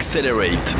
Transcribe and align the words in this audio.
Accelerate. 0.00 0.78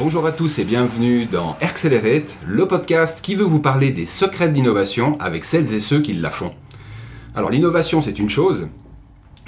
Bonjour 0.00 0.26
à 0.26 0.32
tous 0.32 0.58
et 0.58 0.64
bienvenue 0.64 1.26
dans 1.26 1.56
Accelerate, 1.60 2.36
le 2.44 2.66
podcast 2.66 3.20
qui 3.22 3.36
veut 3.36 3.44
vous 3.44 3.60
parler 3.60 3.92
des 3.92 4.06
secrets 4.06 4.48
de 4.48 4.54
l'innovation 4.54 5.16
avec 5.20 5.44
celles 5.44 5.72
et 5.72 5.78
ceux 5.78 6.00
qui 6.00 6.14
la 6.14 6.30
font. 6.30 6.52
Alors 7.36 7.52
l'innovation 7.52 8.02
c'est 8.02 8.18
une 8.18 8.28
chose, 8.28 8.66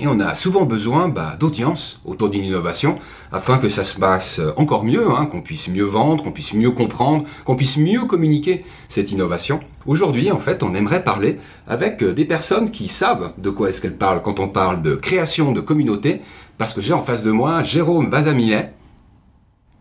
et 0.01 0.07
on 0.07 0.21
a 0.21 0.37
souvent 0.37 0.65
besoin 0.65 1.09
bah, 1.09 1.37
d'audience 1.39 2.01
autour 2.05 2.29
d'une 2.29 2.45
innovation 2.45 2.95
afin 3.33 3.59
que 3.59 3.69
ça 3.69 3.83
se 3.83 3.99
passe 3.99 4.41
encore 4.57 4.85
mieux, 4.85 5.11
hein, 5.11 5.27
qu'on 5.27 5.41
puisse 5.41 5.67
mieux 5.67 5.85
vendre, 5.85 6.23
qu'on 6.23 6.31
puisse 6.31 6.55
mieux 6.55 6.71
comprendre, 6.71 7.25
qu'on 7.45 7.57
puisse 7.57 7.77
mieux 7.77 8.05
communiquer 8.05 8.65
cette 8.89 9.11
innovation. 9.11 9.59
Aujourd'hui, 9.87 10.31
en 10.31 10.39
fait, 10.39 10.63
on 10.63 10.75
aimerait 10.75 11.03
parler 11.03 11.39
avec 11.67 12.05
des 12.05 12.25
personnes 12.25 12.71
qui 12.71 12.87
savent 12.87 13.33
de 13.39 13.51
quoi 13.51 13.71
est-ce 13.71 13.81
qu'elles 13.81 13.97
parlent 13.97 14.23
quand 14.23 14.39
on 14.39 14.49
parle 14.49 14.83
de 14.83 14.95
création 14.95 15.51
de 15.51 15.61
communauté, 15.61 16.21
parce 16.59 16.75
que 16.75 16.83
j'ai 16.83 16.93
en 16.93 17.03
face 17.03 17.23
de 17.23 17.31
moi 17.31 17.63
Jérôme 17.63 18.11
Vazamilet. 18.11 18.73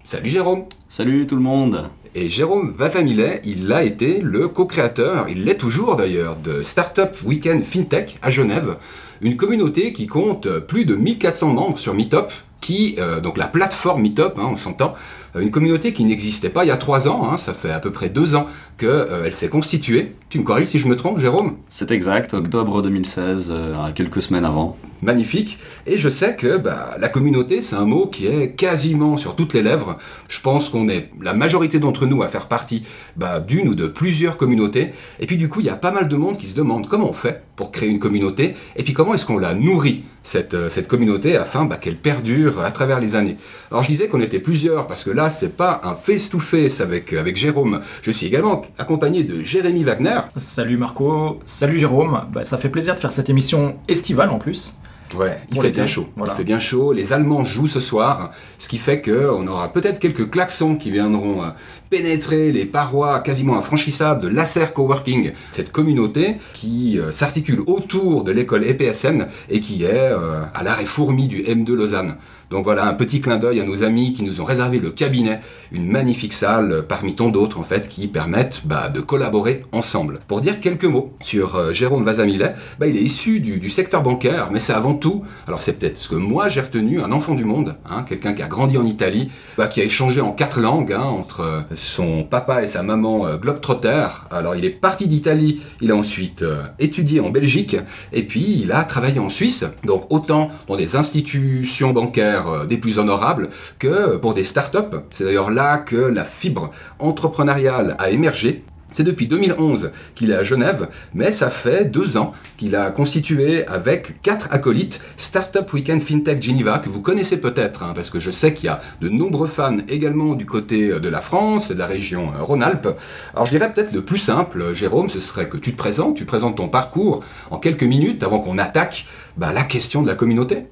Salut 0.03 0.29
Jérôme 0.29 0.65
Salut 0.87 1.27
tout 1.27 1.35
le 1.35 1.41
monde 1.41 1.89
et 2.15 2.29
Jérôme 2.29 2.73
Vazamilet, 2.75 3.41
il 3.45 3.71
a 3.71 3.83
été 3.83 4.21
le 4.21 4.47
co-créateur, 4.47 5.27
il 5.29 5.45
l'est 5.45 5.57
toujours 5.57 5.95
d'ailleurs, 5.97 6.35
de 6.35 6.63
Startup 6.63 7.11
Weekend 7.23 7.63
FinTech 7.63 8.17
à 8.23 8.31
Genève, 8.31 8.77
une 9.21 9.35
communauté 9.35 9.93
qui 9.93 10.07
compte 10.07 10.49
plus 10.59 10.85
de 10.85 10.95
1400 10.95 11.53
membres 11.53 11.77
sur 11.77 11.93
Meetup, 11.93 12.31
qui, 12.59 12.95
euh, 12.97 13.19
donc 13.19 13.37
la 13.37 13.45
plateforme 13.45 14.01
Meetup, 14.01 14.33
hein, 14.37 14.47
on 14.49 14.57
s'entend, 14.57 14.95
une 15.39 15.51
communauté 15.51 15.93
qui 15.93 16.03
n'existait 16.05 16.49
pas 16.49 16.65
il 16.65 16.67
y 16.67 16.71
a 16.71 16.77
trois 16.77 17.07
ans, 17.07 17.29
hein, 17.29 17.37
ça 17.37 17.53
fait 17.53 17.71
à 17.71 17.79
peu 17.79 17.91
près 17.91 18.09
deux 18.09 18.35
ans 18.35 18.47
qu'elle 18.77 18.89
euh, 18.89 19.31
s'est 19.31 19.49
constituée. 19.49 20.13
Tu 20.29 20.39
me 20.39 20.43
corriges 20.43 20.69
si 20.69 20.79
je 20.79 20.87
me 20.87 20.95
trompe, 20.95 21.19
Jérôme? 21.19 21.57
C'est 21.69 21.91
exact, 21.91 22.33
octobre 22.33 22.81
2016, 22.81 23.53
quelques 23.95 24.21
semaines 24.21 24.45
avant. 24.45 24.77
Magnifique. 25.01 25.59
Et 25.85 25.97
je 25.97 26.09
sais 26.09 26.35
que 26.35 26.57
bah, 26.57 26.95
la 26.99 27.07
communauté, 27.07 27.61
c'est 27.61 27.75
un 27.75 27.85
mot 27.85 28.07
qui 28.07 28.25
est 28.25 28.55
quasiment 28.55 29.17
sur 29.17 29.35
toutes 29.35 29.53
les 29.53 29.61
lèvres. 29.61 29.97
Je 30.27 30.41
pense 30.41 30.69
qu'on 30.69 30.89
est 30.89 31.11
la 31.21 31.33
majorité 31.33 31.79
d'entre 31.79 32.05
nous 32.05 32.23
à 32.23 32.27
faire 32.27 32.47
partie 32.47 32.83
bah, 33.15 33.39
d'une 33.39 33.69
ou 33.69 33.75
de 33.75 33.87
plusieurs 33.87 34.37
communautés. 34.37 34.91
Et 35.19 35.27
puis 35.27 35.37
du 35.37 35.49
coup, 35.49 35.59
il 35.59 35.67
y 35.67 35.69
a 35.69 35.75
pas 35.75 35.91
mal 35.91 36.07
de 36.07 36.15
monde 36.15 36.37
qui 36.37 36.47
se 36.47 36.55
demande 36.55 36.87
comment 36.87 37.09
on 37.09 37.13
fait 37.13 37.43
pour 37.57 37.71
créer 37.71 37.89
une 37.89 37.99
communauté, 37.99 38.53
et 38.75 38.83
puis 38.83 38.93
comment 38.93 39.13
est-ce 39.15 39.25
qu'on 39.25 39.39
la 39.39 39.55
nourrit, 39.55 40.03
cette, 40.27 40.55
euh, 40.55 40.67
cette 40.67 40.89
communauté, 40.89 41.37
afin 41.37 41.63
bah, 41.63 41.77
qu'elle 41.77 41.95
perdure 41.95 42.59
à 42.59 42.71
travers 42.71 42.99
les 42.99 43.15
années. 43.15 43.37
Alors 43.71 43.83
je 43.83 43.87
disais 43.87 44.09
qu'on 44.09 44.19
était 44.19 44.39
plusieurs, 44.39 44.85
parce 44.85 45.05
que 45.05 45.09
là, 45.09 45.29
c'est 45.29 45.55
pas 45.55 45.79
un 45.85 45.95
face-to-face 45.95 46.81
avec, 46.81 47.13
avec 47.13 47.37
Jérôme. 47.37 47.79
Je 48.01 48.11
suis 48.11 48.27
également 48.27 48.61
accompagné 48.77 49.23
de 49.23 49.41
Jérémy 49.41 49.85
Wagner. 49.85 50.19
Salut 50.35 50.75
Marco, 50.75 51.39
salut 51.45 51.79
Jérôme. 51.79 52.25
Bah, 52.33 52.43
ça 52.43 52.57
fait 52.57 52.67
plaisir 52.67 52.93
de 52.95 52.99
faire 52.99 53.13
cette 53.13 53.29
émission 53.29 53.77
estivale 53.87 54.29
en 54.29 54.37
plus. 54.37 54.75
Ouais, 55.15 55.37
il 55.51 55.61
fait 55.61 55.71
bien 55.71 55.87
chaud. 55.87 56.07
Il 56.17 56.31
fait 56.31 56.43
bien 56.43 56.59
chaud. 56.59 56.93
Les 56.93 57.13
Allemands 57.13 57.43
jouent 57.43 57.67
ce 57.67 57.79
soir, 57.79 58.31
ce 58.57 58.67
qui 58.67 58.77
fait 58.77 59.01
qu'on 59.01 59.47
aura 59.47 59.71
peut-être 59.71 59.99
quelques 59.99 60.29
klaxons 60.29 60.75
qui 60.75 60.91
viendront 60.91 61.43
euh, 61.43 61.47
pénétrer 61.89 62.51
les 62.51 62.65
parois 62.65 63.19
quasiment 63.19 63.57
infranchissables 63.57 64.21
de 64.21 64.27
l'Acer 64.27 64.67
Coworking, 64.73 65.31
cette 65.51 65.71
communauté 65.71 66.35
qui 66.53 66.99
euh, 66.99 67.11
s'articule 67.11 67.61
autour 67.67 68.23
de 68.23 68.31
l'école 68.31 68.65
EPSN 68.65 69.27
et 69.49 69.59
qui 69.59 69.83
est 69.83 70.11
euh, 70.11 70.43
à 70.53 70.63
l'arrêt 70.63 70.85
fourmi 70.85 71.27
du 71.27 71.43
M2 71.43 71.73
Lausanne. 71.73 72.15
Donc 72.49 72.63
voilà, 72.63 72.87
un 72.87 72.93
petit 72.93 73.19
clin 73.19 73.37
d'œil 73.37 73.59
à 73.59 73.65
nos 73.65 73.83
amis 73.83 74.13
qui 74.13 74.23
nous 74.23 74.39
ont 74.39 74.45
réservé 74.45 74.79
le 74.79 74.89
cabinet, 74.89 75.41
une 75.73 75.85
magnifique 75.85 76.31
salle 76.31 76.85
parmi 76.87 77.13
tant 77.13 77.27
d'autres 77.27 77.59
en 77.59 77.63
fait 77.63 77.89
qui 77.89 78.07
permettent 78.07 78.61
bah, 78.65 78.87
de 78.87 79.01
collaborer 79.01 79.65
ensemble. 79.73 80.21
Pour 80.27 80.39
dire 80.39 80.61
quelques 80.61 80.85
mots 80.85 81.13
sur 81.21 81.55
euh, 81.55 81.73
Jérôme 81.73 82.05
Vazamilet, 82.05 82.55
bah, 82.79 82.87
il 82.87 82.95
est 82.95 83.01
issu 83.01 83.41
du, 83.41 83.69
secteur 83.69 84.01
bancaire, 84.01 84.47
mais 84.51 84.61
c'est 84.61 84.73
avant 84.73 84.93
tout, 84.93 85.25
alors 85.45 85.61
c'est 85.61 85.73
peut-être 85.73 85.97
ce 85.97 86.07
que 86.07 86.15
moi 86.15 86.47
j'ai 86.47 86.61
retenu, 86.61 87.01
un 87.01 87.11
enfant 87.11 87.35
du 87.35 87.43
monde, 87.43 87.75
hein, 87.89 88.05
quelqu'un 88.07 88.33
qui 88.33 88.41
a 88.41 88.47
grandi 88.47 88.77
en 88.77 88.85
Italie, 88.85 89.29
bah, 89.57 89.67
qui 89.67 89.81
a 89.81 89.83
échangé 89.83 90.21
en 90.21 90.31
quatre 90.31 90.61
langues 90.61 90.93
hein, 90.93 91.03
entre 91.03 91.41
euh, 91.41 91.61
son 91.75 92.23
papa 92.23 92.63
et 92.63 92.67
sa 92.67 92.81
maman 92.81 93.27
euh, 93.27 93.35
globetrotter. 93.35 94.07
Alors 94.31 94.55
il 94.55 94.63
est 94.63 94.69
parti 94.69 95.09
d'Italie, 95.09 95.61
il 95.81 95.91
a 95.91 95.95
ensuite 95.95 96.45
étudié 96.79 97.19
en 97.19 97.29
Belgique, 97.29 97.75
et 98.13 98.23
puis 98.23 98.61
il 98.61 98.71
a 98.71 98.85
travaillé 98.85 99.19
en 99.19 99.29
Suisse, 99.29 99.65
donc 99.83 100.05
autant 100.09 100.49
dans 100.67 100.77
des 100.77 100.95
institutions 100.95 101.91
bancaires 101.91 102.36
euh, 102.45 102.65
des 102.65 102.77
plus 102.77 102.99
honorables 102.99 103.49
que 103.79 104.17
pour 104.17 104.33
des 104.33 104.43
startups. 104.43 104.97
C'est 105.09 105.23
d'ailleurs 105.23 105.49
là 105.49 105.77
que 105.79 105.95
la 105.95 106.23
fibre 106.23 106.71
entrepreneuriale 106.99 107.95
a 107.97 108.11
émergé. 108.11 108.63
C'est 108.91 109.03
depuis 109.03 109.27
2011 109.27 109.91
qu'il 110.15 110.31
est 110.31 110.35
à 110.35 110.43
Genève, 110.43 110.87
mais 111.13 111.31
ça 111.31 111.49
fait 111.49 111.85
deux 111.85 112.15
ans 112.17 112.31
qu'il 112.55 112.75
a 112.75 112.89
constitué 112.89 113.67
avec 113.67 114.21
quatre 114.21 114.47
acolytes 114.51 115.01
Startup 115.17 115.71
Weekend 115.73 116.01
FinTech 116.01 116.41
Geneva, 116.41 116.79
que 116.79 116.87
vous 116.87 117.01
connaissez 117.01 117.41
peut-être, 117.41 117.83
hein, 117.83 117.91
parce 117.93 118.09
que 118.09 118.19
je 118.19 118.31
sais 118.31 118.53
qu'il 118.53 118.65
y 118.65 118.69
a 118.69 118.81
de 119.01 119.09
nombreux 119.09 119.47
fans 119.47 119.77
également 119.89 120.35
du 120.35 120.45
côté 120.45 120.99
de 120.99 121.09
la 121.09 121.21
France 121.21 121.69
et 121.69 121.73
de 121.73 121.79
la 121.79 121.85
région 121.85 122.31
euh, 122.33 122.41
Rhône-Alpes. 122.41 122.87
Alors 123.33 123.45
je 123.45 123.51
dirais 123.51 123.71
peut-être 123.73 123.91
le 123.91 124.03
plus 124.03 124.19
simple, 124.19 124.73
Jérôme, 124.73 125.09
ce 125.09 125.19
serait 125.19 125.49
que 125.49 125.57
tu 125.57 125.73
te 125.73 125.77
présentes, 125.77 126.15
tu 126.15 126.25
présentes 126.25 126.57
ton 126.57 126.69
parcours 126.69 127.23
en 127.51 127.57
quelques 127.57 127.83
minutes 127.83 128.23
avant 128.23 128.39
qu'on 128.39 128.57
attaque 128.57 129.05
bah, 129.35 129.51
la 129.53 129.63
question 129.63 130.01
de 130.01 130.07
la 130.07 130.15
communauté. 130.15 130.65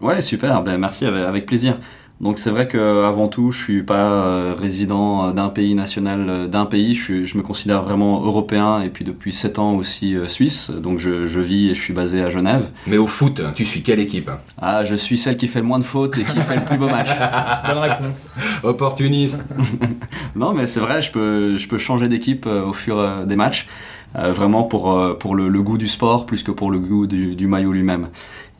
Ouais, 0.00 0.20
super, 0.20 0.62
ben, 0.62 0.78
merci, 0.78 1.04
avec 1.06 1.46
plaisir. 1.46 1.76
Donc 2.20 2.38
c'est 2.38 2.50
vrai 2.50 2.68
que 2.68 3.04
avant 3.04 3.28
tout, 3.28 3.50
je 3.50 3.58
suis 3.58 3.82
pas 3.82 4.12
euh, 4.12 4.54
résident 4.58 5.32
d'un 5.32 5.48
pays 5.48 5.74
national 5.74 6.28
euh, 6.28 6.46
d'un 6.46 6.66
pays, 6.66 6.94
je, 6.94 7.24
je, 7.24 7.38
me 7.38 7.42
considère 7.42 7.82
vraiment 7.82 8.22
européen 8.22 8.82
et 8.82 8.90
puis 8.90 9.06
depuis 9.06 9.32
7 9.32 9.58
ans 9.58 9.74
aussi 9.74 10.14
euh, 10.14 10.28
suisse. 10.28 10.70
Donc 10.70 10.98
je, 10.98 11.26
je, 11.26 11.40
vis 11.40 11.70
et 11.70 11.74
je 11.74 11.80
suis 11.80 11.94
basé 11.94 12.22
à 12.22 12.28
Genève. 12.28 12.68
Mais 12.86 12.98
au 12.98 13.06
foot, 13.06 13.40
tu 13.54 13.64
suis 13.64 13.82
quelle 13.82 14.00
équipe 14.00 14.30
Ah, 14.60 14.84
je 14.84 14.94
suis 14.94 15.16
celle 15.16 15.38
qui 15.38 15.48
fait 15.48 15.60
le 15.60 15.64
moins 15.64 15.78
de 15.78 15.84
fautes 15.84 16.18
et 16.18 16.24
qui 16.24 16.42
fait 16.42 16.56
le 16.56 16.64
plus 16.64 16.76
beau 16.76 16.88
match. 16.88 17.08
Bonne 17.66 17.78
réponse. 17.78 18.28
Opportuniste. 18.62 19.48
non, 20.36 20.52
mais 20.52 20.66
c'est 20.66 20.80
vrai, 20.80 21.00
je 21.00 21.12
peux 21.12 21.56
je 21.56 21.68
peux 21.68 21.78
changer 21.78 22.08
d'équipe 22.08 22.44
au 22.44 22.74
fur 22.74 23.24
des 23.24 23.36
matchs. 23.36 23.66
Vraiment 24.14 24.64
pour, 24.64 25.16
pour 25.18 25.34
le, 25.36 25.62
goût 25.62 25.78
du 25.78 25.88
sport 25.88 26.26
plus 26.26 26.42
que 26.42 26.50
pour 26.50 26.70
le 26.70 26.78
goût 26.78 27.06
du, 27.06 27.46
maillot 27.46 27.72
lui-même. 27.72 28.08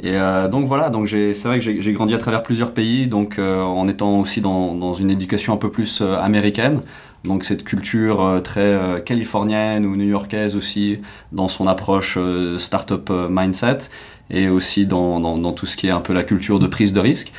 Et 0.02 0.16
euh, 0.16 0.48
donc 0.48 0.66
voilà, 0.66 0.88
donc 0.88 1.08
c'est 1.08 1.44
vrai 1.44 1.58
que 1.58 1.80
j'ai 1.80 1.92
grandi 1.92 2.14
à 2.14 2.18
travers 2.18 2.42
plusieurs 2.42 2.72
pays, 2.72 3.06
donc 3.06 3.38
euh, 3.38 3.60
en 3.60 3.86
étant 3.86 4.18
aussi 4.20 4.40
dans, 4.40 4.94
une 4.94 5.10
éducation 5.10 5.52
un 5.52 5.58
peu 5.58 5.70
plus 5.70 6.00
euh, 6.00 6.18
américaine. 6.18 6.80
Donc 7.24 7.44
cette 7.44 7.64
culture 7.64 8.22
euh, 8.22 8.40
très 8.40 9.02
californienne 9.04 9.84
ou 9.84 9.94
new-yorkaise 9.94 10.56
aussi 10.56 11.00
dans 11.32 11.48
son 11.48 11.66
approche 11.66 12.18
startup 12.56 13.10
mindset 13.10 13.78
et 14.30 14.48
aussi 14.48 14.86
dans, 14.86 15.20
dans, 15.20 15.52
tout 15.52 15.66
ce 15.66 15.76
qui 15.76 15.88
est 15.88 15.90
un 15.90 16.00
peu 16.00 16.14
la 16.14 16.24
culture 16.24 16.58
de 16.58 16.66
prise 16.66 16.94
de 16.94 17.00
risque. 17.00 17.32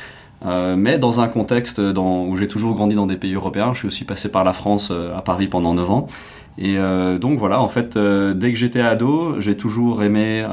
mais 0.44 0.98
dans 0.98 1.20
un 1.20 1.28
contexte 1.28 1.80
où 1.80 2.36
j'ai 2.36 2.48
toujours 2.48 2.74
grandi 2.74 2.94
dans 2.94 3.06
des 3.06 3.16
pays 3.16 3.34
européens, 3.34 3.72
je 3.72 3.78
suis 3.80 3.88
aussi 3.88 4.04
passé 4.04 4.30
par 4.30 4.44
la 4.44 4.52
France 4.52 4.92
à 4.92 5.22
Paris 5.22 5.48
pendant 5.48 5.74
9 5.74 5.90
ans. 5.90 6.06
Et 6.58 6.76
donc 7.18 7.38
voilà, 7.38 7.60
en 7.60 7.68
fait, 7.68 7.96
dès 7.96 8.52
que 8.52 8.58
j'étais 8.58 8.80
ado, 8.80 9.40
j'ai 9.40 9.56
toujours 9.56 10.02
aimé 10.02 10.44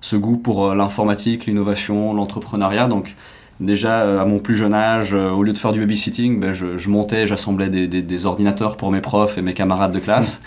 ce 0.00 0.16
goût 0.16 0.36
pour 0.36 0.68
euh, 0.68 0.74
l'informatique, 0.74 1.46
l'innovation, 1.46 2.12
l'entrepreneuriat. 2.12 2.88
Donc 2.88 3.14
déjà 3.60 4.02
euh, 4.02 4.20
à 4.20 4.24
mon 4.24 4.38
plus 4.38 4.56
jeune 4.56 4.74
âge, 4.74 5.14
euh, 5.14 5.30
au 5.30 5.42
lieu 5.42 5.52
de 5.52 5.58
faire 5.58 5.72
du 5.72 5.80
babysitting, 5.80 6.40
ben, 6.40 6.54
je, 6.54 6.78
je 6.78 6.88
montais, 6.88 7.26
j'assemblais 7.26 7.68
des, 7.68 7.88
des, 7.88 8.02
des, 8.02 8.26
ordinateurs 8.26 8.76
pour 8.76 8.90
mes 8.90 9.00
profs 9.00 9.38
et 9.38 9.42
mes 9.42 9.54
camarades 9.54 9.92
de 9.92 9.98
classe. 9.98 10.42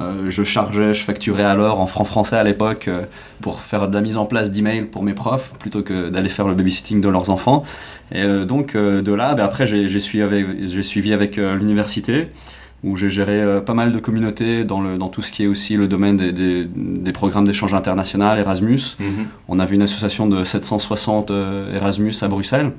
Euh, 0.00 0.28
je 0.28 0.42
chargeais, 0.42 0.92
je 0.92 1.04
facturais 1.04 1.44
à 1.44 1.54
l'heure 1.54 1.78
en 1.78 1.86
franc 1.86 2.02
français 2.02 2.36
à 2.36 2.42
l'époque 2.42 2.90
pour 3.40 3.60
faire 3.60 3.88
de 3.88 3.94
la 3.94 4.00
mise 4.00 4.16
en 4.16 4.24
place 4.26 4.50
d'emails 4.50 4.86
pour 4.86 5.04
mes 5.04 5.14
profs 5.14 5.52
plutôt 5.60 5.82
que 5.82 6.08
d'aller 6.08 6.28
faire 6.28 6.48
le 6.48 6.54
babysitting 6.54 7.00
de 7.00 7.08
leurs 7.08 7.30
enfants. 7.30 7.64
Et 8.12 8.24
donc 8.44 8.76
de 8.76 9.12
là, 9.12 9.34
ben, 9.34 9.44
après 9.44 9.68
j'ai 9.68 10.00
suivi 10.00 10.82
suivi 10.82 11.12
avec 11.12 11.36
l'université 11.36 12.28
où 12.84 12.96
j'ai 12.96 13.08
géré 13.08 13.40
euh, 13.40 13.60
pas 13.60 13.74
mal 13.74 13.92
de 13.92 13.98
communautés 13.98 14.64
dans, 14.64 14.80
le, 14.80 14.98
dans 14.98 15.08
tout 15.08 15.22
ce 15.22 15.32
qui 15.32 15.42
est 15.42 15.46
aussi 15.46 15.76
le 15.76 15.88
domaine 15.88 16.16
des, 16.16 16.32
des, 16.32 16.64
des 16.66 17.12
programmes 17.12 17.46
d'échange 17.46 17.72
international, 17.72 18.38
Erasmus. 18.38 18.96
Mhm. 19.00 19.26
On 19.48 19.58
avait 19.58 19.74
une 19.74 19.82
association 19.82 20.26
de 20.28 20.44
760 20.44 21.30
euh, 21.30 21.74
Erasmus 21.74 22.14
à 22.20 22.28
Bruxelles, 22.28 22.72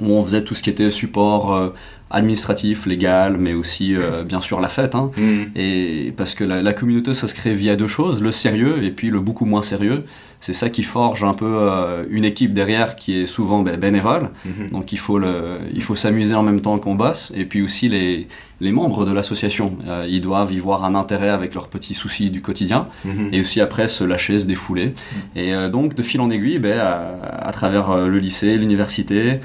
où 0.00 0.06
on 0.06 0.24
faisait 0.24 0.42
tout 0.42 0.54
ce 0.54 0.62
qui 0.62 0.70
était 0.70 0.90
support 0.90 1.54
euh, 1.54 1.74
administratif, 2.10 2.86
légal, 2.86 3.36
mais 3.38 3.52
aussi 3.52 3.94
bien 4.26 4.40
sûr 4.40 4.60
la 4.60 4.68
fête. 4.68 4.96
Hein. 4.96 5.10
Mhm. 5.16 5.50
Et 5.54 6.12
parce 6.16 6.34
que 6.34 6.42
la, 6.42 6.62
la, 6.62 6.72
communauté, 6.72 7.14
ça 7.14 7.28
se 7.28 7.34
crée 7.34 7.54
via 7.54 7.76
deux 7.76 7.86
choses, 7.86 8.20
le 8.22 8.32
sérieux 8.32 8.82
et 8.82 8.90
puis 8.90 9.10
le 9.10 9.20
beaucoup 9.20 9.44
moins 9.44 9.62
sérieux 9.62 10.04
c'est 10.40 10.54
ça 10.54 10.70
qui 10.70 10.82
forge 10.82 11.22
un 11.22 11.34
peu 11.34 11.44
euh, 11.46 12.04
une 12.08 12.24
équipe 12.24 12.54
derrière 12.54 12.96
qui 12.96 13.20
est 13.20 13.26
souvent 13.26 13.60
ben, 13.60 13.78
bénévole. 13.78 14.30
Mhm. 14.46 14.70
Donc 14.70 14.90
il 14.90 14.98
faut, 14.98 15.18
le, 15.18 15.58
il 15.74 15.82
faut 15.82 15.94
s'amuser 15.94 16.34
en 16.34 16.42
même 16.42 16.62
temps 16.62 16.78
qu'on 16.78 16.94
bosse. 16.94 17.30
Et 17.36 17.44
puis 17.44 17.60
aussi 17.60 17.90
les, 17.90 18.26
les 18.62 18.72
membres 18.72 19.04
de 19.04 19.12
l'association, 19.12 19.76
euh, 19.86 20.06
ils 20.08 20.22
doivent 20.22 20.52
y 20.52 20.58
voir 20.58 20.84
un 20.84 20.94
intérêt 20.94 21.28
avec 21.28 21.54
leurs 21.54 21.68
petits 21.68 21.92
soucis 21.92 22.30
du 22.30 22.40
quotidien. 22.40 22.86
Mhm. 23.04 23.28
Et 23.32 23.40
aussi 23.40 23.60
après 23.60 23.86
se 23.86 24.02
lâcher, 24.02 24.38
se 24.38 24.46
défouler. 24.46 24.86
Mhm. 24.86 24.92
Et 25.36 25.54
euh, 25.54 25.68
donc 25.68 25.94
de 25.94 26.02
fil 26.02 26.22
en 26.22 26.30
aiguille, 26.30 26.58
ben, 26.58 26.80
à, 26.80 27.50
travers 27.52 28.06
le 28.06 28.18
lycée, 28.18 28.56
l'université, 28.56 29.40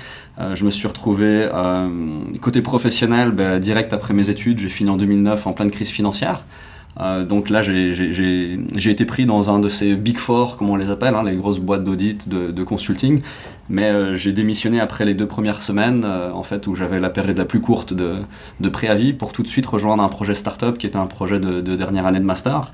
je 0.54 0.64
me 0.66 0.72
suis 0.72 0.88
retrouvé 0.88 1.50
côté 2.42 2.62
professionnel, 2.62 3.32
ben, 3.32 3.60
direct 3.60 3.92
après 3.94 4.14
mes 4.14 4.30
études, 4.30 4.60
j'ai 4.60 4.70
fini 4.70 4.90
en 4.90 4.98
2009 4.98 5.48
en 5.48 5.54
pleine 5.54 5.72
crise 5.72 5.90
financière 5.90 6.44
donc 6.98 7.50
là, 7.50 7.62
j'ai 7.62 8.90
été 8.90 9.06
pris 9.06 9.26
dans 9.26 9.50
un 9.50 9.60
de 9.60 9.70
ces 9.70 9.96
Big 9.96 10.18
Four, 10.18 10.58
comme 10.58 10.70
on 10.70 10.76
les 10.76 10.90
appelle, 10.90 11.16
hein, 11.16 11.24
les 11.24 11.36
grosses 11.36 11.60
boîtes 11.60 11.84
d'audit, 11.84 12.30
de, 12.30 12.52
de, 12.52 12.64
consulting. 12.64 13.22
Mais 13.68 14.16
j'ai 14.16 14.32
démissionné 14.32 14.80
après 14.80 15.06
les 15.06 15.14
deux 15.14 15.28
premières 15.28 15.62
semaines, 15.62 16.06
en 16.06 16.44
fait, 16.44 16.68
où 16.68 16.76
j'avais 16.76 17.00
la 17.00 17.10
période 17.10 17.38
la 17.38 17.46
plus 17.46 17.60
courte 17.60 17.94
de, 17.94 18.20
de, 18.62 18.70
préavis, 18.70 19.14
pour 19.14 19.34
tout 19.34 19.44
de 19.44 19.48
suite 19.48 19.66
rejoindre 19.66 20.04
un 20.04 20.10
projet 20.10 20.36
startup 20.36 20.78
qui 20.78 20.88
était 20.88 20.98
un 20.98 21.08
projet 21.08 21.40
de, 21.40 21.60
de 21.62 21.76
dernière 21.76 22.06
année 22.06 22.20
de 22.20 22.26
master. 22.26 22.72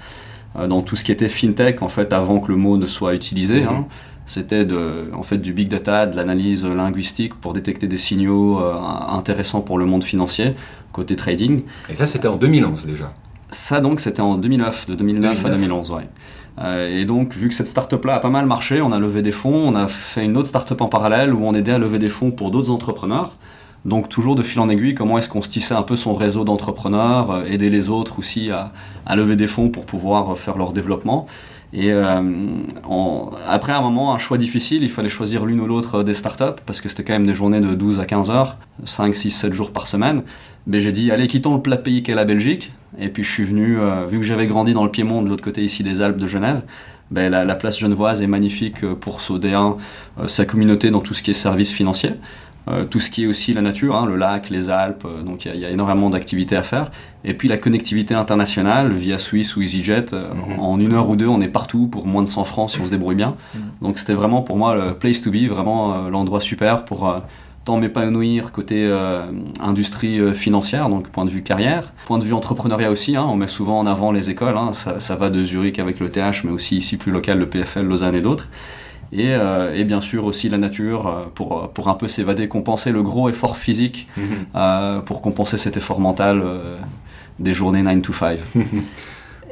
dans 0.68 0.82
tout 0.82 0.96
ce 0.96 1.04
qui 1.04 1.12
était 1.12 1.30
fintech, 1.30 1.82
en 1.82 1.90
fait, 1.90 2.14
avant 2.14 2.40
que 2.40 2.52
le 2.52 2.58
mot 2.58 2.78
ne 2.78 2.86
soit 2.86 3.16
utilisé. 3.16 3.64
Hein. 3.64 3.86
Mm-hmm 3.88 4.12
c'était 4.32 4.66
en 5.14 5.24
fait 5.24 5.38
du 5.38 5.52
big 5.54 5.68
data, 5.68 6.06
de 6.06 6.16
l'analyse 6.16 6.66
linguistique 6.66 7.36
pour 7.36 7.54
détecter 7.54 7.88
des 7.88 7.98
signaux 7.98 8.62
euh, 8.62 8.74
intéressants 9.10 9.62
pour 9.62 9.78
le 9.78 9.86
monde 9.86 10.04
financier, 10.04 10.56
côté 10.94 11.16
trading. 11.16 11.64
Et 11.90 11.96
ça, 11.96 12.06
c'était 12.06 12.28
en 12.28 12.38
2011 12.38 12.86
déjà 12.86 13.14
Ça, 13.52 13.82
donc, 13.82 14.00
c'était 14.00 14.22
en 14.22 14.36
2009, 14.36 14.88
de 14.88 14.96
2009, 14.96 15.46
à 15.46 15.50
2011, 15.50 15.92
ouais. 15.92 16.08
Euh, 16.60 17.00
et 17.00 17.06
donc, 17.06 17.34
vu 17.34 17.50
que 17.50 17.56
cette 17.56 17.68
startup-là 17.68 18.16
a 18.16 18.20
pas 18.20 18.30
mal 18.30 18.46
marché, 18.46 18.82
on 18.82 18.92
a 18.92 19.00
levé 19.00 19.22
des 19.22 19.32
fonds, 19.32 19.70
on 19.70 19.76
a 19.76 19.88
fait 19.88 20.24
une 20.24 20.38
autre 20.38 20.48
startup 20.48 20.80
en 20.82 20.88
parallèle 20.88 21.34
où 21.34 21.46
on 21.46 21.54
aidait 21.54 21.74
à 21.74 21.80
lever 21.80 22.00
des 22.00 22.10
fonds 22.10 22.32
pour 22.32 22.52
d'autres 22.52 22.72
entrepreneurs. 22.72 23.36
Donc 23.84 24.10
toujours 24.10 24.36
de 24.36 24.44
fil 24.44 24.60
en 24.60 24.70
aiguille, 24.70 24.94
comment 24.94 25.18
est-ce 25.18 25.28
qu'on 25.28 25.42
se 25.42 25.50
tissait 25.50 25.74
un 25.74 25.82
peu 25.82 25.96
son 25.96 26.14
réseau 26.14 26.44
d'entrepreneurs, 26.44 27.32
euh, 27.32 27.46
aider 27.46 27.70
les 27.70 27.90
autres 27.90 28.20
aussi 28.20 28.52
à, 28.52 28.72
à, 29.08 29.16
lever 29.16 29.36
des 29.36 29.48
fonds 29.48 29.70
pour 29.70 29.86
pouvoir 29.86 30.38
faire 30.38 30.58
leur 30.58 30.72
développement. 30.72 31.26
Et 31.74 31.92
euh, 31.92 32.22
après 33.48 33.72
un 33.72 33.82
moment, 33.82 34.14
un 34.14 34.18
choix 34.18 34.38
difficile, 34.38 34.84
il 34.84 34.90
fallait 34.90 35.10
choisir 35.10 35.46
l'une 35.46 35.62
ou 35.62 35.68
l'autre 35.68 36.04
des 36.04 36.14
startups, 36.14 36.62
parce 36.66 36.82
que 36.82 36.90
c'était 36.90 37.04
quand 37.04 37.14
même 37.14 37.26
des 37.26 37.34
journées 37.34 37.62
de 37.62 37.74
12 37.74 38.00
à 38.00 38.06
15 38.06 38.30
heures, 38.30 38.58
5, 38.86 39.16
6, 39.16 39.32
7 39.32 39.54
jours 39.54 39.72
par 39.72 39.88
semaine. 39.88 40.24
Mais 40.68 40.82
j'ai 40.82 40.92
dit, 40.92 41.12
allez, 41.12 41.28
quittons 41.28 41.56
le 41.56 41.62
plat 41.62 41.78
pays 41.78 42.04
qu'est 42.04 42.14
la 42.14 42.26
Belgique. 42.26 42.72
Et 43.00 43.10
puis 43.10 43.24
je 43.24 43.32
suis 43.32 43.44
venu, 43.44 43.80
euh, 43.80 44.06
vu 44.06 44.18
que 44.18 44.24
j'avais 44.26 44.48
grandi 44.48 44.74
dans 44.74 44.84
le 44.84 44.92
Piémont, 44.92 45.22
de 45.22 45.30
l'autre 45.30 45.44
côté 45.44 45.64
ici 45.64 45.84
des 45.84 46.02
Alpes 46.02 46.18
de 46.18 46.28
Genève, 46.28 46.62
ben, 47.10 47.30
la, 47.30 47.44
la, 47.44 47.56
place 47.56 47.78
genevoise 47.78 48.22
est 48.22 48.28
magnifique 48.28 48.86
pour 48.96 49.22
sauder 49.22 49.54
un, 49.54 49.78
euh, 50.20 50.28
sa 50.28 50.46
communauté 50.46 50.92
dans 50.92 51.02
tout 51.02 51.14
ce 51.14 51.22
qui 51.22 51.32
est 51.32 51.34
services 51.34 51.72
financiers. 51.72 52.14
Euh, 52.68 52.86
tout 52.86 53.00
ce 53.00 53.10
qui 53.10 53.24
est 53.24 53.28
aussi 53.28 53.54
la 53.54 53.62
nature, 53.62 53.96
hein, 53.96 54.06
le 54.06 54.16
lac, 54.16 54.52
les 54.52 54.70
Alpes, 54.70 55.06
euh, 55.06 55.24
donc 55.24 55.46
il 55.46 55.56
y, 55.56 55.66
a 55.66 55.72
énormément 55.72 56.12
d'activités 56.12 56.56
à 56.56 56.62
faire. 56.62 56.92
Et 57.24 57.34
puis 57.34 57.48
la 57.48 57.58
connectivité 57.58 58.14
internationale 58.14 58.94
via 58.94 59.18
Swiss 59.18 59.56
ou 59.56 59.64
EasyJet, 59.64 60.14
euh, 60.14 60.32
mhm. 60.32 60.60
en 60.60 60.80
une 60.80 60.94
heure 60.94 61.10
ou 61.10 61.16
deux, 61.16 61.28
on 61.28 61.42
est 61.42 61.48
partout 61.48 61.88
pour 61.88 62.06
moins 62.06 62.22
de 62.22 62.28
100 62.28 62.44
francs 62.44 62.70
si 62.70 62.80
on 62.80 62.86
se 62.86 62.92
débrouille 62.92 63.16
bien. 63.16 63.36
Mhm. 63.56 63.62
Donc 63.82 63.98
c'était 63.98 64.14
vraiment 64.14 64.44
pour 64.44 64.58
moi 64.58 64.76
le 64.76 64.94
place 64.94 65.22
to 65.22 65.32
be, 65.32 65.48
vraiment 65.48 66.08
l'endroit 66.10 66.40
super 66.40 66.86
pour 66.86 67.22
tant 67.66 67.78
m'épanouir 67.78 68.52
côté 68.52 68.90
industrie 69.60 70.34
financière, 70.34 70.90
donc 70.90 71.10
point 71.10 71.26
de 71.26 71.30
vue 71.30 71.44
carrière, 71.44 71.94
point 72.08 72.18
de 72.18 72.24
vue 72.24 72.34
entrepreneuriat 72.34 72.90
aussi, 72.90 73.16
hein, 73.16 73.26
on 73.30 73.36
met 73.36 73.48
souvent 73.48 73.80
en 73.80 73.86
avant 73.86 74.12
les 74.12 74.30
écoles, 74.30 74.58
hein, 74.58 74.72
ça, 74.74 75.00
ça, 75.00 75.16
va 75.16 75.30
de 75.30 75.44
Zurich 75.44 75.78
avec 75.78 76.00
le 76.00 76.10
TH, 76.10 76.44
mais 76.44 76.52
aussi 76.52 76.78
ici 76.78 76.98
plus 76.98 77.12
local 77.12 77.38
le 77.38 77.48
PFL, 77.48 77.86
Lausanne 77.86 78.16
et 78.16 78.22
d'autres. 78.22 78.48
Et, 79.14 79.34
euh, 79.34 79.76
et, 79.76 79.84
bien 79.84 80.00
sûr 80.00 80.26
aussi 80.26 80.48
la 80.48 80.58
nature 80.58 81.08
euh, 81.08 81.26
pour, 81.36 81.70
pour 81.74 81.90
un 81.90 81.96
peu 81.96 82.08
s'évader, 82.08 82.48
compenser 82.48 82.92
le 82.92 83.04
gros 83.04 83.30
effort 83.30 83.58
physique 83.58 84.08
mhm. 84.16 84.24
euh, 84.56 85.02
pour 85.02 85.22
compenser 85.22 85.58
cet 85.58 85.76
effort 85.76 86.00
mental 86.00 86.44
des 87.40 87.54
journées 87.54 87.84
9 87.84 88.02
to 88.02 88.14
5. 88.14 88.40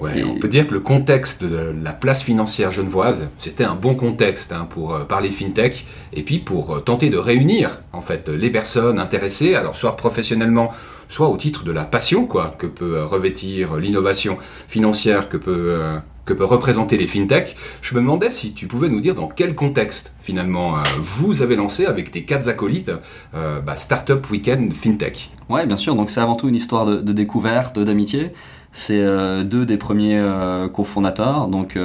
Ouais, 0.01 0.23
On 0.23 0.39
peut 0.39 0.47
dire 0.47 0.67
que 0.67 0.73
le 0.73 0.79
contexte 0.79 1.43
de 1.43 1.73
la 1.83 1.91
place 1.91 2.23
financière 2.23 2.71
genevoise, 2.71 3.29
c'était 3.39 3.63
un 3.63 3.75
bon 3.75 3.95
contexte 3.95 4.51
hein, 4.51 4.67
pour 4.69 4.97
parler 5.07 5.29
fintech 5.29 5.85
et 6.13 6.23
puis 6.23 6.39
pour 6.39 6.83
tenter 6.83 7.09
de 7.09 7.17
réunir 7.17 7.81
en 7.93 8.01
fait 8.01 8.29
les 8.29 8.49
personnes 8.49 8.99
intéressées, 8.99 9.55
alors 9.55 9.75
soit 9.75 9.97
professionnellement, 9.97 10.69
soit 11.09 11.29
au 11.29 11.37
titre 11.37 11.63
de 11.63 11.71
la 11.71 11.83
passion 11.83 12.25
quoi 12.25 12.55
que 12.57 12.67
peut 12.67 13.03
revêtir 13.03 13.75
l'innovation 13.75 14.37
financière 14.67 15.27
que 15.27 15.37
peut 15.37 15.77
que 16.29 16.33
peut 16.35 16.45
représenter 16.45 16.95
les 16.95 17.07
fintech. 17.07 17.55
Je 17.81 17.95
me 17.95 18.01
demandais 18.01 18.29
si 18.29 18.53
tu 18.53 18.67
pouvais 18.67 18.87
nous 18.87 19.01
dire 19.01 19.15
dans 19.15 19.27
quel 19.27 19.55
contexte 19.55 20.13
finalement 20.21 20.77
euh, 20.77 20.81
vous 21.01 21.41
avez 21.41 21.55
lancé 21.55 21.87
avec 21.87 22.11
tes 22.11 22.23
quatre 22.23 22.47
acolytes 22.47 22.91
euh, 23.33 23.59
bah, 23.61 23.75
Startup 23.77 24.23
Weekend 24.29 24.71
Fintech. 24.71 25.31
Ouais, 25.49 25.65
bien 25.65 25.75
sûr. 25.75 25.95
Donc 25.95 26.11
c'est 26.11 26.21
avant 26.21 26.35
tout 26.35 26.47
une 26.47 26.55
histoire 26.55 26.85
de, 26.85 27.01
de 27.01 27.13
découverte, 27.13 27.79
d'amitié. 27.79 28.31
C'est 28.71 29.01
euh, 29.01 29.43
deux 29.43 29.65
des 29.65 29.77
premiers 29.77 30.23
cofondateurs, 30.73 31.47
donc 31.47 31.77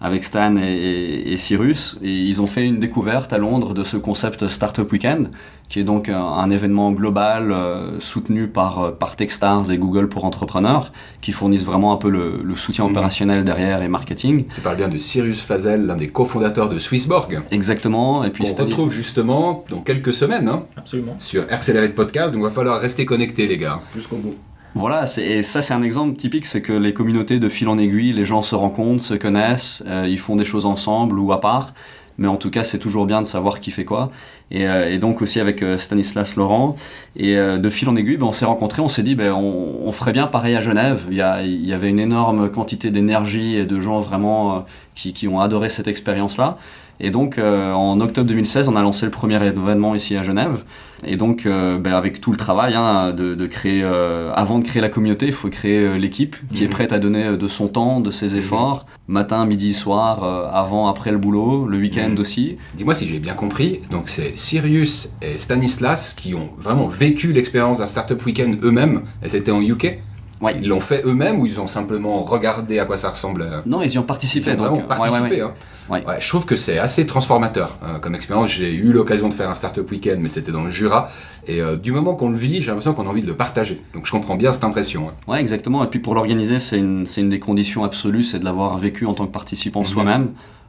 avec 0.00 0.24
Stan 0.24 0.56
et, 0.56 1.36
Cyrus, 1.36 1.98
et 2.02 2.10
ils 2.10 2.40
ont 2.40 2.46
fait 2.46 2.64
une 2.64 2.80
découverte 2.80 3.32
à 3.34 3.38
Londres 3.38 3.74
de 3.74 3.84
ce 3.84 3.98
concept 3.98 4.48
Startup 4.48 4.90
Weekend, 4.90 5.30
qui 5.68 5.78
est 5.78 5.84
donc 5.84 6.08
un, 6.08 6.50
événement 6.50 6.90
global 6.90 7.52
euh, 7.52 8.00
soutenu 8.00 8.48
par, 8.48 8.80
euh, 8.80 8.90
par 8.90 9.14
Techstars 9.14 9.70
et 9.70 9.76
Google 9.76 10.08
pour 10.08 10.24
entrepreneurs, 10.24 10.92
qui 11.20 11.32
fournissent 11.32 11.64
vraiment 11.64 11.92
un 11.92 11.96
peu 11.96 12.08
le, 12.08 12.42
soutien 12.56 12.84
mhm. 12.84 12.92
opérationnel 12.92 13.44
derrière 13.44 13.82
et 13.82 13.88
marketing. 13.88 14.46
Tu 14.54 14.60
parles 14.62 14.76
bien 14.76 14.88
de 14.88 14.98
Cyrus 14.98 15.42
Fazel, 15.42 15.84
l'un 15.84 15.96
des 15.96 16.08
cofondateurs 16.08 16.70
de 16.70 16.78
Swissborg. 16.78 17.42
Exactement. 17.50 18.24
Et 18.24 18.30
puis 18.30 18.44
on 18.44 18.64
retrouve 18.64 18.90
justement 18.90 19.64
dans 19.68 19.80
quelques 19.80 20.14
semaines 20.14 20.48
hein, 20.48 20.64
Absolument. 20.76 21.16
sur 21.18 21.44
Accelerate 21.50 21.94
Podcast, 21.94 22.32
donc 22.32 22.42
il 22.42 22.44
va 22.44 22.50
falloir 22.50 22.80
rester 22.80 23.04
connecté 23.04 23.46
les 23.46 23.58
gars. 23.58 23.80
Jusqu'au 23.94 24.16
bout. 24.16 24.34
Voilà, 24.74 25.04
et 25.18 25.42
ça 25.42 25.62
c'est 25.62 25.74
un 25.74 25.82
exemple 25.82 26.16
typique, 26.16 26.46
c'est 26.46 26.62
que 26.62 26.72
les 26.72 26.94
communautés 26.94 27.40
de 27.40 27.48
fil 27.48 27.68
en 27.68 27.76
aiguille, 27.76 28.12
les 28.12 28.24
gens 28.24 28.42
se 28.42 28.54
rencontrent, 28.54 29.02
se 29.02 29.14
connaissent, 29.14 29.82
euh, 29.86 30.06
ils 30.08 30.18
font 30.18 30.36
des 30.36 30.44
choses 30.44 30.64
ensemble 30.64 31.18
ou 31.18 31.32
à 31.32 31.40
part 31.40 31.72
mais 32.20 32.28
en 32.28 32.36
tout 32.36 32.50
cas 32.50 32.62
c'est 32.62 32.78
toujours 32.78 33.06
bien 33.06 33.22
de 33.22 33.26
savoir 33.26 33.58
qui 33.58 33.72
fait 33.72 33.84
quoi. 33.84 34.10
Et, 34.52 34.68
euh, 34.68 34.98
donc 34.98 35.22
aussi 35.22 35.40
avec 35.40 35.62
euh, 35.62 35.78
Stanislas 35.78 36.36
Laurent, 36.36 36.76
et 37.16 37.36
euh, 37.36 37.58
de 37.58 37.70
fil 37.70 37.88
en 37.88 37.96
aiguille, 37.96 38.18
ben, 38.18 38.26
on 38.26 38.32
s'est 38.32 38.44
rencontrés, 38.44 38.82
on 38.82 38.88
s'est 38.88 39.02
dit 39.02 39.14
ben, 39.14 39.32
on, 39.32 39.90
ferait 39.92 40.12
bien 40.12 40.26
pareil 40.26 40.54
à 40.54 40.60
Genève. 40.60 41.06
Il 41.10 41.16
y, 41.16 41.44
il 41.44 41.66
y 41.66 41.72
avait 41.72 41.88
une 41.88 41.98
énorme 41.98 42.50
quantité 42.50 42.90
d'énergie 42.90 43.56
et 43.56 43.64
de 43.64 43.80
gens 43.80 44.00
vraiment 44.00 44.64
qui, 44.94 45.12
qui 45.12 45.26
ont 45.26 45.40
adoré 45.40 45.68
cette 45.68 45.88
expérience-là. 45.88 46.58
Et 47.00 47.10
donc, 47.10 47.38
euh, 47.38 47.72
en 47.72 47.98
octobre 48.00 48.28
2016, 48.28 48.68
on 48.68 48.76
a 48.76 48.82
lancé 48.82 49.06
le 49.06 49.10
premier 49.10 49.36
événement 49.36 49.94
ici 49.94 50.16
à 50.16 50.22
Genève. 50.22 50.64
Et 51.02 51.16
donc, 51.16 51.46
euh, 51.46 51.78
ben, 51.78 51.94
avec 51.94 52.20
tout 52.20 52.30
le 52.30 52.36
travail 52.36 52.74
hein, 52.74 53.12
de, 53.12 53.34
de, 53.34 53.46
créer, 53.46 53.82
euh, 53.82 54.32
avant 54.34 54.58
de 54.58 54.64
créer 54.64 54.82
la 54.82 54.90
communauté, 54.90 55.26
il 55.26 55.32
faut 55.32 55.48
créer 55.48 55.98
l'équipe 55.98 56.36
qui 56.52 56.62
est 56.62 56.66
mhm. 56.66 56.72
prête 56.72 56.92
à 56.92 56.98
donner 56.98 57.38
de 57.38 57.48
son 57.48 57.68
temps, 57.68 58.00
de 58.00 58.10
ses 58.10 58.30
mhm. 58.30 58.38
efforts, 58.38 58.86
matin, 59.08 59.46
midi, 59.46 59.72
soir, 59.72 60.22
avant, 60.54 60.88
après 60.88 61.10
le 61.10 61.16
boulot, 61.16 61.66
le 61.66 61.78
week-end 61.78 62.10
mhm. 62.10 62.18
aussi. 62.18 62.58
Dis-moi 62.74 62.94
si 62.94 63.08
j'ai 63.08 63.18
bien 63.18 63.34
compris. 63.34 63.80
Donc, 63.90 64.10
c'est 64.10 64.36
Sirius 64.36 65.14
et 65.22 65.38
Stanislas 65.38 66.12
qui 66.12 66.34
ont 66.34 66.50
vraiment 66.58 66.86
vécu 66.86 67.32
l'expérience 67.32 67.78
d'un 67.78 67.88
Startup 67.88 68.22
Weekend 68.26 68.58
eux-mêmes, 68.62 69.02
et 69.22 69.30
c'était 69.30 69.52
en 69.52 69.62
UK 69.62 69.98
Ouais. 70.40 70.56
Ils 70.60 70.68
l'ont 70.68 70.80
fait 70.80 71.02
eux-mêmes 71.04 71.38
ou 71.38 71.46
ils 71.46 71.60
ont 71.60 71.66
simplement 71.66 72.22
regardé 72.24 72.78
à 72.78 72.86
quoi 72.86 72.96
ça 72.96 73.10
ressemble 73.10 73.46
Non, 73.66 73.82
ils 73.82 73.92
y 73.92 73.98
ont 73.98 74.02
participé. 74.02 74.50
Ils 74.50 74.54
ont 74.54 74.56
vraiment 74.56 74.78
participé. 74.78 75.42
Hein. 75.42 75.52
je 76.18 76.28
trouve 76.28 76.46
que 76.46 76.56
c'est 76.56 76.78
assez 76.78 77.06
transformateur 77.06 77.78
euh, 77.82 77.98
comme 77.98 78.14
expérience. 78.14 78.48
J'ai 78.48 78.72
eu 78.72 78.92
l'occasion 78.92 79.28
de 79.28 79.34
faire 79.34 79.50
un 79.50 79.54
startup 79.54 79.90
week-end, 79.90 80.16
mais 80.18 80.30
c'était 80.30 80.52
dans 80.52 80.64
le 80.64 80.70
Jura. 80.70 81.10
Et 81.46 81.60
euh, 81.60 81.76
du 81.76 81.92
moment 81.92 82.14
qu'on 82.14 82.30
le 82.30 82.38
vit, 82.38 82.62
j'ai 82.62 82.68
l'impression 82.68 82.94
qu'on 82.94 83.06
a 83.06 83.10
envie 83.10 83.22
de 83.22 83.26
le 83.26 83.36
partager. 83.36 83.82
Donc 83.92 84.06
je 84.06 84.12
comprends 84.12 84.36
bien 84.36 84.52
cette 84.52 84.64
impression. 84.64 85.08
Hein. 85.08 85.30
Ouais, 85.30 85.40
exactement. 85.40 85.84
Et 85.84 85.88
puis 85.88 85.98
pour 85.98 86.14
l'organiser, 86.14 86.58
c'est 86.58 86.78
une, 86.78 87.06
une, 87.16 87.28
des 87.28 87.40
conditions 87.40 87.84
absolues, 87.84 88.24
c'est 88.24 88.38
de 88.38 88.44
l'avoir 88.44 88.78
vécu 88.78 89.04
en 89.04 89.12
tant 89.12 89.26
que 89.26 89.32
participant 89.32 89.80
mhm. 89.80 89.86
soi-même, 89.86 90.28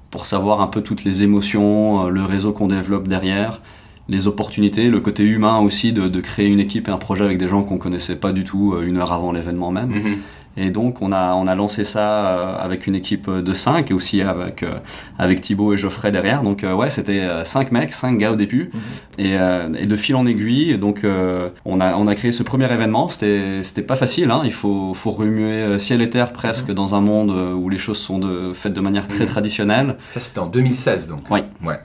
pour 0.10 0.26
savoir 0.26 0.60
un 0.60 0.68
peu 0.68 0.82
toutes 0.82 1.06
les 1.06 1.24
émotions, 1.24 2.08
euh, 2.08 2.10
le 2.10 2.26
réseau 2.26 2.52
qu'on 2.52 2.68
développe 2.68 3.08
derrière 3.08 3.62
les 4.10 4.28
opportunités, 4.28 4.90
le 4.90 5.00
côté 5.00 5.24
humain 5.24 5.60
aussi 5.60 5.94
de, 5.94 6.08
de, 6.08 6.22
créer 6.22 6.48
une 6.48 6.60
équipe 6.60 6.88
et 6.88 6.92
un 6.92 6.98
projet 6.98 7.24
avec 7.24 7.38
des 7.38 7.48
gens 7.48 7.64
qu'on 7.64 7.78
connaissait 7.78 8.18
pas 8.18 8.34
du 8.34 8.44
tout 8.44 8.74
euh, 8.74 8.86
une 8.86 8.98
heure 8.98 9.14
avant 9.14 9.32
l'événement 9.32 9.72
même. 9.72 9.90
Mhm. 9.90 10.18
Et 10.58 10.70
donc 10.70 11.02
on 11.02 11.14
a, 11.14 11.34
on 11.34 11.48
a 11.48 11.56
lancé 11.56 11.86
ça 11.86 12.28
euh, 12.28 12.58
avec 12.60 12.86
une 12.86 12.94
équipe 12.94 13.30
de 13.30 13.54
5 13.54 13.90
et 13.90 13.94
aussi 13.94 14.22
avec, 14.22 14.64
euh, 14.64 14.80
avec 15.18 15.40
Thibaut 15.40 15.74
et 15.74 15.78
Geoffrey 15.78 16.12
derrière. 16.12 16.44
Donc 16.44 16.66
ouais, 16.66 16.90
c'était 16.90 17.26
5 17.46 17.72
mecs, 17.72 17.94
5 17.94 18.18
gars 18.18 18.34
au 18.34 18.36
début. 18.36 18.70
Mhm. 18.74 19.26
et, 19.26 19.84
et, 19.84 19.86
de 19.86 19.96
fil 19.96 20.16
en 20.18 20.26
aiguille, 20.26 20.78
donc 20.78 21.06
on, 21.06 21.80
a, 21.80 21.96
on 21.96 22.08
a 22.08 22.16
créé 22.16 22.34
ce 22.34 22.44
premier 22.44 22.70
événement. 22.70 23.08
C'était 23.08 23.82
pas 23.82 23.96
facile, 23.96 24.30
hein. 24.30 24.42
il 24.44 24.52
faut, 24.52 24.94
faut 24.94 25.12
remuer 25.12 25.80
ciel 25.80 26.02
et 26.02 26.10
terre 26.10 26.34
presque 26.34 26.68
mhm. 26.68 26.76
dans 26.76 26.96
un 26.96 27.02
monde 27.02 27.32
où 27.32 27.70
les 27.70 27.78
choses 27.78 28.00
sont 28.00 28.20
de, 28.20 28.52
faites 28.54 28.74
de 28.74 28.82
manière 28.82 29.08
très 29.08 29.26
traditionnelle. 29.26 29.96
Ça 30.12 30.20
c'était 30.20 30.40
en 30.40 30.48
2016 30.48 31.08
donc. 31.08 31.22
Oui. 31.30 31.40
Ouais. 31.64 31.80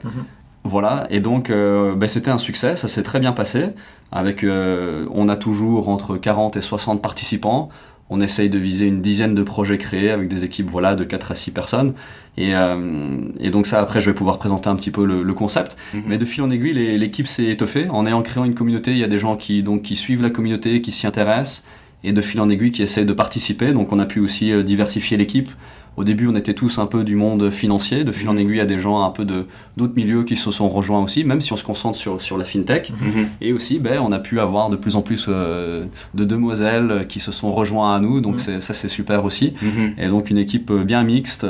Voilà, 0.66 1.06
et 1.10 1.20
donc 1.20 1.48
euh, 1.48 1.94
ben, 1.94 2.08
c'était 2.08 2.30
un 2.30 2.38
succès, 2.38 2.74
ça 2.74 2.88
s'est 2.88 3.04
très 3.04 3.20
bien 3.20 3.32
passé. 3.32 3.66
Avec, 4.10 4.42
euh, 4.44 5.06
on 5.12 5.28
a 5.28 5.36
toujours 5.36 5.88
entre 5.88 6.16
40 6.16 6.56
et 6.56 6.60
60 6.60 7.00
participants. 7.00 7.68
On 8.08 8.20
essaye 8.20 8.48
de 8.48 8.58
viser 8.58 8.86
une 8.86 9.00
dizaine 9.00 9.34
de 9.34 9.42
projets 9.42 9.78
créés 9.78 10.10
avec 10.10 10.28
des 10.28 10.44
équipes 10.44 10.68
voilà, 10.70 10.94
de 10.94 11.04
4 11.04 11.32
à 11.32 11.34
6 11.34 11.50
personnes. 11.50 11.94
Et, 12.36 12.54
euh, 12.54 13.18
et 13.40 13.50
donc 13.50 13.66
ça, 13.66 13.80
après, 13.80 14.00
je 14.00 14.10
vais 14.10 14.14
pouvoir 14.14 14.38
présenter 14.38 14.68
un 14.68 14.76
petit 14.76 14.92
peu 14.92 15.04
le, 15.04 15.34
concept. 15.34 15.76
Mhm. 15.92 16.02
Mais 16.06 16.18
de 16.18 16.24
fil 16.24 16.42
en 16.42 16.50
aiguille, 16.50 16.74
l'équipe 16.98 17.26
s'est 17.26 17.46
étoffée. 17.46 17.88
En 17.90 18.06
ayant 18.06 18.22
créé 18.22 18.44
une 18.44 18.54
communauté, 18.54 18.92
il 18.92 18.98
y 18.98 19.04
a 19.04 19.08
des 19.08 19.18
gens 19.18 19.36
qui, 19.36 19.62
donc, 19.62 19.82
qui 19.82 19.96
suivent 19.96 20.22
la 20.22 20.30
communauté, 20.30 20.82
qui 20.82 20.92
s'y 20.92 21.06
intéressent, 21.06 21.64
et 22.04 22.12
de 22.12 22.20
fil 22.20 22.40
en 22.40 22.48
aiguille 22.48 22.70
qui 22.70 22.82
essaient 22.82 23.04
de 23.04 23.12
participer. 23.12 23.72
Donc 23.72 23.92
on 23.92 23.98
a 23.98 24.06
pu 24.06 24.20
aussi 24.20 24.52
diversifier 24.62 25.16
l'équipe 25.16 25.50
Au 25.96 26.04
début, 26.04 26.28
on 26.28 26.36
était 26.36 26.54
tous 26.54 26.78
un 26.78 26.86
peu 26.86 27.04
du 27.04 27.16
monde 27.16 27.50
financier. 27.50 28.04
De 28.04 28.12
fil 28.12 28.28
en 28.28 28.36
aiguille, 28.36 28.56
il 28.56 28.58
y 28.58 28.60
a 28.60 28.66
des 28.66 28.78
gens 28.78 29.02
un 29.02 29.10
peu 29.10 29.24
de 29.24 29.46
d'autres 29.76 29.94
milieux 29.96 30.24
qui 30.24 30.36
se 30.36 30.50
sont 30.50 30.68
rejoints 30.68 31.02
aussi, 31.02 31.24
même 31.24 31.40
si 31.40 31.52
on 31.52 31.56
se 31.56 31.64
concentre 31.64 31.98
sur, 31.98 32.20
sur 32.20 32.36
la 32.38 32.44
fintech. 32.44 32.92
Et 33.40 33.52
aussi, 33.52 33.78
ben, 33.78 33.98
on 34.00 34.12
a 34.12 34.18
pu 34.18 34.40
avoir 34.40 34.70
de 34.70 34.76
plus 34.76 34.96
en 34.96 35.02
plus 35.02 35.28
de 35.28 35.88
demoiselles 36.14 37.06
qui 37.08 37.20
se 37.20 37.32
sont 37.32 37.52
rejoints 37.52 37.94
à 37.94 38.00
nous. 38.00 38.20
Donc 38.20 38.40
ça, 38.40 38.60
c'est 38.60 38.88
super 38.88 39.24
aussi. 39.24 39.54
Et 39.98 40.08
donc 40.08 40.30
une 40.30 40.38
équipe 40.38 40.72
bien 40.72 41.02
mixte 41.02 41.46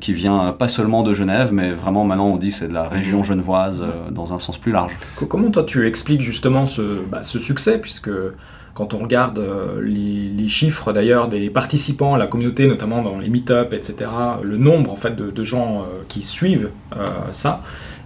qui 0.00 0.12
vient 0.14 0.52
pas 0.52 0.68
seulement 0.68 1.02
de 1.02 1.14
Genève, 1.14 1.50
mais 1.52 1.72
vraiment 1.72 2.04
maintenant 2.04 2.28
on 2.28 2.36
dit 2.36 2.50
c'est 2.50 2.68
de 2.68 2.72
la 2.72 2.88
région 2.88 3.22
genevoise 3.22 3.82
euh, 3.82 4.10
dans 4.10 4.32
un 4.32 4.38
sens 4.38 4.56
plus 4.56 4.72
large. 4.72 4.92
Comment 5.28 5.50
toi 5.50 5.64
tu 5.64 5.86
expliques 5.86 6.22
justement 6.22 6.66
ce, 6.66 7.04
bah, 7.10 7.22
ce 7.22 7.38
succès, 7.38 7.78
puisque 7.78 8.10
quand 8.74 8.94
on 8.94 8.98
regarde 8.98 9.38
euh, 9.38 9.80
les, 9.82 10.48
chiffres 10.48 10.92
d'ailleurs 10.92 11.28
des 11.28 11.50
participants 11.50 12.16
la 12.16 12.26
communauté, 12.26 12.66
notamment 12.66 13.00
dans 13.00 13.18
les 13.18 13.28
meet-up, 13.28 13.72
etc., 13.72 14.10
le 14.42 14.56
nombre 14.58 14.90
en 14.90 14.96
fait 14.96 15.16
de, 15.16 15.44
gens 15.44 15.82
euh, 15.82 16.02
qui 16.08 16.22
suivent 16.22 16.70
ça, 17.30 17.62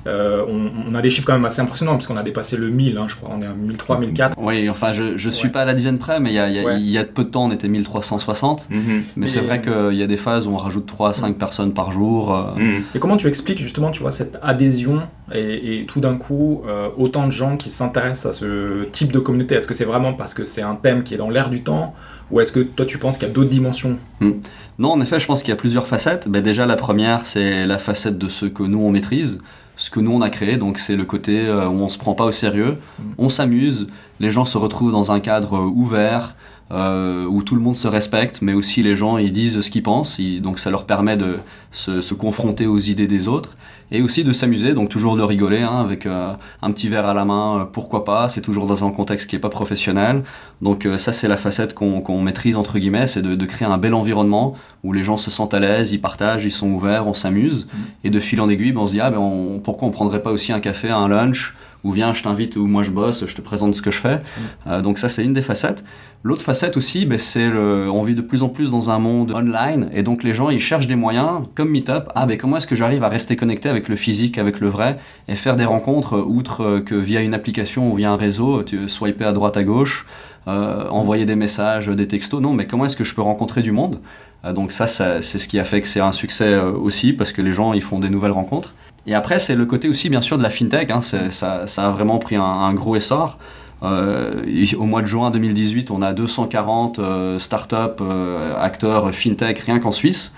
euh, 0.07 0.45
on, 0.49 0.95
a 0.95 1.03
des 1.03 1.11
chiffres 1.11 1.27
quand 1.27 1.33
même 1.33 1.45
assez 1.45 1.61
impressionnants 1.61 1.93
parce 1.93 2.07
qu'on 2.07 2.17
a 2.17 2.23
dépassé 2.23 2.57
le 2.57 2.71
1000, 2.71 2.97
hein, 2.97 3.07
je 3.09 3.17
crois, 3.17 3.31
on 3.35 3.43
est 3.43 3.47
à 3.47 3.53
1003, 3.53 3.99
1004. 3.99 4.39
Oui, 4.41 4.69
enfin, 4.71 4.93
je, 4.93 5.03
ne 5.03 5.31
suis 5.31 5.49
pas 5.49 5.63
à 5.63 5.65
la 5.65 5.75
dizaine 5.75 5.99
près, 5.99 6.21
mais 6.21 6.31
il 6.31 6.35
y 6.35 6.39
a, 6.39 6.49
y 6.49 6.99
a, 6.99 7.05
peu 7.05 7.25
de 7.25 7.31
temps, 7.31 7.45
on 7.45 7.51
était 7.51 7.69
1360. 7.69 8.69
Mhm. 8.71 9.03
Mais 9.17 9.27
c'est 9.27 9.41
vrai 9.41 9.61
qu'il 9.61 9.97
y 9.97 10.03
a 10.03 10.07
des 10.07 10.17
phases 10.17 10.47
où 10.47 10.51
on 10.51 10.57
rajoute 10.57 10.87
3 10.87 11.11
à 11.11 11.13
5 11.13 11.29
mhm. 11.29 11.35
personnes 11.35 11.75
par 11.75 11.93
jour. 11.93 12.35
Euh. 12.35 12.43
Mhm. 12.57 12.83
Et 12.95 12.99
comment 12.99 13.17
tu 13.17 13.27
expliques 13.27 13.61
justement, 13.61 13.91
tu 13.91 14.01
vois, 14.03 14.11
cette 14.11 14.39
adhésion 14.43 15.03
et, 15.35 15.85
tout 15.89 16.01
d'un 16.01 16.17
coup, 16.17 16.63
euh, 16.67 16.89
autant 16.97 17.27
de 17.27 17.33
gens 17.33 17.57
qui 17.57 17.71
s'intéressent 17.71 18.27
à 18.27 18.33
ce 18.33 18.85
type 18.93 19.13
de 19.13 19.19
communauté? 19.19 19.57
Est-ce 19.57 19.67
que 19.67 19.75
c'est 19.75 19.85
vraiment 19.85 20.13
parce 20.13 20.35
que 20.35 20.45
c'est 20.45 20.63
un 20.63 20.77
thème 20.77 21.03
qui 21.03 21.15
est 21.15 21.19
dans 21.19 21.31
l'air 21.31 21.51
du 21.51 21.63
temps 21.63 21.95
ou 22.31 22.41
est-ce 22.41 22.53
que 22.53 22.61
toi 22.61 22.87
tu 22.87 22.99
penses 22.99 23.19
qu'il 23.19 23.29
y 23.29 23.31
a 23.31 23.35
d'autres 23.35 23.51
dimensions? 23.51 23.99
Hmm. 24.21 24.33
Non, 24.79 24.93
en 24.93 25.01
effet, 25.01 25.19
je 25.19 25.27
pense 25.27 25.43
qu'il 25.43 25.51
y 25.51 25.53
a 25.53 25.57
plusieurs 25.57 25.87
facettes. 25.87 26.29
Ben, 26.29 26.43
déjà, 26.43 26.67
la 26.67 26.77
première, 26.77 27.25
c'est 27.25 27.67
la 27.67 27.79
facette 27.79 28.19
de 28.19 28.29
ce 28.29 28.47
que 28.47 28.63
nous 28.63 28.81
on 28.81 28.91
maîtrise 28.91 29.41
ce 29.77 29.91
que 29.91 30.01
nous 30.01 30.13
on 30.13 30.23
a 30.23 30.31
créé. 30.31 30.57
Donc 30.57 30.79
c'est 30.79 30.97
le 30.97 31.05
côté 31.05 31.47
euh, 31.47 31.69
où 31.69 31.83
on 31.83 31.89
se 31.89 31.99
prend 31.99 32.15
pas 32.15 32.25
au 32.25 32.33
sérieux, 32.33 32.79
mm. 32.99 33.03
on 33.19 33.29
s'amuse, 33.29 33.87
les 34.21 34.31
gens 34.31 34.45
se 34.45 34.59
retrouvent 34.59 34.93
dans 34.93 35.13
un 35.13 35.21
cadre 35.21 35.57
euh, 35.57 35.61
ouvert. 35.67 36.35
Euh, 36.73 37.27
où 37.27 37.45
tout 37.45 37.55
le 37.55 37.61
monde 37.61 37.77
se 37.77 37.87
respecte, 37.87 38.43
mais 38.43 38.53
aussi 38.53 38.83
les 38.83 38.97
gens 38.97 39.19
ils 39.19 39.33
disent 39.33 39.61
ce 39.61 39.71
qu'ils 39.71 39.85
pensent, 39.85 40.21
donc 40.41 40.59
ça 40.59 40.69
leur 40.69 40.85
permet 40.85 41.17
de 41.17 41.37
se, 41.71 42.01
se, 42.01 42.13
confronter 42.13 42.67
aux 42.67 42.81
idées 42.81 43.07
des 43.07 43.29
autres 43.29 43.57
et 43.93 44.03
aussi 44.03 44.25
de 44.25 44.33
s'amuser, 44.33 44.75
donc 44.75 44.89
toujours 44.89 45.17
de 45.17 45.23
rigoler 45.23 45.63
hein, 45.63 45.81
avec 45.81 46.07
euh, 46.07 46.33
un 46.63 46.73
petit 46.73 46.89
verre 46.89 47.07
à 47.07 47.15
la 47.15 47.25
main, 47.25 47.61
euh, 47.61 47.65
pourquoi 47.65 48.05
pas, 48.05 48.29
c'est 48.29 48.41
toujours 48.41 48.67
dans 48.67 48.85
un 48.85 48.91
contexte 48.91 49.29
qui 49.29 49.37
n'est 49.37 49.41
pas 49.41 49.49
professionnel. 49.49 50.25
Donc 50.61 50.87
euh, 50.87 50.99
ça 50.99 51.13
c'est 51.13 51.29
la 51.29 51.37
facette 51.37 51.75
qu'on 51.75 52.23
maîtrise 52.23 52.57
entre 52.57 52.79
guillemets, 52.79 53.07
c'est 53.07 53.23
de, 53.23 53.35
de, 53.35 53.47
créer 53.47 53.69
un 53.69 53.79
bel 53.79 53.95
environnement 53.95 54.57
où 54.83 54.93
les 54.93 55.05
gens 55.05 55.17
se 55.17 55.31
sentent 55.31 55.55
à 55.55 55.61
l'aise, 55.61 55.93
ils 55.93 56.01
partagent, 56.01 56.45
ils 56.45 56.53
sont 56.53 56.69
ouverts, 56.71 57.07
on 57.07 57.15
s'amuse, 57.15 57.67
mmh. 57.67 57.79
et 58.05 58.11
de 58.11 58.21
fil 58.21 58.41
en 58.41 58.49
aiguille, 58.49 58.73
ben, 58.73 58.81
on 58.81 58.87
se 58.87 58.93
dit 58.93 59.01
ah 59.01 59.11
ben 59.11 59.19
on, 59.19 59.61
pourquoi 59.61 59.87
on 59.87 59.93
prendrait 59.93 60.23
pas 60.23 60.33
aussi 60.33 60.53
un 60.53 60.61
café, 60.61 60.91
un 60.91 61.07
lunch 61.07 61.55
ou 61.85 61.93
viens, 61.93 62.13
je 62.13 62.25
t'invite, 62.25 62.57
ou 62.57 62.67
moi 62.67 62.83
je 62.83 62.91
bosse, 62.91 63.27
je 63.27 63.37
te 63.37 63.41
présente 63.41 63.77
ce 63.77 63.83
que 63.83 63.93
je 63.93 63.99
fais. 63.99 64.19
Mm. 64.67 64.83
Donc 64.83 64.99
ça, 64.99 65.09
c'est 65.09 65.23
une 65.23 65.35
des 65.35 65.43
facettes. 65.43 65.85
L'autre 66.27 66.43
facette 66.43 66.77
aussi, 66.77 67.07
ben, 67.07 67.21
c'est 67.21 67.49
le, 67.49 67.89
on 67.89 68.03
vit 68.03 68.17
de 68.17 68.21
plus 68.21 68.43
en 68.43 68.49
plus 68.49 68.73
dans 68.73 68.91
un 68.91 68.99
monde 68.99 69.31
online, 69.31 69.89
et 69.93 70.03
donc 70.03 70.25
les 70.25 70.35
gens, 70.35 70.51
ils 70.51 70.59
cherchent 70.59 70.89
des 70.89 70.97
moyens, 70.97 71.43
comme 71.55 71.71
Meetup, 71.71 72.11
ah 72.17 72.27
ben 72.27 72.37
comment 72.37 72.57
est-ce 72.57 72.67
que 72.67 72.75
j'arrive 72.75 73.05
à 73.05 73.09
rester 73.09 73.37
connecté 73.37 73.69
avec 73.69 73.89
le 73.89 73.95
physique, 73.95 74.37
avec 74.37 74.59
le 74.59 74.67
vrai, 74.67 74.99
et 75.29 75.37
faire 75.37 75.55
des 75.55 75.65
rencontres, 75.65 76.19
outre 76.19 76.81
que 76.81 76.97
via 76.97 77.21
une 77.21 77.33
application 77.33 77.93
ou 77.93 77.95
via 77.95 78.11
un 78.11 78.17
réseau, 78.17 78.65
tu 78.65 78.89
swiper 78.89 79.25
à 79.25 79.33
droite 79.33 79.57
à 79.57 79.63
gauche, 79.63 80.05
euh, 80.49 80.89
envoyer 80.89 81.27
des 81.27 81.37
messages, 81.37 81.87
des 81.87 82.09
textos, 82.09 82.43
non, 82.43 82.55
mais 82.55 82.67
comment 82.67 82.87
est-ce 82.87 82.97
que 82.97 83.05
je 83.05 83.15
peux 83.15 83.23
rencontrer 83.23 83.63
du 83.63 83.71
monde? 83.71 84.01
Euh, 84.45 84.53
Donc 84.53 84.73
ça, 84.73 84.89
c'est 84.89 85.23
ce 85.23 85.47
qui 85.47 85.61
a 85.61 85.65
fait 85.65 85.81
que 85.81 85.87
c'est 85.87 86.01
un 86.01 86.11
succès 86.11 86.59
aussi, 86.59 87.13
parce 87.13 87.31
que 87.31 87.41
les 87.41 87.53
gens, 87.53 87.73
ils 87.73 87.83
font 87.83 88.01
des 88.01 88.11
nouvelles 88.11 88.33
rencontres. 88.33 88.75
Et 89.07 89.15
après, 89.15 89.39
c'est 89.39 89.55
le 89.55 89.65
côté 89.65 89.89
aussi, 89.89 90.09
bien 90.09 90.23
sûr, 90.23 90.39
de 90.39 90.43
la 90.43 90.51
fintech. 90.51 90.91
Hein, 90.91 91.03
ça, 91.03 91.67
a 91.77 91.91
vraiment 91.91 92.19
pris 92.19 92.35
un, 92.35 92.75
gros 92.75 92.97
essor. 92.97 93.39
Euh, 93.83 94.43
au 94.79 94.85
mois 94.85 95.03
de 95.03 95.07
juin 95.07 95.31
2018, 95.31 95.91
on 95.91 96.03
a 96.03 96.15
240 96.15 96.99
euh, 96.99 97.39
startups, 97.39 98.01
euh, 98.01 98.55
acteurs 98.59 99.13
fintech 99.15 99.59
rien 99.59 99.79
qu'en 99.79 99.93
Suisse. 99.93 100.35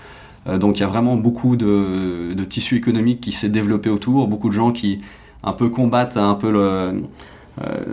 donc 0.57 0.77
il 0.77 0.81
y 0.81 0.83
a 0.83 0.87
vraiment 0.87 1.15
beaucoup 1.15 1.55
de, 1.55 2.35
tissu 2.49 2.75
économique 2.75 3.21
qui 3.21 3.31
s'est 3.31 3.49
développé 3.49 3.89
autour, 3.89 4.27
beaucoup 4.27 4.49
de 4.49 4.53
gens 4.53 4.71
qui 4.71 5.01
un 5.43 5.53
peu 5.53 5.69
combattent 5.69 6.17
un 6.17 6.33
peu 6.35 6.51
le, 6.51 7.03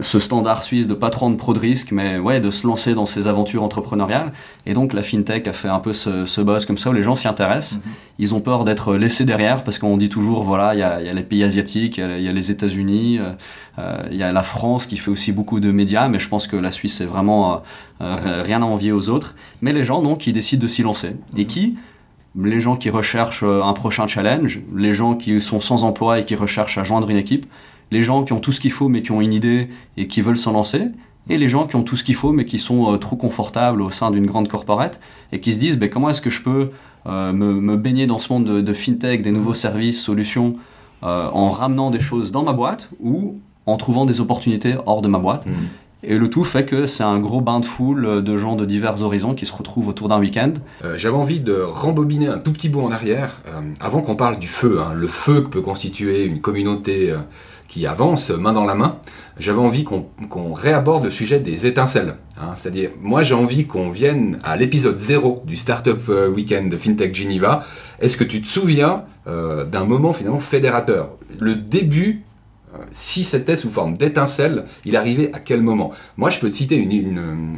ce 0.00 0.20
standard 0.20 0.62
suisse 0.64 0.86
de 0.86 0.94
pas 0.94 1.10
trop 1.10 1.28
pro 1.30 1.52
de 1.52 1.58
risque, 1.58 1.90
mais 1.90 2.18
ouais, 2.18 2.40
de 2.40 2.50
se 2.50 2.66
lancer 2.66 2.94
dans 2.94 3.06
ces 3.06 3.26
aventures 3.26 3.62
entrepreneuriales. 3.62 4.32
Et 4.64 4.74
donc 4.74 4.92
la 4.92 5.02
fintech 5.02 5.48
a 5.48 5.52
fait 5.52 5.68
un 5.68 5.80
peu 5.80 5.92
ce, 5.92 6.26
ce 6.26 6.40
buzz 6.40 6.66
comme 6.66 6.78
ça 6.78 6.90
où 6.90 6.92
les 6.92 7.02
gens 7.02 7.16
s'y 7.16 7.26
intéressent. 7.26 7.78
Mhm. 7.78 7.92
Ils 8.18 8.34
ont 8.34 8.40
peur 8.40 8.64
d'être 8.64 8.94
laissés 8.94 9.24
derrière 9.24 9.64
parce 9.64 9.78
qu'on 9.78 9.96
dit 9.96 10.08
toujours, 10.08 10.44
voilà, 10.44 10.74
il 10.74 10.78
y 10.78 10.82
a, 10.82 11.02
y 11.02 11.08
a, 11.08 11.14
les 11.14 11.22
pays 11.22 11.42
asiatiques, 11.42 11.98
il 11.98 12.22
y, 12.22 12.28
a 12.28 12.32
les 12.32 12.50
États-Unis, 12.50 13.18
euh, 13.18 13.32
euh, 13.78 14.02
il 14.10 14.16
y 14.16 14.22
a 14.22 14.32
la 14.32 14.42
France 14.42 14.86
qui 14.86 14.96
fait 14.96 15.10
aussi 15.10 15.32
beaucoup 15.32 15.60
de 15.60 15.70
médias, 15.70 16.08
mais 16.08 16.18
je 16.18 16.28
pense 16.28 16.46
que 16.46 16.56
la 16.56 16.70
Suisse 16.70 17.00
est 17.00 17.06
vraiment 17.06 17.62
rien 17.98 18.62
à 18.62 18.66
envier 18.66 18.92
aux 18.92 19.08
autres. 19.08 19.34
Mais 19.62 19.72
les 19.72 19.84
gens 19.84 20.02
donc 20.02 20.18
qui 20.18 20.32
décident 20.32 20.62
de 20.62 20.68
s'y 20.68 20.82
lancer 20.82 21.16
et 21.36 21.40
mhm. 21.40 21.46
qui? 21.46 21.76
Les 22.38 22.60
gens 22.60 22.76
qui 22.76 22.90
recherchent 22.90 23.44
un 23.44 23.72
prochain 23.72 24.06
challenge, 24.06 24.60
les 24.76 24.92
gens 24.92 25.14
qui 25.14 25.40
sont 25.40 25.62
sans 25.62 25.84
emploi 25.84 26.20
et 26.20 26.24
qui 26.26 26.34
recherchent 26.34 26.76
à 26.76 26.84
joindre 26.84 27.08
une 27.08 27.16
équipe, 27.16 27.46
les 27.90 28.02
gens 28.02 28.24
qui 28.24 28.32
ont 28.32 28.40
tout 28.40 28.52
ce 28.52 28.60
qu'il 28.60 28.72
faut 28.72 28.88
mais 28.88 29.02
qui 29.02 29.12
ont 29.12 29.20
une 29.20 29.32
idée 29.32 29.68
et 29.96 30.06
qui 30.06 30.20
veulent 30.20 30.38
s'en 30.38 30.52
lancer, 30.52 30.88
et 31.28 31.38
les 31.38 31.48
gens 31.48 31.66
qui 31.66 31.76
ont 31.76 31.82
tout 31.82 31.96
ce 31.96 32.04
qu'il 32.04 32.14
faut 32.14 32.32
mais 32.32 32.44
qui 32.44 32.58
sont 32.58 32.92
euh, 32.92 32.96
trop 32.98 33.16
confortables 33.16 33.82
au 33.82 33.90
sein 33.90 34.10
d'une 34.10 34.26
grande 34.26 34.48
corporate 34.48 35.00
et 35.32 35.40
qui 35.40 35.52
se 35.54 35.60
disent 35.60 35.78
ben, 35.78 35.90
comment 35.90 36.10
est-ce 36.10 36.20
que 36.20 36.30
je 36.30 36.42
peux 36.42 36.70
euh, 37.06 37.32
me, 37.32 37.76
baigner 37.76 38.06
dans 38.06 38.18
ce 38.18 38.32
monde 38.32 38.44
de, 38.44 38.72
fintech, 38.72 39.22
des 39.22 39.32
nouveaux 39.32 39.54
services, 39.54 40.00
solutions, 40.00 40.56
euh, 41.02 41.28
en 41.32 41.50
ramenant 41.50 41.90
des 41.90 42.00
choses 42.00 42.32
dans 42.32 42.42
ma 42.42 42.52
boîte 42.52 42.90
ou 43.00 43.40
en 43.66 43.76
trouvant 43.76 44.06
des 44.06 44.20
opportunités 44.20 44.74
hors 44.86 45.02
de 45.02 45.08
ma 45.08 45.18
boîte. 45.18 45.46
Mmh. 45.46 45.52
Et 46.02 46.18
le 46.18 46.30
tout 46.30 46.44
fait 46.44 46.64
que 46.64 46.86
c'est 46.86 47.02
un 47.02 47.18
gros 47.18 47.40
bain 47.40 47.58
de 47.58 47.64
foule 47.64 48.22
de 48.22 48.38
gens 48.38 48.54
de 48.54 48.64
divers 48.64 49.02
horizons 49.02 49.34
qui 49.34 49.44
se 49.44 49.52
retrouvent 49.52 49.88
autour 49.88 50.08
d'un 50.08 50.20
week-end. 50.20 50.52
J'avais 50.96 51.16
envie 51.16 51.40
de 51.40 51.54
rembobiner 51.54 52.28
un 52.28 52.38
tout 52.38 52.52
petit 52.52 52.68
bout 52.68 52.82
en 52.82 52.92
arrière, 52.92 53.40
avant 53.80 54.02
qu'on 54.02 54.14
parle 54.14 54.38
du 54.38 54.46
feu, 54.46 54.78
hein, 54.80 54.92
le 54.94 55.08
feu 55.08 55.40
que 55.40 55.48
peut 55.48 55.62
constituer 55.62 56.26
une 56.26 56.40
communauté 56.40 57.12
qui 57.76 57.86
avance 57.86 58.30
main 58.30 58.54
dans 58.54 58.64
la 58.64 58.74
main, 58.74 58.96
j'avais 59.38 59.58
envie 59.58 59.84
qu'on 59.84 60.54
réaborde 60.54 61.04
le 61.04 61.10
sujet 61.10 61.40
des 61.40 61.66
étincelles. 61.66 62.16
Hein. 62.40 62.52
C'est-à-dire, 62.56 62.88
moi 63.02 63.22
j'ai 63.22 63.34
envie 63.34 63.66
qu'on 63.66 63.90
vienne 63.90 64.38
à 64.44 64.56
l'épisode 64.56 64.98
0 64.98 65.42
du 65.46 65.56
Startup 65.56 66.00
euh, 66.08 66.26
Weekend 66.30 66.70
de 66.70 66.76
FinTech 66.78 67.14
Geneva. 67.14 67.66
Est-ce 68.00 68.16
que 68.16 68.24
tu 68.24 68.40
te 68.40 68.48
souviens 68.48 69.04
euh, 69.26 69.66
d'un 69.66 69.84
moment 69.84 70.14
finalement 70.14 70.40
fédérateur? 70.40 71.10
Le 71.38 71.54
début 71.54 72.22
si 72.90 73.24
c'était 73.24 73.56
sous 73.56 73.70
forme 73.70 73.96
d'étincelle, 73.96 74.64
il 74.84 74.96
arrivait 74.96 75.32
à 75.32 75.38
quel 75.38 75.62
moment? 75.62 75.92
Moi, 76.16 76.30
je 76.30 76.40
peux 76.40 76.48
te 76.48 76.54
citer 76.54 76.86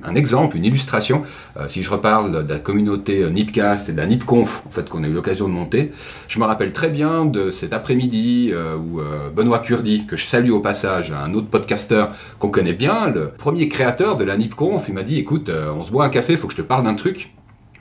un 0.04 0.14
exemple, 0.14 0.56
une 0.56 0.64
illustration. 0.64 1.22
Euh, 1.56 1.68
si 1.68 1.82
je 1.82 1.90
reparle 1.90 2.46
de 2.46 2.52
la 2.52 2.58
communauté 2.58 3.22
euh, 3.22 3.30
Nipcast 3.30 3.88
et 3.88 3.92
de 3.92 3.96
la 3.96 4.06
Nipconf, 4.06 4.62
en 4.66 4.70
fait, 4.70 4.88
qu'on 4.88 5.04
a 5.04 5.08
eu 5.08 5.12
l'occasion 5.12 5.48
de 5.48 5.52
monter, 5.52 5.92
je 6.28 6.38
me 6.38 6.44
rappelle 6.44 6.72
très 6.72 6.88
bien 6.88 7.24
de 7.24 7.50
cet 7.50 7.72
après-midi 7.72 8.50
euh, 8.52 8.76
où 8.76 9.00
Benoît 9.34 9.58
Curdi, 9.60 10.06
que 10.06 10.16
je 10.16 10.26
salue 10.26 10.50
au 10.50 10.60
passage, 10.60 11.12
un 11.12 11.34
autre 11.34 11.48
podcasteur 11.48 12.12
qu'on 12.38 12.50
connaît 12.50 12.72
bien, 12.72 13.08
le 13.08 13.30
premier 13.30 13.68
créateur 13.68 14.16
de 14.16 14.24
la 14.24 14.36
Nipconf, 14.36 14.84
il 14.88 14.94
m'a 14.94 15.02
dit, 15.02 15.18
écoute, 15.18 15.50
on 15.50 15.84
se 15.84 15.90
boit 15.90 16.04
un 16.04 16.08
café, 16.08 16.34
il 16.34 16.38
faut 16.38 16.46
que 16.46 16.54
je 16.54 16.58
te 16.58 16.66
parle 16.66 16.84
d'un 16.84 16.94
truc. 16.94 17.32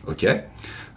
Ok. 0.08 0.26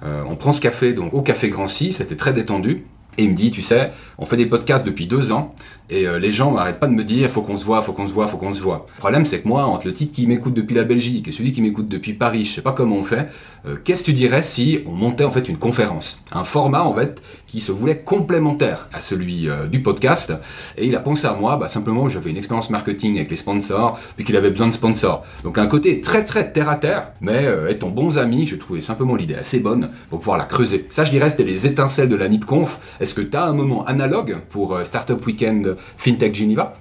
on 0.03 0.37
prend 0.37 0.53
ce 0.53 0.61
café 0.61 0.93
donc 0.93 1.15
au 1.15 1.23
Café 1.23 1.49
Grand 1.49 1.67
c'était 1.69 2.17
très 2.17 2.33
détendu. 2.33 2.85
Et 3.19 3.25
il 3.25 3.31
me 3.31 3.35
dit, 3.35 3.51
tu 3.51 3.63
sais, 3.63 3.91
on 4.19 4.25
fait 4.25 4.37
des 4.37 4.47
podcasts 4.47 4.87
depuis 4.87 5.07
deux 5.07 5.33
ans, 5.33 5.55
et 5.91 6.07
euh, 6.07 6.19
les 6.19 6.31
gens 6.31 6.53
n'arrêtent 6.53 6.79
pas 6.79 6.87
de 6.87 6.93
me 6.93 7.03
dire, 7.03 7.29
faut 7.29 7.43
qu'on 7.43 7.57
se 7.57 7.65
voit, 7.65 7.83
faut 7.83 7.93
qu'on 7.93 8.07
se 8.07 8.13
voit, 8.13 8.29
faut 8.29 8.37
qu'on 8.37 8.55
se 8.55 8.61
voit. 8.61 8.87
Le 8.97 9.01
problème, 9.01 9.27
c'est 9.27 9.41
que 9.41 9.49
moi, 9.49 9.65
entre 9.65 9.89
le 9.89 9.93
type 9.93 10.13
qui 10.13 10.27
m'écoute 10.27 10.55
depuis 10.55 10.77
la 10.77 10.85
Belgique 10.85 11.27
et 11.27 11.33
celui 11.33 11.53
qui 11.53 11.61
m'écoute 11.61 11.89
depuis 11.89 12.13
Paris, 12.15 12.45
je 12.45 12.55
sais 12.55 12.63
pas 12.63 12.73
comment 12.73 12.97
on 12.97 13.05
fait, 13.05 13.29
euh, 13.67 13.77
qu'est-ce 13.83 14.03
que 14.03 14.07
tu 14.07 14.13
dirais 14.13 14.43
si 14.43 14.81
on 14.87 14.93
montait 14.93 15.25
en 15.25 15.33
fait 15.33 15.49
une 15.49 15.59
conférence? 15.59 16.21
Un 16.33 16.45
format, 16.45 16.85
en 16.85 16.95
fait, 16.95 17.21
qui 17.47 17.61
se 17.61 17.73
voulait 17.73 17.99
complémentaire 17.99 18.89
à 18.93 19.03
celui 19.03 19.49
euh, 19.49 19.67
du 19.67 19.83
podcast. 19.83 20.33
Et 20.79 20.87
il 20.87 20.95
a 20.95 21.01
pensé 21.01 21.27
à 21.27 21.35
moi, 21.35 21.57
bah, 21.57 21.69
simplement, 21.69 22.09
j'avais 22.09 22.31
une 22.31 22.37
expérience 22.37 22.71
marketing 22.71 23.17
avec 23.17 23.31
les 23.31 23.37
sponsors, 23.37 23.99
puis 24.17 24.25
qu'il 24.25 24.37
avait 24.37 24.51
besoin 24.51 24.69
de 24.69 24.73
sponsors. 24.73 25.25
Donc 25.43 25.59
un 25.59 25.67
côté 25.67 26.01
très 26.01 26.25
très 26.25 26.53
terre 26.53 26.69
à 26.69 26.77
terre, 26.77 27.11
mais 27.21 27.49
étant 27.69 27.89
bons 27.89 28.19
amis, 28.19 28.47
je 28.47 28.57
trouvais 28.57 28.81
simplement 28.81 29.17
l'idée 29.17 29.35
assez 29.35 29.59
bonne 29.61 29.91
pour 30.09 30.21
pouvoir 30.21 30.39
la 30.39 30.45
creuser. 30.45 30.87
Ça, 30.91 31.05
je 31.05 31.11
dirais, 31.11 31.31
c'était 31.31 31.45
les 31.45 31.67
étincelles 31.67 32.09
de 32.09 32.17
la 32.17 32.29
NIPConf. 32.29 32.79
Est-ce 33.01 33.15
que 33.15 33.21
tu 33.21 33.37
as 33.37 33.45
un 33.45 33.53
moment 33.53 33.85
analogue 33.85 34.39
pour 34.51 34.79
Startup 34.85 35.25
Weekend 35.27 35.77
FinTech 35.99 36.35
Geneva 36.35 36.75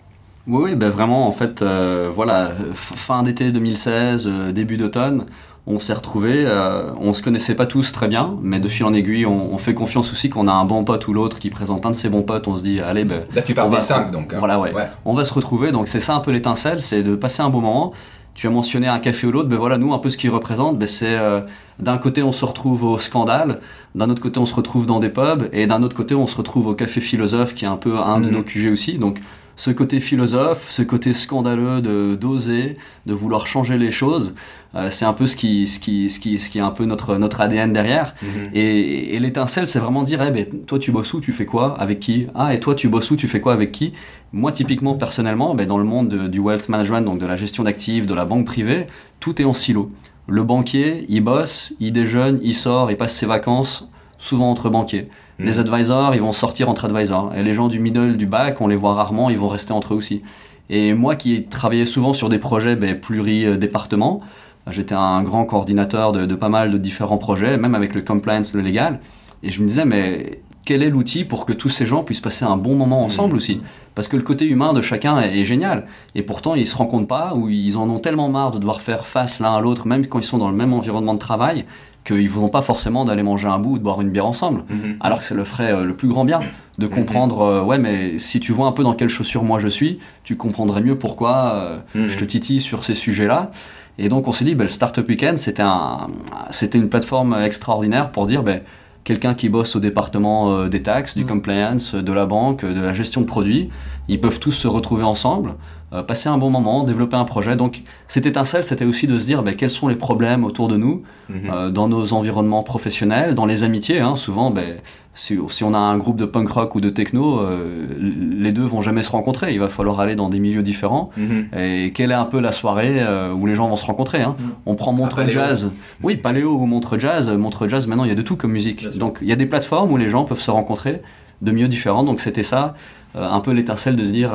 oui, 0.50 0.74
ben 0.74 0.90
vraiment, 0.90 1.28
en 1.28 1.32
fait, 1.32 1.62
euh, 1.62 2.10
voilà, 2.12 2.50
fin 2.74 3.22
d'été 3.22 3.52
2016, 3.52 4.26
euh, 4.28 4.52
début 4.52 4.78
d'automne, 4.78 5.26
on 5.68 5.78
s'est 5.78 5.94
retrouvés, 5.94 6.44
euh, 6.46 6.92
on 7.00 7.14
se 7.14 7.22
connaissait 7.22 7.54
pas 7.54 7.68
tous 7.68 7.92
très 7.92 8.08
bien, 8.08 8.36
mais 8.42 8.60
de 8.60 8.68
fil 8.68 8.84
en 8.86 8.94
aiguille, 8.94 9.28
on, 9.28 9.58
fait 9.60 9.76
confiance 9.76 10.12
aussi 10.12 10.32
qu'on 10.32 10.48
a 10.48 10.52
un 10.52 10.66
bon 10.66 10.84
pote 10.84 11.08
ou 11.08 11.14
l'autre 11.14 11.38
qui 11.38 11.52
présente 11.52 11.86
un 11.86 11.92
de 11.92 11.96
ses 11.96 12.10
bons 12.10 12.24
potes, 12.24 12.48
on 12.48 12.58
se 12.58 12.64
dit, 12.64 12.80
allez, 12.80 13.06
ben. 13.06 13.26
Là, 13.36 13.44
tu 13.44 13.54
parles 13.54 13.70
des 13.70 13.80
cinq, 13.80 14.10
donc. 14.12 14.34
Hein. 14.34 14.38
Voilà, 14.40 14.60
ouais. 14.60 14.72
On 15.06 15.14
va 15.14 15.24
se 15.24 15.34
retrouver, 15.34 15.72
donc 15.72 15.88
c'est 15.88 16.00
ça 16.00 16.16
un 16.16 16.20
peu 16.20 16.32
l'étincelle, 16.32 16.82
c'est 16.82 17.04
de 17.04 17.16
passer 17.16 17.44
un 17.44 17.50
bon 17.50 17.62
moment 17.62 17.94
tu 18.40 18.48
as 18.48 18.52
mentionné 18.52 18.88
un 18.88 19.00
café 19.00 19.28
ou 19.28 19.32
l'autre, 19.34 19.50
ben 19.50 19.58
voilà, 19.58 19.78
nous, 19.78 19.94
un 19.94 20.00
peu 20.00 20.10
ce 20.10 20.16
qu'ils 20.16 20.30
représentent, 20.30 20.80
ben 20.80 20.88
c'est 20.88 21.18
euh, 21.18 21.42
d'un 21.78 21.98
côté, 21.98 22.24
on 22.24 22.32
se 22.32 22.46
retrouve 22.46 22.86
au 22.86 22.98
scandale, 22.98 23.60
d'un 23.96 24.10
autre 24.10 24.22
côté, 24.22 24.40
on 24.40 24.46
se 24.46 24.56
retrouve 24.56 24.86
dans 24.86 25.02
des 25.02 25.10
pubs, 25.10 25.50
et 25.52 25.68
d'un 25.68 25.84
autre 25.84 25.94
côté, 25.94 26.16
on 26.16 26.26
se 26.26 26.38
retrouve 26.38 26.68
au 26.68 26.74
café 26.74 27.02
philosophe, 27.02 27.54
qui 27.54 27.66
est 27.66 27.68
un 27.68 27.76
peu 27.76 27.98
un 27.98 28.22
de 28.22 28.30
mhm. 28.30 28.36
nos 28.36 28.44
QG 28.44 28.72
aussi. 28.72 28.98
Donc, 28.98 29.20
ce 29.60 29.72
côté 29.72 30.00
philosophe, 30.00 30.68
ce 30.70 30.84
côté 30.84 31.14
scandaleux 31.14 31.82
de 31.82 32.16
d'oser, 32.16 32.78
de 33.06 33.14
vouloir 33.14 33.46
changer 33.46 33.78
les 33.78 33.92
choses, 33.92 34.34
euh, 34.74 34.90
c'est 34.90 35.04
un 35.04 35.12
peu 35.12 35.28
ce 35.28 35.36
qui, 35.36 35.68
ce 35.68 35.82
qui, 35.82 36.10
ce 36.10 36.22
qui, 36.22 36.40
ce 36.40 36.50
qui 36.50 36.60
est 36.60 36.62
un 36.62 36.72
peu 36.72 36.86
notre, 36.86 37.18
notre 37.18 37.42
ADN 37.42 37.74
derrière. 37.74 38.16
Mhm. 38.22 38.52
Et, 38.54 39.16
et 39.16 39.20
l'étincelle, 39.20 39.68
c'est 39.68 39.80
vraiment 39.80 40.04
dire, 40.04 40.24
eh 40.24 40.32
ben, 40.32 40.46
toi 40.66 40.80
tu 40.80 40.94
bosses 40.94 41.14
où, 41.14 41.20
tu 41.20 41.34
fais 41.34 41.46
quoi, 41.46 41.78
avec 41.78 42.00
qui? 42.00 42.28
Ah, 42.36 42.54
et 42.54 42.62
toi 42.62 42.74
tu 42.74 42.88
bosses 42.88 43.12
où, 43.12 43.18
tu 43.18 43.28
fais 43.28 43.42
quoi, 43.42 43.52
avec 43.52 43.74
qui? 43.74 43.92
Moi, 44.32 44.54
typiquement, 44.54 44.94
personnellement, 44.94 45.54
ben, 45.56 45.68
dans 45.68 45.78
le 45.78 45.84
monde 45.84 46.30
du 46.30 46.40
wealth 46.40 46.70
management, 46.70 47.02
donc 47.02 47.20
de 47.20 47.26
la 47.26 47.36
gestion 47.36 47.64
d'actifs, 47.64 48.06
de 48.06 48.14
la 48.14 48.24
banque 48.24 48.46
privée, 48.46 48.88
tout 49.20 49.42
est 49.42 49.46
en 49.46 49.54
silo. 49.54 49.92
Le 50.30 50.44
banquier, 50.44 51.06
il 51.10 51.20
bosse, 51.20 51.74
il 51.82 51.92
déjeune, 51.92 52.40
il 52.42 52.56
sort, 52.56 52.92
il 52.92 52.96
passe 52.96 53.14
ses 53.14 53.26
vacances, 53.26 53.90
souvent 54.20 54.50
entre 54.50 54.70
banquiers. 54.70 55.10
Mm. 55.40 55.46
Les 55.46 55.60
advisors, 55.60 56.16
ils 56.16 56.22
vont 56.22 56.34
sortir 56.34 56.70
entre 56.70 56.86
advisors. 56.86 57.34
Et 57.36 57.44
les 57.44 57.54
gens 57.54 57.68
du 57.68 57.80
middle, 57.80 58.18
du 58.18 58.26
back, 58.26 58.62
on 58.62 58.68
les 58.68 58.76
voit 58.76 58.94
rarement, 58.94 59.30
ils 59.30 59.38
vont 59.38 59.48
rester 59.48 59.72
entre 59.72 59.94
eux 59.94 59.98
aussi. 59.98 60.22
Et 60.70 60.94
moi 60.94 61.16
qui 61.16 61.44
travaillais 61.44 61.86
souvent 61.86 62.14
sur 62.14 62.30
des 62.30 62.38
projets 62.38 62.76
ben, 62.76 63.00
pluri-départements, 63.00 64.22
j'étais 64.70 64.96
un 64.96 65.24
grand 65.24 65.46
coordinateur 65.46 66.12
de, 66.12 66.36
pas 66.36 66.50
mal 66.50 66.72
de 66.72 66.78
différents 66.78 67.18
projets, 67.18 67.58
même 67.58 67.74
avec 67.74 67.96
le 67.96 68.02
compliance, 68.02 68.54
le 68.54 68.62
légal. 68.62 69.00
Et 69.42 69.50
je 69.50 69.64
me 69.64 69.68
disais, 69.68 69.86
mais 69.86 70.42
quel 70.66 70.84
est 70.84 70.90
l'outil 70.90 71.24
pour 71.24 71.46
que 71.46 71.54
tous 71.54 71.70
ces 71.70 71.88
gens 71.88 72.04
puissent 72.04 72.22
passer 72.22 72.46
un 72.46 72.58
bon 72.58 72.76
moment 72.76 73.04
ensemble 73.04 73.34
mm. 73.34 73.38
aussi? 73.38 73.62
Parce 73.96 74.08
que 74.08 74.16
le 74.16 74.22
côté 74.22 74.46
humain 74.46 74.74
de 74.74 74.82
chacun 74.82 75.20
est, 75.20 75.44
génial. 75.44 75.88
Et 76.14 76.22
pourtant, 76.22 76.56
ils 76.56 76.68
se 76.68 76.76
rendent 76.76 76.92
compte 76.92 77.08
pas, 77.08 77.34
ou 77.34 77.50
ils 77.50 77.76
en 77.76 77.90
ont 77.90 78.00
tellement 78.00 78.30
marre 78.30 78.52
de 78.52 78.60
devoir 78.60 78.82
faire 78.82 79.06
face 79.06 79.40
l'un 79.40 79.56
à 79.56 79.62
l'autre, 79.62 79.88
même 79.88 80.06
quand 80.06 80.20
ils 80.20 80.26
sont 80.26 80.38
dans 80.38 80.50
le 80.50 80.56
même 80.56 80.74
environnement 80.74 81.16
de 81.16 81.20
travail, 81.20 81.66
qu'ils 82.04 82.24
ne 82.24 82.30
voudront 82.30 82.50
pas 82.50 82.62
forcément 82.62 83.06
d'aller 83.06 83.24
manger 83.24 83.48
un 83.48 83.60
bout 83.60 83.74
ou 83.74 83.78
de 83.78 83.84
boire 83.84 84.02
une 84.02 84.10
bière 84.10 84.26
ensemble. 84.26 84.64
Mhm. 84.70 84.98
Alors 85.00 85.20
que 85.20 85.26
ça 85.26 85.36
le 85.36 85.44
ferait 85.44 85.72
euh, 85.72 85.86
le 85.86 85.96
plus 85.96 86.08
grand 86.08 86.26
bien 86.26 86.40
de 86.78 86.86
mhm. 86.86 86.92
comprendre, 86.92 87.42
euh, 87.42 87.64
ouais, 87.64 87.78
mais 87.78 88.20
si 88.20 88.40
tu 88.40 88.52
vois 88.52 88.68
un 88.68 88.72
peu 88.72 88.84
dans 88.84 88.94
quelle 88.94 89.10
chaussure 89.10 89.44
moi 89.44 89.60
je 89.60 89.68
suis, 89.68 90.00
tu 90.24 90.36
comprendrais 90.36 90.82
mieux 90.82 90.98
pourquoi 90.98 91.54
euh, 91.54 91.78
mhm. 91.96 92.10
je 92.10 92.18
te 92.18 92.26
titille 92.26 92.62
sur 92.62 92.86
ces 92.86 92.96
sujets-là. 92.96 93.52
Et 93.98 94.08
donc 94.08 94.28
on 94.28 94.32
s'est 94.32 94.46
dit, 94.46 94.56
ben, 94.56 94.64
le 94.64 94.70
Startup 94.70 95.08
Weekend, 95.08 95.38
c'était 95.38 95.62
un, 95.62 96.08
c'était 96.52 96.78
une 96.78 96.90
plateforme 96.90 97.34
extraordinaire 97.42 98.12
pour 98.12 98.26
dire, 98.26 98.44
ben, 98.44 98.62
quelqu'un 99.04 99.34
qui 99.34 99.50
bosse 99.50 99.76
au 99.76 99.80
département 99.80 100.68
des 100.68 100.84
taxes, 100.84 101.18
du 101.18 101.26
compliance, 101.26 101.96
de 101.96 102.14
la 102.14 102.26
banque, 102.26 102.64
de 102.64 102.80
la 102.80 102.94
gestion 102.94 103.22
de 103.22 103.26
produits, 103.26 103.70
ils 104.08 104.22
peuvent 104.22 104.40
tous 104.40 104.52
se 104.52 104.68
retrouver 104.68 105.04
ensemble. 105.04 105.56
Euh, 105.92 106.04
passer 106.04 106.30
un 106.30 106.38
bon 106.38 106.52
moment, 106.52 106.84
développer 106.84 107.16
un 107.16 107.26
projet. 107.26 107.56
Donc 107.56 107.82
cette 108.08 108.28
étincelle, 108.28 108.64
c'était 108.64 108.86
aussi 108.86 109.08
de 109.08 109.18
se 109.18 109.26
dire 109.26 109.42
ben, 109.42 109.56
quels 109.56 109.72
sont 109.72 109.88
les 109.88 109.96
problèmes 109.96 110.44
autour 110.44 110.68
de 110.68 110.78
nous, 110.78 111.02
mhm. 111.30 111.50
euh, 111.52 111.70
dans 111.72 111.88
nos 111.88 112.14
environnements 112.14 112.62
professionnels, 112.62 113.34
dans 113.34 113.48
les 113.48 113.64
amitiés. 113.64 114.00
Hein, 114.00 114.16
souvent, 114.16 114.52
ben, 114.52 114.76
si, 115.16 115.40
si, 115.48 115.64
on 115.64 115.74
a 115.74 115.80
un 115.80 115.98
groupe 115.98 116.18
de 116.18 116.26
punk 116.26 116.48
rock 116.50 116.76
ou 116.76 116.82
de 116.82 116.92
techno, 116.92 117.40
euh, 117.40 117.88
les 118.00 118.52
deux 118.52 118.66
vont 118.66 118.82
jamais 118.82 119.02
se 119.02 119.10
rencontrer. 119.10 119.52
Il 119.52 119.60
va 119.60 119.68
falloir 119.68 120.00
aller 120.00 120.16
dans 120.16 120.30
des 120.30 120.40
milieux 120.40 120.62
différents. 120.62 121.10
Mhm. 121.18 121.48
Et 121.58 121.92
quelle 121.92 122.12
est 122.12 122.16
un 122.16 122.26
peu 122.26 122.40
la 122.40 122.52
soirée 122.52 123.04
où 123.34 123.48
les 123.48 123.56
gens 123.56 123.68
vont 123.68 123.76
se 123.76 123.86
rencontrer 123.86 124.22
hein. 124.22 124.36
Mhm. 124.40 124.50
On 124.68 124.76
prend 124.76 124.94
Montre 124.94 125.28
Jazz. 125.28 125.72
Oui, 126.04 126.18
Paléo 126.18 126.52
ou 126.52 126.68
Montre 126.68 127.00
Jazz. 127.00 127.32
Montre 127.32 127.68
Jazz, 127.68 127.88
maintenant, 127.88 128.04
il 128.04 128.10
y 128.10 128.14
a 128.14 128.16
de 128.16 128.22
tout 128.22 128.36
comme 128.36 128.52
musique. 128.52 128.88
Donc 129.00 129.18
il 129.22 129.28
y 129.28 129.32
a 129.32 129.36
des 129.36 129.48
plateformes 129.48 129.92
où 129.92 129.98
les 129.98 130.10
gens 130.10 130.24
peuvent 130.24 130.40
se 130.40 130.52
rencontrer 130.52 131.02
de 131.42 131.52
milieux 131.52 131.68
différents. 131.68 132.04
Donc 132.04 132.20
c'était 132.20 132.44
ça, 132.44 132.76
un 133.16 133.40
peu 133.40 133.52
l'étincelle 133.52 133.96
de 133.96 134.06
se 134.06 134.12
dire 134.12 134.32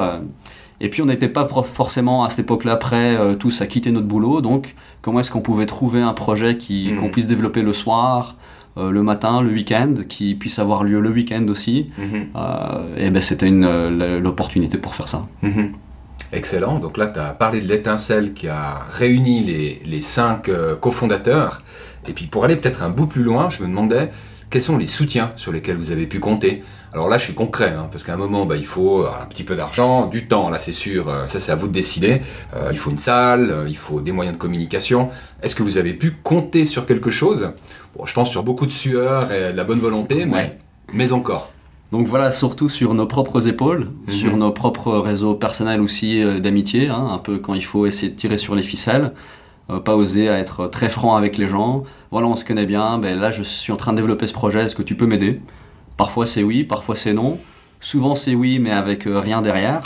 et 0.84 0.90
puis 0.90 1.00
on 1.00 1.06
n'était 1.06 1.30
pas 1.30 1.48
forcément 1.48 2.24
à 2.24 2.30
cette 2.30 2.40
époque-là 2.40 2.76
prêts 2.76 3.16
euh, 3.16 3.36
tous 3.36 3.62
à 3.62 3.66
quitter 3.66 3.90
notre 3.90 4.06
boulot, 4.06 4.42
donc 4.42 4.74
comment 5.00 5.20
est-ce 5.20 5.30
qu'on 5.30 5.40
pouvait 5.40 5.64
trouver 5.64 6.02
un 6.02 6.12
projet 6.12 6.58
qui, 6.58 6.90
mhm. 6.92 7.00
qu'on 7.00 7.08
puisse 7.08 7.26
développer 7.26 7.62
le 7.62 7.72
soir, 7.72 8.36
euh, 8.76 8.90
le 8.90 9.02
matin, 9.02 9.40
le 9.40 9.50
week-end, 9.50 9.94
qui 10.06 10.34
puisse 10.34 10.58
avoir 10.58 10.84
lieu 10.84 11.00
le 11.00 11.08
week-end 11.08 11.46
aussi? 11.48 11.90
Mhm. 11.96 12.26
Euh, 12.36 12.96
et 12.98 13.08
ben 13.08 13.22
c'était 13.22 13.48
l'opportunité 13.48 14.76
pour 14.76 14.94
faire 14.94 15.08
ça. 15.08 15.26
Mhm. 15.40 15.72
Excellent. 16.34 16.78
Donc 16.80 16.98
là, 16.98 17.06
tu 17.06 17.18
as 17.18 17.32
parlé 17.32 17.62
de 17.62 17.66
l'étincelle 17.66 18.34
qui 18.34 18.48
a 18.48 18.84
réuni 18.92 19.42
les, 19.42 19.80
les 19.86 20.00
cinq 20.02 20.50
cofondateurs. 20.82 21.62
Et 22.08 22.12
puis 22.12 22.26
pour 22.26 22.44
aller 22.44 22.56
peut-être 22.56 22.82
un 22.82 22.90
bout 22.90 23.06
plus 23.06 23.22
loin, 23.22 23.48
je 23.48 23.62
me 23.62 23.68
demandais 23.68 24.10
quels 24.50 24.62
sont 24.62 24.76
les 24.76 24.86
soutiens 24.86 25.32
sur 25.36 25.50
lesquels 25.50 25.76
vous 25.76 25.92
avez 25.92 26.06
pu 26.06 26.20
compter? 26.20 26.62
Alors 26.94 27.08
là, 27.08 27.18
je 27.18 27.24
suis 27.24 27.34
concret, 27.34 27.74
hein, 27.76 27.88
parce 27.90 28.04
qu'à 28.04 28.14
un 28.14 28.16
moment, 28.16 28.46
bah, 28.46 28.56
il 28.56 28.64
faut 28.64 29.04
un 29.04 29.26
petit 29.26 29.42
peu 29.42 29.56
d'argent, 29.56 30.06
du 30.06 30.28
temps, 30.28 30.48
là 30.48 30.60
c'est 30.60 30.72
sûr, 30.72 31.08
euh, 31.08 31.26
ça 31.26 31.40
c'est 31.40 31.50
à 31.50 31.56
vous 31.56 31.66
de 31.66 31.72
décider. 31.72 32.22
Euh, 32.54 32.68
il 32.70 32.78
faut 32.78 32.92
une 32.92 33.00
salle, 33.00 33.50
euh, 33.50 33.64
il 33.68 33.76
faut 33.76 34.00
des 34.00 34.12
moyens 34.12 34.36
de 34.36 34.40
communication. 34.40 35.10
Est-ce 35.42 35.56
que 35.56 35.64
vous 35.64 35.76
avez 35.76 35.92
pu 35.92 36.12
compter 36.12 36.64
sur 36.64 36.86
quelque 36.86 37.10
chose? 37.10 37.52
Bon, 37.96 38.06
Je 38.06 38.14
pense 38.14 38.30
sur 38.30 38.44
beaucoup 38.44 38.66
de 38.66 38.72
sueur 38.72 39.32
et 39.32 39.52
de 39.52 39.56
la 39.56 39.64
bonne 39.64 39.80
volonté, 39.80 40.24
mais, 40.24 40.56
mais 40.92 41.10
encore. 41.10 41.50
Donc 41.90 42.06
voilà, 42.06 42.30
surtout 42.30 42.68
sur 42.68 42.94
nos 42.94 43.06
propres 43.06 43.48
épaules, 43.48 43.88
mhm. 44.06 44.12
sur 44.14 44.36
nos 44.36 44.52
propres 44.52 44.96
réseaux 44.98 45.34
personnels 45.34 45.80
aussi 45.80 46.24
d'amitié, 46.40 46.90
hein, 46.90 47.08
un 47.10 47.18
peu 47.18 47.38
quand 47.38 47.54
il 47.54 47.64
faut 47.64 47.86
essayer 47.86 48.12
de 48.12 48.16
tirer 48.16 48.38
sur 48.38 48.54
les 48.54 48.62
ficelles. 48.62 49.12
pas 49.84 49.96
oser 49.96 50.28
à 50.28 50.38
être 50.38 50.68
très 50.68 50.88
franc 50.88 51.16
avec 51.16 51.38
les 51.38 51.48
gens. 51.48 51.82
Voilà, 52.12 52.28
on 52.28 52.36
se 52.36 52.44
connaît 52.44 52.66
bien. 52.66 52.98
Ben 52.98 53.18
là, 53.18 53.32
je 53.32 53.42
suis 53.42 53.72
en 53.72 53.76
train 53.76 53.90
de 53.92 53.96
développer 53.96 54.28
ce 54.28 54.32
projet. 54.32 54.62
Est-ce 54.62 54.76
que 54.76 54.82
tu 54.84 54.94
peux 54.94 55.06
m'aider? 55.06 55.40
Parfois 55.96 56.26
c'est 56.26 56.42
oui, 56.42 56.64
parfois 56.64 56.96
c'est 56.96 57.12
non. 57.12 57.38
Souvent 57.80 58.14
c'est 58.14 58.34
oui, 58.34 58.58
mais 58.58 58.70
avec 58.70 59.06
euh, 59.06 59.20
rien 59.20 59.42
derrière. 59.42 59.82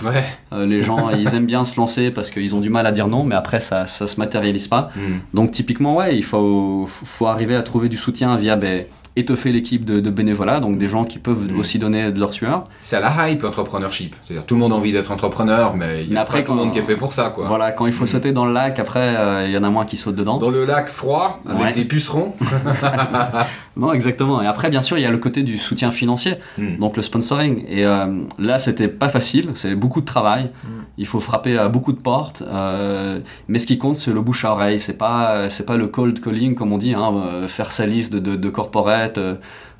Euh, 0.53 0.67
les 0.67 0.83
gens, 0.83 1.11
ils 1.19 1.35
aiment 1.35 1.47
bien 1.47 1.65
se 1.65 1.77
lancer 1.79 2.11
parce 2.11 2.31
qu'ils 2.31 2.55
ont 2.55 2.61
du 2.61 2.71
mal 2.71 2.87
à 2.87 2.93
dire 2.93 3.09
non, 3.09 3.25
mais 3.25 3.35
après 3.35 3.61
ça, 3.61 3.87
ça 3.87 4.07
se 4.07 4.21
matérialise 4.21 4.69
pas. 4.69 4.91
Hmm. 4.95 5.19
Donc 5.35 5.51
typiquement, 5.51 5.97
ouais, 5.97 6.17
il 6.17 6.25
faut, 6.25 6.87
faut 6.87 7.27
arriver 7.27 7.57
à 7.57 7.63
trouver 7.63 7.89
du 7.89 7.97
soutien 7.97 8.37
via 8.37 8.55
ben, 8.55 8.85
étoffer 9.19 9.53
l'équipe 9.53 9.85
de, 9.85 10.11
bénévolat, 10.11 10.61
donc 10.61 10.79
des 10.79 10.89
gens 10.89 11.05
qui 11.05 11.19
peuvent 11.19 11.53
mm. 11.53 11.59
aussi 11.59 11.79
donner 11.79 12.13
de 12.13 12.21
leur 12.21 12.33
sueur. 12.33 12.65
C'est 12.83 12.97
à 12.97 13.01
la 13.01 13.31
hype 13.31 13.43
l'entrepreneurship. 13.43 14.15
C'est-à-dire 14.25 14.47
tout 14.47 14.55
le 14.55 14.61
monde 14.61 14.73
a 14.73 14.77
envie 14.77 14.93
d'être 14.93 15.11
entrepreneur, 15.11 15.75
mais 15.75 16.05
il 16.05 16.13
y 16.13 16.17
a 16.17 16.21
après, 16.21 16.41
pas 16.41 16.47
tout 16.47 16.53
le 16.53 16.59
monde 16.59 16.73
qui 16.73 16.79
est 16.79 16.83
fait 16.83 16.97
pour 16.97 17.13
ça. 17.13 17.31
Quoi. 17.31 17.47
Voilà, 17.47 17.73
quand 17.73 17.87
il 17.87 17.93
faut 17.93 18.05
mm. 18.05 18.09
sauter 18.09 18.33
dans 18.33 18.47
le 18.47 18.53
lac, 18.53 18.79
après, 18.79 19.17
euh, 19.17 19.47
il 19.47 19.53
y 19.53 19.59
en 19.59 19.65
a 19.65 19.71
moins 19.71 19.85
qui 19.85 19.97
sautent 19.97 20.17
dedans. 20.17 20.39
Dans 20.39 20.51
le 20.51 20.65
lac 20.65 20.89
froid, 20.89 21.41
avec 21.49 21.75
des 21.75 21.85
pucerons. 21.85 22.35
non, 23.79 23.93
exactement. 23.93 24.43
Et 24.43 24.47
après, 24.47 24.69
bien 24.69 24.83
sûr, 24.83 24.99
il 24.99 25.03
y 25.03 25.07
a 25.07 25.11
le 25.11 25.19
côté 25.19 25.43
du 25.43 25.57
soutien 25.57 25.91
financier, 25.91 26.35
mm. 26.59 26.77
donc 26.79 26.97
le 26.97 27.03
sponsoring. 27.03 27.65
Et 27.69 27.87
euh, 27.87 28.07
là, 28.39 28.59
c'était 28.59 28.89
pas 28.89 29.09
facile, 29.09 29.51
c'est 29.55 29.75
beaucoup 29.75 30.01
de 30.01 30.07
travail. 30.07 30.51
Il 30.99 31.07
faut 31.07 31.21
frapper 31.21 31.57
à 31.57 31.69
beaucoup 31.69 31.93
de 31.93 31.99
portes. 31.99 32.43
Euh, 32.43 33.21
mais 33.47 33.59
ce 33.59 33.67
qui 33.67 33.79
compte, 33.79 33.97
c'est 33.97 34.13
le 34.13 34.21
bouche 34.21 34.45
à 34.45 34.51
oreille. 34.51 34.81
C'est 34.81 34.99
pas, 34.99 35.49
c'est 35.49 35.65
pas 35.65 35.77
le 35.77 35.87
cold 35.87 36.21
calling, 36.21 36.55
comme 36.55 36.73
on 36.73 36.79
dit, 36.79 36.95
hein, 36.95 37.47
faire 37.47 37.73
sa 37.73 37.87
liste 37.87 38.13
de, 38.13 38.19
de, 38.19 38.37
de 38.37 38.51
corporate 38.51 39.19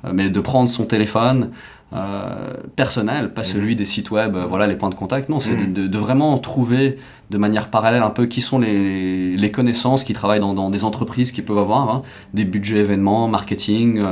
euh, 0.05 0.11
mais 0.13 0.29
de 0.29 0.39
prendre 0.39 0.69
son 0.69 0.85
téléphone 0.85 1.51
euh, 1.91 2.53
personnel, 2.75 3.33
pas 3.33 3.41
mhm. 3.41 3.47
celui 3.47 3.75
des 3.75 3.85
sites 3.85 4.11
web, 4.11 4.35
euh, 4.35 4.45
voilà 4.45 4.67
les 4.67 4.75
points 4.75 4.89
de 4.89 4.95
contact. 4.95 5.27
Non, 5.27 5.39
c'est 5.39 5.73
de, 5.73 5.97
vraiment 5.97 6.37
trouver 6.37 6.97
de 7.29 7.37
manière 7.37 7.69
parallèle 7.69 8.01
un 8.01 8.09
peu 8.09 8.25
qui 8.25 8.41
sont 8.41 8.59
les, 8.59 9.51
connaissances 9.53 10.03
qui 10.03 10.13
travaillent 10.13 10.39
dans, 10.39 10.69
des 10.69 10.83
entreprises 10.83 11.31
qui 11.31 11.41
peuvent 11.41 11.57
avoir 11.57 11.89
hein, 11.89 12.01
des 12.33 12.45
budgets 12.45 12.79
événements, 12.79 13.27
marketing 13.27 14.03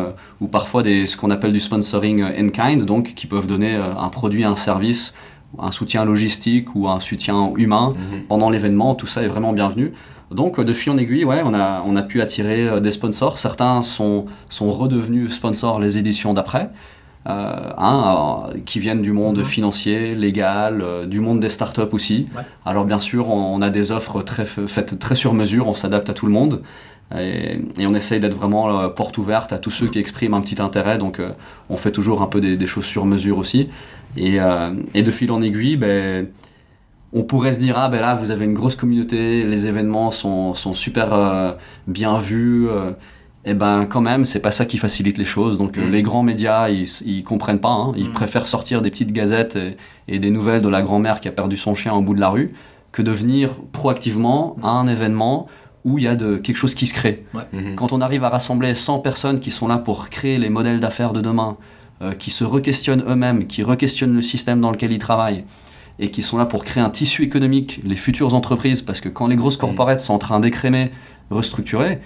ou 0.42 0.48
parfois 0.48 0.84
des, 0.84 1.08
ce 1.08 1.18
qu'on 1.18 1.30
appelle 1.30 1.52
du 1.52 1.60
sponsoring 1.60 2.22
in 2.22 2.50
kind, 2.50 2.84
donc 2.86 3.14
qui 3.16 3.28
peuvent 3.28 3.48
donner 3.48 3.76
un 3.76 4.10
produit, 4.10 4.44
un 4.44 4.56
service, 4.56 5.14
un 5.60 5.72
soutien 5.72 6.06
logistique 6.06 6.76
ou 6.76 6.88
un 6.88 7.00
soutien 7.00 7.54
humain 7.56 7.94
mhm. 7.94 8.24
pendant 8.28 8.50
l'événement. 8.50 8.96
Tout 8.96 9.08
ça 9.08 9.24
est 9.24 9.28
vraiment 9.28 9.54
bienvenu. 9.54 9.92
Donc 10.32 10.60
de 10.60 10.74
fil 10.74 10.92
en 10.92 10.98
aiguille, 10.98 11.24
ouais, 11.24 11.42
on 11.44 11.54
a, 11.54 11.82
on 11.86 11.96
a 11.96 12.02
pu 12.02 12.22
attirer 12.22 12.68
euh, 12.68 12.80
des 12.80 12.92
sponsors. 12.92 13.40
Certains 13.40 13.84
sont, 13.84 14.26
sont 14.50 14.72
redevenus 14.72 15.32
sponsors 15.34 15.80
les 15.80 15.98
éditions 15.98 16.34
d'après. 16.34 16.70
Euh, 17.28 17.56
hein, 17.78 18.50
euh, 18.54 18.58
qui 18.66 18.80
viennent 18.80 19.02
du 19.02 19.12
monde 19.12 19.40
mhm. 19.40 19.46
financier, 19.46 20.16
légal, 20.16 20.84
du 21.08 21.20
monde 21.20 21.42
des 21.42 21.50
startups 21.50 21.82
aussi. 21.92 22.28
Alors 22.66 22.86
bien 22.86 23.02
sûr, 23.02 23.30
on, 23.30 23.62
a 23.62 23.70
des 23.70 23.92
offres 23.92 24.22
très, 24.22 24.46
faites 24.46 24.98
très 24.98 25.16
sur 25.16 25.34
mesure, 25.34 25.68
on 25.68 25.76
s'adapte 25.76 26.10
à 26.10 26.14
tout 26.14 26.26
le 26.26 26.32
monde. 26.32 26.62
Et, 27.18 27.60
on 27.80 27.94
essaye 27.94 28.20
d'être 28.20 28.36
vraiment 28.36 28.90
porte 28.90 29.18
ouverte 29.18 29.52
à 29.54 29.60
tous 29.60 29.72
ceux 29.72 29.88
qui 29.88 30.00
expriment 30.00 30.36
un 30.36 30.42
petit 30.42 30.62
intérêt. 30.62 30.98
Donc 30.98 31.22
on 31.70 31.76
fait 31.76 31.92
toujours 31.92 32.22
un 32.22 32.28
peu 32.28 32.40
des, 32.40 32.56
des 32.56 32.68
choses 32.68 32.86
sur 32.86 33.06
mesure 33.06 33.38
aussi. 33.38 33.70
Et, 34.16 34.38
et, 34.94 35.04
de 35.04 35.12
fil 35.12 35.32
en 35.32 35.42
aiguille, 35.42 35.76
ben, 35.76 36.28
on 37.14 37.24
pourrait 37.24 37.54
se 37.54 37.60
dire 37.60 37.78
ah 37.78 37.90
ben 37.90 38.02
là 38.02 38.16
vous 38.16 38.32
avez 38.32 38.46
une 38.46 38.54
grosse 38.54 38.76
communauté, 38.76 39.46
les 39.46 39.68
événements 39.68 40.12
sont, 40.12 40.54
super 40.74 41.14
euh, 41.14 41.54
bien 41.88 42.20
vus. 42.20 42.68
Et 43.48 43.52
euh, 43.52 43.54
eh 43.54 43.54
ben 43.54 43.86
quand 43.86 44.02
même 44.02 44.26
c'est 44.26 44.42
pas 44.42 44.52
ça 44.52 44.66
qui 44.66 44.78
facilite 44.78 45.18
les 45.18 45.26
choses. 45.26 45.58
Donc 45.58 45.78
euh, 45.78 45.88
mm. 45.88 45.92
les 45.92 46.04
grands 46.04 46.24
médias 46.24 46.70
ils, 46.70 46.88
ils 47.06 47.24
comprennent 47.24 47.60
pas, 47.60 47.72
hein. 47.72 47.94
ils 47.96 48.10
mm. 48.10 48.14
préfèrent 48.14 48.48
sortir 48.48 48.82
des 48.82 48.92
petites 48.92 49.14
gazettes 49.14 49.58
et, 50.08 50.20
des 50.20 50.30
nouvelles 50.30 50.62
de 50.62 50.70
la 50.70 50.82
grand-mère 50.82 51.22
qui 51.22 51.28
a 51.28 51.32
perdu 51.32 51.58
son 51.58 51.74
chien 51.74 51.94
au 51.94 52.02
bout 52.02 52.14
de 52.14 52.22
la 52.22 52.30
rue 52.30 52.52
que 52.92 53.02
de 53.02 53.12
venir 53.12 53.56
proactivement 53.72 54.58
à 54.64 54.70
un 54.70 54.88
événement 54.88 55.48
où 55.86 55.98
il 55.98 56.04
y 56.04 56.08
a 56.08 56.16
de, 56.16 56.38
quelque 56.38 56.58
chose 56.58 56.76
qui 56.76 56.88
se 56.88 56.94
crée. 56.94 57.26
Mm-hmm. 57.34 57.76
Quand 57.76 57.94
on 57.94 58.02
arrive 58.02 58.24
à 58.26 58.30
rassembler 58.30 58.76
100 58.76 59.00
personnes 59.00 59.40
qui 59.40 59.52
sont 59.52 59.68
là 59.68 59.78
pour 59.78 60.10
créer 60.10 60.38
les 60.38 60.50
modèles 60.50 60.82
d'affaires 60.82 61.14
de 61.14 61.22
demain, 61.22 61.58
qui 62.20 62.30
se 62.30 62.44
requestionnent 62.44 63.04
eux-mêmes, 63.08 63.48
qui 63.48 63.64
requestionnent 63.64 64.14
le 64.14 64.22
système 64.22 64.62
dans 64.62 64.70
lequel 64.70 64.92
ils 64.92 65.00
travaillent, 65.00 65.46
et 66.00 66.12
qui 66.12 66.22
sont 66.22 66.38
là 66.38 66.46
pour 66.46 66.64
créer 66.64 66.84
un 66.84 66.90
tissu 66.90 67.24
économique, 67.24 67.82
les 67.84 67.96
futures 67.96 68.36
entreprises, 68.36 68.82
parce 68.82 69.02
que 69.02 69.10
quand 69.10 69.28
les 69.28 69.36
grosses 69.36 69.58
corporates 69.58 70.00
sont 70.00 70.14
en 70.14 70.20
train 70.20 70.40
d'écrémer, 70.40 70.92
restructurer, 71.32 72.00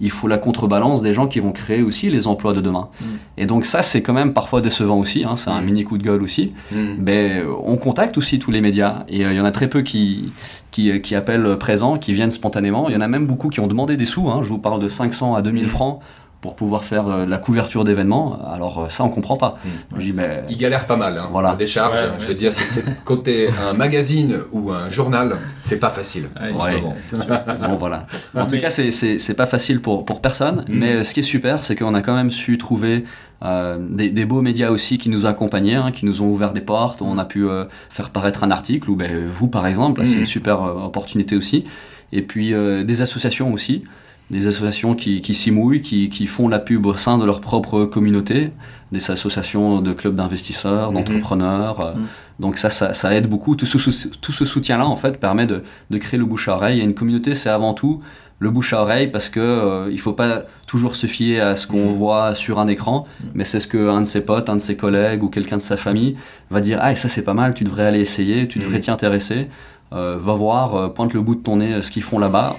il 0.00 0.10
faut 0.10 0.28
la 0.28 0.38
contrebalance 0.38 1.02
des 1.02 1.12
gens 1.12 1.26
qui 1.26 1.40
vont 1.40 1.52
créer 1.52 1.82
aussi 1.82 2.10
les 2.10 2.26
emplois 2.26 2.52
de 2.52 2.60
demain. 2.60 2.88
Mm. 3.00 3.04
Et 3.38 3.46
donc 3.46 3.64
ça, 3.64 3.82
c'est 3.82 4.02
quand 4.02 4.12
même 4.12 4.32
parfois 4.32 4.60
décevant 4.60 4.98
aussi, 4.98 5.24
hein, 5.24 5.36
c'est 5.36 5.50
un 5.50 5.60
mm. 5.60 5.64
mini 5.64 5.84
coup 5.84 5.98
de 5.98 6.02
gueule 6.02 6.22
aussi. 6.22 6.52
Mm. 6.70 6.76
Mais 6.98 7.42
on 7.64 7.76
contacte 7.76 8.16
aussi 8.18 8.38
tous 8.38 8.50
les 8.50 8.60
médias, 8.60 9.04
et 9.08 9.24
euh, 9.24 9.32
il 9.32 9.36
y 9.36 9.40
en 9.40 9.44
a 9.44 9.50
très 9.50 9.68
peu 9.68 9.82
qui, 9.82 10.32
qui, 10.70 11.00
qui, 11.00 11.14
appellent 11.14 11.56
présent, 11.58 11.98
qui 11.98 12.12
viennent 12.12 12.30
spontanément. 12.30 12.88
Il 12.88 12.94
y 12.94 12.96
en 12.96 13.00
a 13.00 13.08
même 13.08 13.26
beaucoup 13.26 13.48
qui 13.48 13.60
ont 13.60 13.66
demandé 13.66 13.96
des 13.96 14.06
sous, 14.06 14.28
hein. 14.28 14.40
je 14.42 14.48
vous 14.48 14.58
parle 14.58 14.80
de 14.80 14.88
500 14.88 15.34
à 15.34 15.42
2000 15.42 15.68
francs 15.68 16.00
pour 16.40 16.54
pouvoir 16.54 16.84
faire 16.84 17.08
euh, 17.08 17.26
la 17.26 17.38
couverture 17.38 17.84
d'événements. 17.84 18.38
Alors 18.52 18.84
euh, 18.84 18.88
ça, 18.88 19.04
on 19.04 19.08
comprend 19.08 19.36
pas. 19.36 19.58
Mmh. 19.64 19.98
Dis, 19.98 20.12
mais... 20.12 20.44
Il 20.48 20.56
galère 20.56 20.86
pas 20.86 20.96
mal. 20.96 21.18
Hein, 21.18 21.28
voilà. 21.32 21.56
Des 21.56 21.66
charges. 21.66 21.98
je 22.20 22.26
veux 22.26 22.34
dire, 22.34 22.52
c'est 22.52 22.84
côté 23.04 23.48
un 23.68 23.72
magazine 23.72 24.38
ou 24.52 24.70
un 24.70 24.88
journal, 24.88 25.36
c'est 25.60 25.80
pas 25.80 25.90
facile. 25.90 26.28
Ouais, 26.40 26.80
bon, 27.66 27.76
voilà. 27.76 28.06
En 28.36 28.46
tout 28.46 28.58
cas, 28.58 28.70
c'est 28.70 29.36
pas 29.36 29.46
facile 29.46 29.80
pour, 29.80 30.04
pour 30.04 30.20
personne. 30.20 30.64
Mmh. 30.68 30.78
Mais 30.78 31.04
ce 31.04 31.12
qui 31.12 31.20
est 31.20 31.24
super, 31.24 31.64
c'est 31.64 31.74
qu'on 31.74 31.94
a 31.94 32.02
quand 32.02 32.14
même 32.14 32.30
su 32.30 32.56
trouver 32.56 33.04
euh, 33.44 33.78
des, 33.80 34.08
des, 34.08 34.24
beaux 34.24 34.42
médias 34.42 34.70
aussi 34.70 34.98
qui 34.98 35.08
nous 35.10 35.24
ont 35.24 35.28
accompagnés, 35.28 35.76
hein, 35.76 35.92
qui 35.92 36.06
nous 36.06 36.22
ont 36.22 36.26
ouvert 36.26 36.52
des 36.52 36.60
portes. 36.60 37.02
On 37.02 37.18
a 37.18 37.24
pu 37.24 37.46
faire 37.90 38.10
paraître 38.10 38.44
un 38.44 38.52
article, 38.52 38.90
ou 38.90 38.96
ben, 38.96 39.26
vous 39.26 39.48
par 39.48 39.66
exemple, 39.66 40.02
c'est 40.04 40.14
mmh. 40.14 40.20
une 40.20 40.26
super 40.26 40.62
opportunité 40.62 41.34
aussi. 41.34 41.64
Et 42.12 42.22
puis 42.22 42.54
des 42.84 43.02
associations 43.02 43.52
aussi 43.52 43.82
des 44.30 44.46
associations 44.46 44.94
qui, 44.94 45.22
qui 45.22 45.34
s'y 45.34 45.50
mouillent, 45.50 45.80
qui, 45.80 46.10
qui, 46.10 46.26
font 46.26 46.48
la 46.48 46.58
pub 46.58 46.84
au 46.86 46.94
sein 46.94 47.16
de 47.18 47.24
leur 47.24 47.40
propre 47.40 47.84
communauté, 47.86 48.50
des 48.92 49.10
associations 49.10 49.80
de 49.80 49.92
clubs 49.92 50.14
d'investisseurs, 50.14 50.90
mhm. 50.90 50.98
d'entrepreneurs. 50.98 51.80
Euh, 51.80 51.94
mhm. 51.94 52.06
Donc 52.40 52.56
ça, 52.58 52.70
ça, 52.70 52.92
ça, 52.92 53.14
aide 53.14 53.28
beaucoup. 53.28 53.56
Tout 53.56 53.66
ce, 53.66 54.08
tout 54.08 54.32
ce 54.32 54.44
soutien-là, 54.44 54.86
en 54.86 54.96
fait, 54.96 55.18
permet 55.18 55.46
de, 55.46 55.62
de, 55.90 55.98
créer 55.98 56.18
le 56.18 56.26
bouche 56.26 56.48
à 56.48 56.54
oreille. 56.54 56.80
Et 56.80 56.84
une 56.84 56.94
communauté, 56.94 57.34
c'est 57.34 57.48
avant 57.48 57.74
tout 57.74 58.02
le 58.40 58.50
bouche 58.50 58.72
à 58.72 58.82
oreille 58.82 59.08
parce 59.08 59.28
que 59.28 59.40
euh, 59.40 59.88
il 59.90 59.98
faut 59.98 60.12
pas 60.12 60.44
toujours 60.66 60.96
se 60.96 61.06
fier 61.06 61.40
à 61.40 61.56
ce 61.56 61.66
qu'on 61.66 61.90
mhm. 61.90 61.96
voit 61.96 62.34
sur 62.34 62.58
un 62.60 62.68
écran, 62.68 63.06
mais 63.34 63.44
c'est 63.44 63.60
ce 63.60 63.66
que 63.66 63.88
un 63.88 64.02
de 64.02 64.06
ses 64.06 64.24
potes, 64.24 64.48
un 64.48 64.56
de 64.56 64.60
ses 64.60 64.76
collègues 64.76 65.22
ou 65.22 65.28
quelqu'un 65.28 65.56
de 65.56 65.62
sa 65.62 65.76
famille 65.76 66.16
va 66.50 66.60
dire 66.60 66.78
ah 66.80 66.94
ça 66.94 67.08
c'est 67.08 67.24
pas 67.24 67.34
mal, 67.34 67.54
tu 67.54 67.64
devrais 67.64 67.86
aller 67.86 68.00
essayer, 68.00 68.46
tu 68.46 68.58
devrais 68.58 68.78
t'y 68.80 68.90
intéresser. 68.90 69.48
Euh, 69.94 70.18
va 70.18 70.34
voir, 70.34 70.74
euh, 70.74 70.88
pointe 70.90 71.14
le 71.14 71.22
bout 71.22 71.34
de 71.34 71.40
ton 71.40 71.56
nez 71.56 71.72
euh, 71.72 71.80
ce 71.80 71.90
qu'ils 71.90 72.02
font 72.02 72.18
là-bas. 72.18 72.58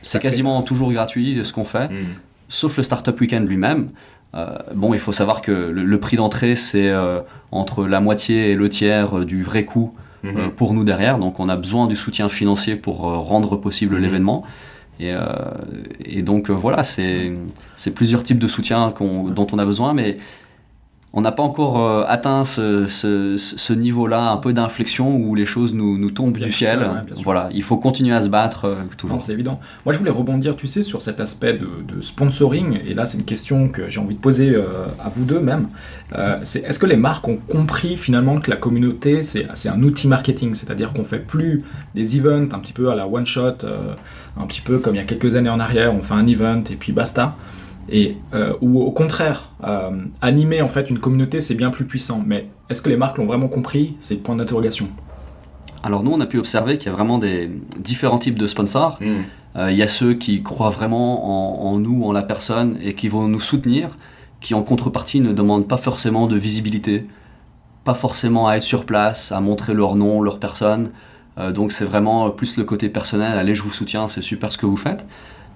C'est 0.00 0.20
quasiment 0.20 0.62
toujours 0.62 0.90
gratuit 0.92 1.40
ce 1.44 1.52
qu'on 1.52 1.66
fait, 1.66 1.88
mm. 1.88 2.06
sauf 2.48 2.78
le 2.78 2.82
Startup 2.82 3.18
Weekend 3.20 3.46
lui-même. 3.46 3.90
bon, 4.74 4.94
il 4.94 5.00
faut 5.00 5.12
savoir 5.12 5.42
que 5.42 5.52
le, 5.52 6.00
prix 6.00 6.16
d'entrée, 6.16 6.56
c'est 6.56 6.90
entre 7.52 7.86
la 7.86 8.00
moitié 8.00 8.52
et 8.52 8.54
le 8.54 8.68
tiers 8.68 9.26
du 9.26 9.42
vrai 9.42 9.64
coût 9.64 9.92
mm-hmm. 10.24 10.50
pour 10.56 10.72
nous 10.72 10.84
derrière. 10.84 11.18
Donc, 11.18 11.38
on 11.38 11.50
a 11.50 11.56
besoin 11.56 11.86
du 11.86 11.96
soutien 11.96 12.28
financier 12.30 12.76
pour 12.76 13.00
rendre 13.00 13.56
possible 13.56 13.96
mm-hmm. 13.96 14.00
l'événement. 14.00 14.44
Et, 15.00 15.12
et, 16.04 16.22
donc, 16.22 16.50
voilà, 16.50 16.82
c'est 16.82 17.34
plusieurs 17.94 18.22
types 18.22 18.38
de 18.38 18.48
soutien 18.48 18.94
dont 18.98 19.46
on 19.52 19.58
a 19.58 19.64
besoin, 19.66 19.92
mais 19.92 20.16
on 21.16 21.20
n'a 21.20 21.30
pas 21.30 21.44
encore 21.44 21.80
euh, 21.80 22.04
atteint 22.08 22.44
ce, 22.44 23.72
niveau-là, 23.72 24.30
un 24.30 24.36
peu 24.36 24.52
d'inflexion 24.52 25.16
où 25.16 25.36
les 25.36 25.46
choses 25.46 25.72
nous, 25.72 25.96
nous 25.96 26.10
tombent 26.10 26.36
du 26.36 26.50
ciel. 26.50 26.80
voilà, 27.22 27.48
il 27.52 27.62
faut 27.62 27.76
continuer 27.76 28.14
à 28.14 28.20
se 28.20 28.28
battre 28.28 28.64
euh, 28.64 28.74
toujours. 28.96 29.20
C'est 29.20 29.32
évident. 29.32 29.60
Moi, 29.84 29.92
je 29.92 29.98
voulais 29.98 30.10
rebondir, 30.10 30.56
tu 30.56 30.66
sais, 30.66 30.82
sur 30.82 31.02
cet 31.02 31.20
aspect 31.20 31.54
de, 31.54 32.00
sponsoring. 32.00 32.80
Et 32.84 32.94
là, 32.94 33.06
c'est 33.06 33.16
une 33.16 33.24
question 33.24 33.68
que 33.68 33.88
j'ai 33.88 34.00
envie 34.00 34.16
de 34.16 34.20
poser 34.20 34.50
euh, 34.50 34.86
à 35.02 35.08
vous 35.08 35.24
deux 35.24 35.38
même. 35.38 35.68
c'est 36.42 36.64
est-ce 36.64 36.78
que 36.80 36.86
les 36.86 36.96
marques 36.96 37.28
ont 37.28 37.36
compris 37.36 37.96
finalement 37.96 38.34
que 38.34 38.50
la 38.50 38.56
communauté, 38.56 39.22
c'est 39.22 39.68
un 39.68 39.82
outil 39.82 40.08
marketing, 40.08 40.54
c'est-à-dire 40.54 40.92
qu'on 40.92 41.04
fait 41.04 41.20
plus 41.20 41.62
des 41.94 42.16
events 42.16 42.52
un 42.52 42.58
petit 42.58 42.72
peu 42.72 42.90
à 42.90 42.96
la 42.96 43.06
one 43.06 43.26
shot, 43.26 43.58
un 44.36 44.46
petit 44.46 44.60
peu 44.60 44.78
comme 44.78 44.96
il 44.96 44.98
y 44.98 45.00
a 45.00 45.04
quelques 45.04 45.36
années 45.36 45.50
en 45.50 45.60
arrière, 45.60 45.94
on 45.94 46.02
fait 46.02 46.14
un 46.14 46.26
event 46.26 46.62
et 46.70 46.76
puis 46.76 46.92
basta 46.92 47.36
et 47.88 48.16
euh, 48.34 48.54
ou 48.60 48.80
au 48.80 48.90
contraire 48.90 49.50
euh, 49.64 49.90
animer 50.22 50.62
en 50.62 50.68
fait 50.68 50.90
une 50.90 50.98
communauté 50.98 51.40
c'est 51.40 51.54
bien 51.54 51.70
plus 51.70 51.84
puissant. 51.84 52.22
Mais 52.26 52.48
est-ce 52.70 52.82
que 52.82 52.88
les 52.88 52.96
marques 52.96 53.18
l'ont 53.18 53.26
vraiment 53.26 53.48
compris? 53.48 53.96
C'est 54.00 54.14
le 54.14 54.20
point 54.20 54.36
d'interrogation. 54.36 54.88
Alors 55.82 56.02
nous 56.02 56.12
on 56.12 56.20
a 56.20 56.26
pu 56.26 56.38
observer 56.38 56.78
qu'il 56.78 56.90
y 56.90 56.92
a 56.92 56.96
vraiment 56.96 57.18
des 57.18 57.50
différents 57.78 58.18
types 58.18 58.38
de 58.38 58.46
sponsors. 58.46 58.98
Hmm. 59.00 59.22
euh, 59.56 59.70
il 59.70 59.76
y 59.76 59.82
a 59.82 59.88
ceux 59.88 60.14
qui 60.14 60.42
croient 60.42 60.70
vraiment 60.70 61.68
en, 61.68 61.78
nous 61.78 62.04
en 62.04 62.12
la 62.12 62.22
personne 62.22 62.78
et 62.82 62.94
qui 62.94 63.08
vont 63.08 63.28
nous 63.28 63.40
soutenir 63.40 63.98
qui 64.40 64.54
en 64.54 64.62
contrepartie 64.62 65.20
ne 65.20 65.32
demandent 65.32 65.68
pas 65.68 65.78
forcément 65.78 66.26
de 66.26 66.36
visibilité 66.36 67.06
pas 67.84 67.94
forcément 67.94 68.48
à 68.48 68.56
être 68.56 68.62
sur 68.62 68.86
place 68.86 69.32
à 69.32 69.40
montrer 69.40 69.74
leur 69.74 69.94
nom 69.94 70.22
leur 70.22 70.38
personne. 70.38 70.90
Donc 71.52 71.72
c'est 71.72 71.84
vraiment 71.84 72.30
plus 72.30 72.56
le 72.56 72.62
côté 72.62 72.88
personnel. 72.88 73.36
Allez 73.36 73.54
je 73.54 73.62
vous 73.62 73.72
soutiens 73.72 74.08
c'est 74.08 74.22
super 74.22 74.52
ce 74.52 74.58
que 74.58 74.66
vous 74.66 74.76
faites 74.76 75.04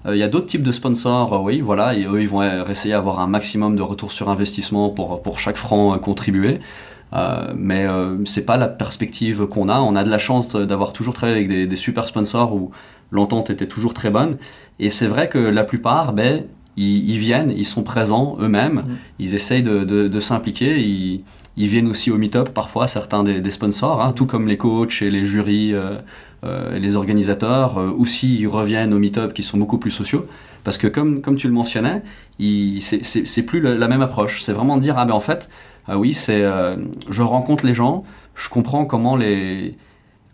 il 0.06 0.16
y 0.16 0.22
a 0.22 0.28
d'autres 0.28 0.46
types 0.46 0.62
de 0.62 0.72
sponsors, 0.72 1.32
euh, 1.32 1.38
oui, 1.38 1.60
voilà, 1.60 1.94
et 1.94 2.04
eux, 2.04 2.20
ils 2.22 2.28
vont 2.28 2.42
essayer 2.68 2.94
d'avoir 2.94 3.20
un 3.20 3.26
maximum 3.26 3.76
de 3.76 3.82
retour 3.82 4.12
sur 4.12 4.28
investissement 4.28 4.90
pour, 4.90 5.22
pour 5.22 5.38
chaque 5.38 5.56
franc 5.56 5.94
euh, 5.94 5.98
contribué. 5.98 6.60
Euh, 7.14 7.52
mais 7.56 7.86
euh, 7.86 8.24
c'est 8.26 8.44
pas 8.44 8.56
la 8.56 8.68
perspective 8.68 9.46
qu'on 9.46 9.68
a. 9.68 9.80
On 9.80 9.96
a 9.96 10.04
de 10.04 10.10
la 10.10 10.18
chance 10.18 10.54
d'avoir 10.54 10.92
toujours 10.92 11.14
travaillé 11.14 11.38
avec 11.38 11.48
des, 11.48 11.66
des 11.66 11.76
super 11.76 12.06
sponsors 12.06 12.54
où 12.54 12.70
l'entente 13.10 13.50
était 13.50 13.66
toujours 13.66 13.94
très 13.94 14.10
bonne. 14.10 14.36
Et 14.78 14.90
c'est 14.90 15.06
vrai 15.06 15.28
que 15.28 15.38
la 15.38 15.64
plupart, 15.64 16.12
ben, 16.12 16.44
ils, 16.76 17.10
ils, 17.10 17.18
viennent, 17.18 17.52
ils 17.56 17.66
sont 17.66 17.82
présents 17.82 18.36
eux-mêmes, 18.40 18.74
mmh. 18.74 18.96
ils 19.18 19.34
essayent 19.34 19.62
de, 19.62 19.84
de, 19.84 20.06
de 20.08 20.20
s'impliquer, 20.20 20.78
ils, 20.78 21.22
ils, 21.56 21.68
viennent 21.68 21.88
aussi 21.88 22.10
au 22.10 22.18
meet-up 22.18 22.50
parfois, 22.50 22.86
certains 22.86 23.24
des, 23.24 23.40
des 23.40 23.50
sponsors, 23.50 24.02
hein, 24.02 24.12
tout 24.12 24.26
comme 24.26 24.46
les 24.46 24.58
coachs 24.58 25.02
et 25.02 25.10
les 25.10 25.24
jurys. 25.24 25.74
Euh, 25.74 25.96
euh, 25.96 26.00
les 26.44 26.96
organisateurs 26.96 27.78
euh, 27.78 27.90
aussi 27.90 28.38
ils 28.38 28.46
reviennent 28.46 28.92
aux 28.94 28.98
meet-up 28.98 29.32
qui 29.32 29.42
sont 29.42 29.58
beaucoup 29.58 29.78
plus 29.78 29.90
sociaux. 29.90 30.24
Parce 30.64 30.78
que 30.78 30.86
comme, 30.86 31.22
comme 31.22 31.36
tu 31.36 31.46
le 31.46 31.54
mentionnais, 31.54 32.02
c'est 32.38 33.42
plus 33.46 33.60
la, 33.60 33.88
même 33.88 34.02
approche. 34.02 34.42
C'est 34.42 34.52
vraiment 34.52 34.76
de 34.76 34.82
dire, 34.82 34.96
ah 34.98 35.04
ben 35.04 35.14
en 35.14 35.20
fait, 35.20 35.48
ah 35.86 35.98
oui, 35.98 36.14
c'est 36.14 36.42
euh, 36.42 36.76
je 37.08 37.22
rencontre 37.22 37.64
les 37.64 37.74
gens, 37.74 38.04
je 38.34 38.48
comprends 38.48 38.84
comment 38.84 39.16
les 39.16 39.76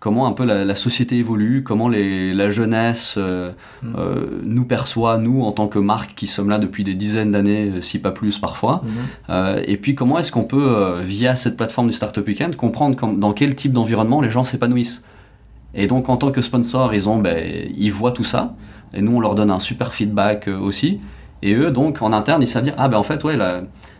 comment 0.00 0.26
un 0.26 0.32
peu 0.32 0.44
la, 0.44 0.76
société 0.76 1.16
évolue, 1.16 1.62
comment 1.62 1.88
les, 1.88 2.34
la 2.34 2.50
jeunesse 2.50 3.16
mm. 3.16 3.94
nous 4.42 4.64
perçoit, 4.66 5.16
nous, 5.16 5.40
en 5.42 5.52
tant 5.52 5.66
que 5.66 5.78
marque 5.78 6.14
qui 6.14 6.26
sommes 6.26 6.50
là 6.50 6.58
depuis 6.58 6.84
des 6.84 6.94
dizaines 6.94 7.30
d'années, 7.30 7.80
si 7.80 7.98
pas 7.98 8.10
plus 8.10 8.38
parfois. 8.38 8.82
Mm-hmm. 9.30 9.62
et 9.66 9.76
puis 9.78 9.94
comment 9.94 10.18
est-ce 10.18 10.30
qu'on 10.30 10.44
peut, 10.44 11.00
via 11.00 11.36
cette 11.36 11.56
plateforme 11.56 11.86
du 11.86 11.94
Startup 11.94 12.26
Weekend, 12.26 12.54
comprendre 12.54 13.14
dans 13.14 13.32
quel 13.32 13.54
type 13.54 13.72
d'environnement 13.72 14.20
les 14.20 14.28
gens 14.28 14.44
s'épanouissent. 14.44 15.02
Et 15.74 15.86
donc 15.86 16.08
en 16.08 16.16
tant 16.16 16.30
que 16.30 16.42
sponsor, 16.42 16.94
ils 16.94 17.08
ont, 17.08 17.18
ben, 17.18 17.68
ils 17.76 17.92
voient 17.92 18.12
tout 18.12 18.24
ça. 18.24 18.54
Et 18.94 19.02
nous, 19.02 19.16
on 19.16 19.20
leur 19.20 19.34
donne 19.34 19.50
un 19.50 19.60
super 19.60 19.92
feedback 19.92 20.48
euh, 20.48 20.58
aussi. 20.58 21.00
Et 21.42 21.54
eux, 21.54 21.70
donc 21.70 22.00
en 22.00 22.12
interne, 22.12 22.42
ils 22.42 22.46
savent 22.46 22.64
dire 22.64 22.74
ah 22.78 22.88
ben 22.88 22.96
en 22.96 23.02
fait 23.02 23.22
ouais, 23.24 23.36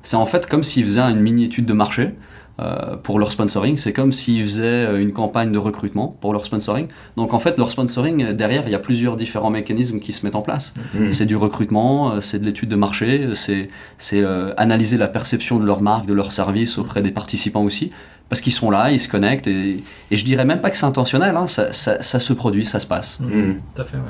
c'est 0.03 0.17
en 0.17 0.25
fait 0.25 0.47
comme 0.47 0.65
s'ils 0.65 0.87
faisaient 0.87 1.01
une 1.01 1.21
mini 1.21 1.45
étude 1.45 1.67
de 1.67 1.75
marché. 1.75 2.15
Euh, 2.61 2.95
pour 2.97 3.19
leur 3.19 3.33
sponsoring, 3.33 3.77
c'est 3.77 3.93
comme 3.93 4.13
s'ils 4.13 4.45
faisaient 4.45 4.65
euh, 4.65 5.03
une 5.03 5.13
campagne 5.13 5.51
de 5.51 5.59
recrutement 5.59 6.17
pour 6.21 6.33
leur 6.33 6.47
sponsoring. 6.47 6.87
Donc 7.17 7.35
en 7.35 7.41
fait, 7.41 7.59
leur 7.59 7.69
sponsoring, 7.73 8.31
derrière, 8.31 8.63
il 8.67 8.71
y 8.71 8.77
a 8.77 8.79
plusieurs 8.79 9.17
différents 9.17 9.51
mécanismes 9.51 9.99
qui 9.99 10.13
se 10.13 10.25
mettent 10.25 10.37
en 10.37 10.41
place. 10.41 10.73
Mmh. 10.95 11.11
C'est 11.11 11.27
du 11.27 11.35
recrutement, 11.35 12.21
c'est 12.21 12.39
de 12.39 12.45
l'étude 12.45 12.69
de 12.69 12.77
marché, 12.77 13.29
c'est 13.35 14.25
analyser 14.57 14.99
la 14.99 15.09
perception 15.09 15.59
de 15.59 15.67
leur 15.67 15.83
marque, 15.83 16.07
de 16.07 16.15
leur 16.15 16.31
service 16.31 16.79
auprès 16.79 17.03
des 17.03 17.11
participants 17.11 17.65
aussi 17.65 17.91
parce 18.35 18.41
qu'ils 18.41 18.53
sont 18.53 18.69
là, 18.69 18.91
ils 18.91 18.99
se 18.99 19.09
connectent, 19.09 19.47
et, 19.47 19.85
et 20.11 20.17
je 20.17 20.25
dirais 20.25 20.45
même 20.45 20.61
pas 20.61 20.71
que 20.71 20.77
c'est 20.77 20.87
intentionnel, 20.87 21.37
hein, 21.37 21.47
ça, 21.47 21.73
ça, 21.73 22.03
ça, 22.03 22.19
se 22.19 22.33
produit, 22.33 22.65
ça 22.65 22.81
se 22.81 22.87
passe. 22.89 23.21
Mmh. 23.21 23.27
Mmh. 23.27 23.61
Tout 23.77 23.83
à 23.83 23.85
fait, 23.85 23.97
ouais. 23.97 24.03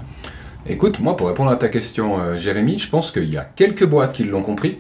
Écoute, 0.67 0.99
moi, 0.99 1.15
pour 1.15 1.29
répondre 1.29 1.51
à 1.51 1.57
ta 1.57 1.69
question, 1.69 2.19
euh, 2.19 2.39
Jérémy, 2.39 2.79
je 2.79 2.89
pense 2.89 3.11
qu'il 3.11 3.29
y 3.29 3.37
a 3.37 3.45
quelques 3.45 3.85
boîtes 3.85 4.15
qui 4.15 4.25
l'ont 4.25 4.41
compris, 4.41 4.79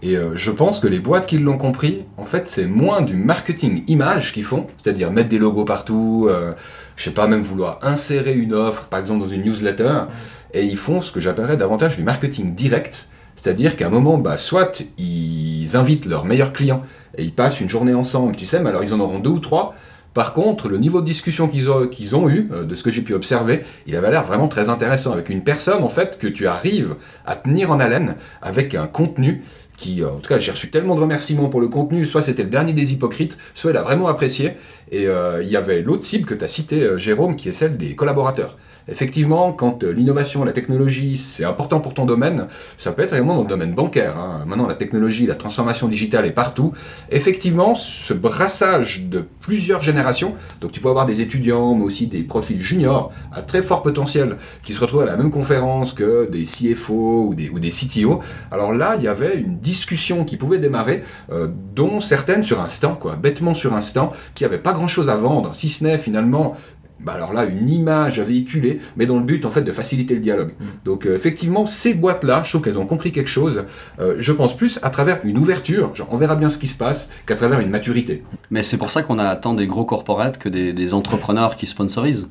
et 0.00 0.16
euh, 0.16 0.34
je 0.34 0.50
pense 0.50 0.80
que 0.80 0.86
les 0.86 0.98
boîtes 0.98 1.26
qui 1.26 1.36
l'ont 1.36 1.58
compris, 1.58 2.06
en 2.16 2.24
fait, 2.24 2.44
c'est 2.48 2.64
moins 2.64 3.02
du 3.02 3.16
marketing 3.16 3.84
image 3.86 4.32
qu'ils 4.32 4.44
font, 4.44 4.66
c'est-à-dire 4.82 5.12
mettre 5.12 5.28
des 5.28 5.38
logos 5.38 5.66
partout, 5.66 6.26
euh, 6.30 6.54
je 6.96 7.04
sais 7.04 7.10
pas, 7.10 7.26
même 7.26 7.42
vouloir 7.42 7.80
insérer 7.82 8.32
une 8.32 8.54
offre, 8.54 8.84
par 8.84 8.98
exemple, 8.98 9.20
dans 9.20 9.28
une 9.28 9.42
newsletter, 9.42 9.84
mmh. 9.84 10.08
et 10.54 10.64
ils 10.64 10.78
font 10.78 11.02
ce 11.02 11.12
que 11.12 11.20
j'appellerais 11.20 11.58
davantage 11.58 11.98
du 11.98 12.02
marketing 12.02 12.54
direct, 12.54 13.08
c'est-à-dire 13.36 13.76
qu'à 13.76 13.88
un 13.88 13.90
moment, 13.90 14.16
bah, 14.16 14.38
soit 14.38 14.82
ils 14.96 15.76
invitent 15.76 16.06
leurs 16.06 16.24
meilleurs 16.24 16.54
clients, 16.54 16.82
et 17.16 17.24
ils 17.24 17.32
passent 17.32 17.60
une 17.60 17.68
journée 17.68 17.94
ensemble, 17.94 18.36
tu 18.36 18.46
sais, 18.46 18.60
mais 18.60 18.70
alors 18.70 18.84
ils 18.84 18.94
en 18.94 19.00
auront 19.00 19.18
deux 19.18 19.30
ou 19.30 19.38
trois. 19.38 19.74
Par 20.14 20.32
contre, 20.32 20.68
le 20.68 20.78
niveau 20.78 21.00
de 21.00 21.06
discussion 21.06 21.48
qu'ils 21.48 21.68
ont, 21.68 21.88
ont 22.12 22.28
eu, 22.28 22.48
euh, 22.52 22.64
de 22.64 22.74
ce 22.76 22.84
que 22.84 22.90
j'ai 22.90 23.02
pu 23.02 23.14
observer, 23.14 23.64
il 23.88 23.96
avait 23.96 24.12
l'air 24.12 24.24
vraiment 24.24 24.46
très 24.46 24.68
intéressant, 24.68 25.12
avec 25.12 25.28
une 25.28 25.42
personne 25.42 25.82
en 25.82 25.88
fait 25.88 26.18
que 26.18 26.28
tu 26.28 26.46
arrives 26.46 26.94
à 27.26 27.34
tenir 27.34 27.72
en 27.72 27.80
haleine 27.80 28.14
avec 28.40 28.76
un 28.76 28.86
contenu 28.86 29.42
qui, 29.76 30.02
euh, 30.02 30.10
en 30.10 30.18
tout 30.18 30.28
cas, 30.28 30.38
j'ai 30.38 30.52
reçu 30.52 30.70
tellement 30.70 30.94
de 30.94 31.00
remerciements 31.00 31.48
pour 31.48 31.60
le 31.60 31.66
contenu, 31.66 32.06
soit 32.06 32.22
c'était 32.22 32.44
le 32.44 32.48
dernier 32.48 32.72
des 32.72 32.92
hypocrites, 32.92 33.36
soit 33.56 33.72
il 33.72 33.76
a 33.76 33.82
vraiment 33.82 34.06
apprécié. 34.06 34.52
Et 34.92 35.08
euh, 35.08 35.42
il 35.42 35.48
y 35.48 35.56
avait 35.56 35.82
l'autre 35.82 36.04
cible 36.04 36.26
que 36.26 36.34
tu 36.34 36.44
as 36.44 36.48
cité, 36.48 36.88
Jérôme, 36.96 37.34
qui 37.34 37.48
est 37.48 37.52
celle 37.52 37.76
des 37.76 37.96
collaborateurs. 37.96 38.56
Effectivement, 38.86 39.52
quand 39.52 39.82
euh, 39.82 39.92
l'innovation, 39.92 40.44
la 40.44 40.52
technologie, 40.52 41.16
c'est 41.16 41.44
important 41.44 41.80
pour 41.80 41.94
ton 41.94 42.04
domaine, 42.04 42.48
ça 42.78 42.92
peut 42.92 43.02
être 43.02 43.14
également 43.14 43.36
dans 43.36 43.42
le 43.42 43.48
domaine 43.48 43.72
bancaire. 43.72 44.18
Hein. 44.18 44.44
Maintenant, 44.46 44.66
la 44.66 44.74
technologie, 44.74 45.26
la 45.26 45.34
transformation 45.34 45.88
digitale 45.88 46.26
est 46.26 46.32
partout. 46.32 46.72
Effectivement, 47.10 47.74
ce 47.74 48.12
brassage 48.12 49.04
de 49.08 49.24
plusieurs 49.40 49.82
générations, 49.82 50.34
donc 50.60 50.72
tu 50.72 50.80
peux 50.80 50.90
avoir 50.90 51.06
des 51.06 51.22
étudiants, 51.22 51.74
mais 51.74 51.84
aussi 51.84 52.06
des 52.06 52.22
profils 52.22 52.60
juniors 52.60 53.10
à 53.32 53.40
très 53.40 53.62
fort 53.62 53.82
potentiel 53.82 54.36
qui 54.62 54.74
se 54.74 54.80
retrouvent 54.80 55.02
à 55.02 55.06
la 55.06 55.16
même 55.16 55.30
conférence 55.30 55.94
que 55.94 56.28
des 56.30 56.44
CFO 56.44 57.28
ou 57.28 57.34
des, 57.34 57.70
CTO. 57.70 58.20
Alors 58.50 58.72
là, 58.72 58.96
il 58.98 59.02
y 59.02 59.08
avait 59.08 59.38
une 59.38 59.58
discussion 59.58 60.24
qui 60.24 60.36
pouvait 60.36 60.58
démarrer, 60.58 61.02
euh, 61.32 61.48
dont 61.74 62.00
certaines 62.00 62.42
sur 62.42 62.60
un 62.60 62.68
stand, 62.68 62.98
quoi, 62.98 63.16
bêtement 63.16 63.54
sur 63.54 63.74
un 63.74 63.80
stand, 63.80 64.10
qui 64.34 64.44
n'avaient 64.44 64.58
pas 64.58 64.72
grand-chose 64.72 65.08
à 65.08 65.16
vendre, 65.16 65.54
si 65.54 65.70
ce 65.70 65.84
n'est 65.84 65.98
finalement 65.98 66.56
bah 67.04 67.12
alors 67.12 67.32
là, 67.32 67.44
une 67.44 67.68
image 67.68 68.18
à 68.18 68.24
véhiculer, 68.24 68.80
mais 68.96 69.06
dans 69.06 69.18
le 69.18 69.24
but 69.24 69.44
en 69.44 69.50
fait 69.50 69.62
de 69.62 69.72
faciliter 69.72 70.14
le 70.14 70.20
dialogue. 70.20 70.52
Mm. 70.58 70.64
Donc 70.84 71.06
euh, 71.06 71.14
effectivement, 71.14 71.66
ces 71.66 71.94
boîtes-là, 71.94 72.42
je 72.44 72.50
trouve 72.50 72.62
qu'elles 72.62 72.78
ont 72.78 72.86
compris 72.86 73.12
quelque 73.12 73.28
chose. 73.28 73.64
Euh, 74.00 74.16
je 74.18 74.32
pense 74.32 74.56
plus 74.56 74.78
à 74.82 74.90
travers 74.90 75.20
une 75.24 75.38
ouverture, 75.38 75.94
genre 75.94 76.08
on 76.10 76.16
verra 76.16 76.36
bien 76.36 76.48
ce 76.48 76.58
qui 76.58 76.66
se 76.66 76.76
passe, 76.76 77.10
qu'à 77.26 77.36
travers 77.36 77.60
une 77.60 77.70
maturité. 77.70 78.22
Mais 78.50 78.62
c'est 78.62 78.78
pour 78.78 78.90
ça 78.90 79.02
qu'on 79.02 79.18
a 79.18 79.36
tant 79.36 79.54
des 79.54 79.66
gros 79.66 79.84
corporates 79.84 80.38
que 80.38 80.48
des, 80.48 80.94
entrepreneurs 80.94 81.56
qui 81.56 81.66
sponsorisent. 81.66 82.28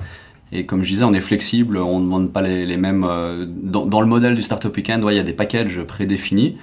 Et 0.52 0.64
comme 0.64 0.84
je 0.84 0.88
disais, 0.88 1.04
on 1.04 1.12
est 1.12 1.20
flexible, 1.20 1.76
on 1.78 1.98
ne 1.98 2.04
demande 2.04 2.32
pas 2.32 2.42
les, 2.42 2.76
mêmes. 2.76 3.04
Euh, 3.04 3.46
dans, 3.48 4.00
le 4.00 4.06
modèle 4.06 4.34
du 4.34 4.42
Startup 4.42 4.74
Weekend, 4.74 5.04
il 5.08 5.16
y 5.16 5.18
a 5.18 5.24
des 5.24 5.32
packages 5.32 5.82
prédéfinis, 5.82 6.56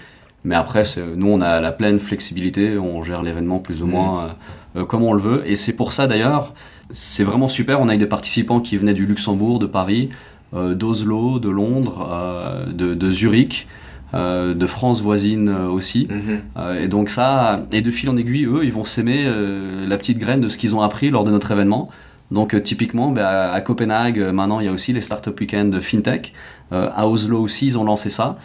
mais 0.43 0.55
après, 0.55 0.83
nous, 1.15 1.27
on 1.27 1.41
a 1.41 1.59
la 1.59 1.71
pleine 1.71 1.99
flexibilité, 1.99 2.77
on 2.77 3.03
gère 3.03 3.21
l'événement 3.23 3.59
plus 3.59 3.83
ou 3.83 3.87
mm. 3.87 3.89
moins 3.89 4.35
comme 4.87 5.03
on 5.03 5.13
le 5.13 5.21
veut. 5.21 5.43
Et 5.45 5.57
c'est 5.57 5.73
pour 5.73 5.91
ça 5.91 6.07
d'ailleurs 6.07 6.53
c'est 6.91 7.23
vraiment 7.23 7.47
super. 7.47 7.81
On 7.81 7.89
a 7.89 7.95
eu 7.95 7.97
des 7.97 8.05
participants 8.05 8.59
qui 8.59 8.77
venaient 8.77 8.93
du 8.93 9.05
Luxembourg, 9.05 9.59
de 9.59 9.65
Paris, 9.65 10.09
euh, 10.53 10.75
d'Oslo, 10.75 11.39
de 11.39 11.49
Londres, 11.49 12.09
euh, 12.11 12.65
de, 12.71 13.11
Zurich. 13.11 13.67
Euh, 14.13 14.53
de 14.53 14.67
France 14.67 15.01
voisine 15.01 15.47
aussi. 15.49 16.09
Mhm. 16.09 16.81
et 16.81 16.89
donc 16.89 17.09
ça, 17.09 17.65
et 17.71 17.81
de 17.81 17.91
fil 17.91 18.09
en 18.09 18.17
aiguille, 18.17 18.43
eux, 18.43 18.65
ils 18.65 18.73
vont 18.73 18.83
s'aimer 18.83 19.25
la 19.87 19.97
petite 19.97 20.19
graine 20.19 20.41
de 20.41 20.49
ce 20.49 20.57
qu'ils 20.57 20.75
ont 20.75 20.81
appris 20.81 21.09
lors 21.09 21.23
de 21.23 21.31
notre 21.31 21.51
événement. 21.51 21.89
Donc 22.29 22.61
typiquement, 22.61 23.11
bah, 23.11 23.53
à 23.53 23.61
Copenhague, 23.61 24.19
maintenant, 24.19 24.59
il 24.59 24.65
y 24.65 24.69
a 24.69 24.73
aussi 24.73 24.91
les 24.91 25.01
Startup 25.01 25.37
Weekend 25.39 25.79
FinTech. 25.79 26.33
à 26.71 27.07
Oslo 27.07 27.39
aussi, 27.41 27.67
ils 27.67 27.77
ont 27.77 27.85
lancé 27.85 28.09
ça. 28.09 28.37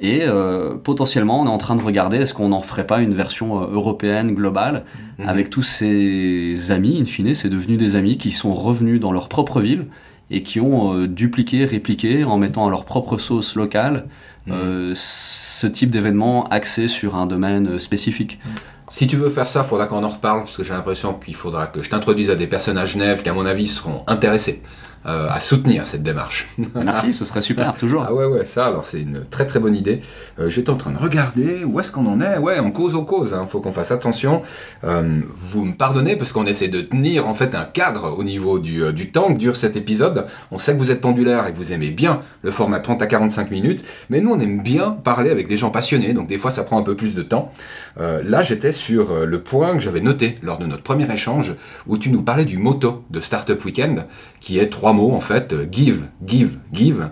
Et 0.00 0.22
euh, 0.22 0.76
potentiellement, 0.82 1.42
on 1.42 1.46
est 1.46 1.50
en 1.50 1.58
train 1.58 1.76
de 1.76 1.82
regarder 1.82 2.16
est-ce 2.16 2.32
qu'on 2.32 2.48
n'en 2.48 2.62
ferait 2.62 2.86
pas 2.86 3.02
une 3.02 3.14
version 3.14 3.62
euh, 3.62 3.66
européenne, 3.70 4.34
globale, 4.34 4.84
mhm. 5.18 5.28
avec 5.28 5.50
tous 5.50 5.62
ces 5.62 6.70
amis, 6.70 6.98
in 7.00 7.04
fine, 7.04 7.34
c'est 7.34 7.50
devenu 7.50 7.76
des 7.76 7.96
amis 7.96 8.16
qui 8.16 8.30
sont 8.30 8.54
revenus 8.54 8.98
dans 8.98 9.12
leur 9.12 9.28
propre 9.28 9.60
ville 9.60 9.86
et 10.30 10.42
qui 10.42 10.58
ont 10.58 10.94
euh, 10.94 11.06
dupliqué, 11.06 11.66
répliqué, 11.66 12.24
en 12.24 12.38
mettant 12.38 12.66
à 12.66 12.70
leur 12.70 12.86
propre 12.86 13.18
sauce 13.18 13.56
locale, 13.56 14.06
mhm. 14.46 14.94
ce 14.94 15.66
type 15.66 15.90
d'événement 15.90 16.48
axé 16.48 16.88
sur 16.88 17.16
un 17.16 17.26
domaine 17.26 17.78
spécifique. 17.78 18.40
Si 18.88 19.06
tu 19.06 19.16
veux 19.16 19.30
faire 19.30 19.46
ça, 19.46 19.64
il 19.64 19.68
faudra 19.68 19.86
qu'on 19.86 20.02
en 20.02 20.08
reparle, 20.08 20.44
parce 20.44 20.56
que 20.56 20.64
j'ai 20.64 20.72
l'impression 20.72 21.12
qu'il 21.12 21.34
faudra 21.34 21.66
que 21.66 21.82
je 21.82 21.90
t'introduise 21.90 22.30
à 22.30 22.36
des 22.36 22.46
personnages 22.46 22.96
neufs 22.96 23.22
qui, 23.22 23.28
à 23.28 23.34
mon 23.34 23.44
avis, 23.44 23.68
seront 23.68 24.02
intéressés 24.06 24.62
euh, 25.06 25.28
à 25.30 25.40
soutenir 25.40 25.86
cette 25.86 26.02
démarche. 26.02 26.46
Merci, 26.74 27.14
ce 27.14 27.24
serait 27.24 27.40
super, 27.40 27.74
toujours. 27.74 28.04
Ah 28.06 28.12
ouais, 28.12 28.26
ouais, 28.26 28.44
ça, 28.44 28.66
alors 28.66 28.86
c'est 28.86 29.00
une 29.00 29.24
très 29.30 29.46
très 29.46 29.58
bonne 29.58 29.74
idée. 29.74 30.02
Euh, 30.38 30.50
J'étais 30.50 30.68
en 30.68 30.76
train 30.76 30.90
de 30.90 30.98
regarder 30.98 31.64
où 31.64 31.80
est-ce 31.80 31.90
qu'on 31.90 32.06
en 32.06 32.20
est. 32.20 32.36
Ouais, 32.36 32.60
on 32.60 32.70
cause, 32.70 32.94
on 32.94 33.04
cause, 33.04 33.30
il 33.30 33.34
hein. 33.34 33.46
faut 33.46 33.60
qu'on 33.60 33.72
fasse 33.72 33.92
attention. 33.92 34.42
Euh, 34.84 35.20
vous 35.36 35.64
me 35.64 35.72
pardonnez 35.72 36.16
parce 36.16 36.32
qu'on 36.32 36.44
essaie 36.44 36.68
de 36.68 36.82
tenir 36.82 37.26
en 37.26 37.34
fait 37.34 37.54
un 37.54 37.64
cadre 37.64 38.14
au 38.18 38.24
niveau 38.24 38.58
du, 38.58 38.82
euh, 38.82 38.92
du 38.92 39.10
temps 39.10 39.32
que 39.32 39.38
dure 39.38 39.56
cet 39.56 39.76
épisode. 39.76 40.26
On 40.50 40.58
sait 40.58 40.74
que 40.74 40.78
vous 40.78 40.90
êtes 40.90 41.00
pendulaire 41.00 41.46
et 41.46 41.52
que 41.52 41.56
vous 41.56 41.72
aimez 41.72 41.90
bien 41.90 42.20
le 42.42 42.50
format 42.50 42.80
30 42.80 43.00
à 43.00 43.06
45 43.06 43.50
minutes, 43.50 43.82
mais 44.10 44.20
nous 44.20 44.32
on 44.32 44.40
aime 44.40 44.62
bien 44.62 44.90
parler 44.90 45.30
avec 45.30 45.48
des 45.48 45.56
gens 45.56 45.70
passionnés, 45.70 46.12
donc 46.12 46.28
des 46.28 46.36
fois 46.36 46.50
ça 46.50 46.62
prend 46.62 46.78
un 46.78 46.82
peu 46.82 46.94
plus 46.94 47.14
de 47.14 47.22
temps. 47.22 47.52
Là, 47.98 48.42
j'étais 48.42 48.72
sur 48.72 49.26
le 49.26 49.42
point 49.42 49.74
que 49.74 49.80
j'avais 49.80 50.00
noté 50.00 50.36
lors 50.42 50.58
de 50.58 50.64
notre 50.64 50.82
premier 50.82 51.12
échange 51.12 51.54
où 51.86 51.98
tu 51.98 52.10
nous 52.10 52.22
parlais 52.22 52.46
du 52.46 52.56
motto 52.56 53.04
de 53.10 53.20
Startup 53.20 53.62
Weekend, 53.64 54.06
qui 54.40 54.58
est 54.58 54.68
trois 54.68 54.89
mots 54.92 55.12
en 55.12 55.20
fait 55.20 55.52
euh, 55.52 55.66
give, 55.70 56.04
give, 56.26 56.58
give, 56.72 57.10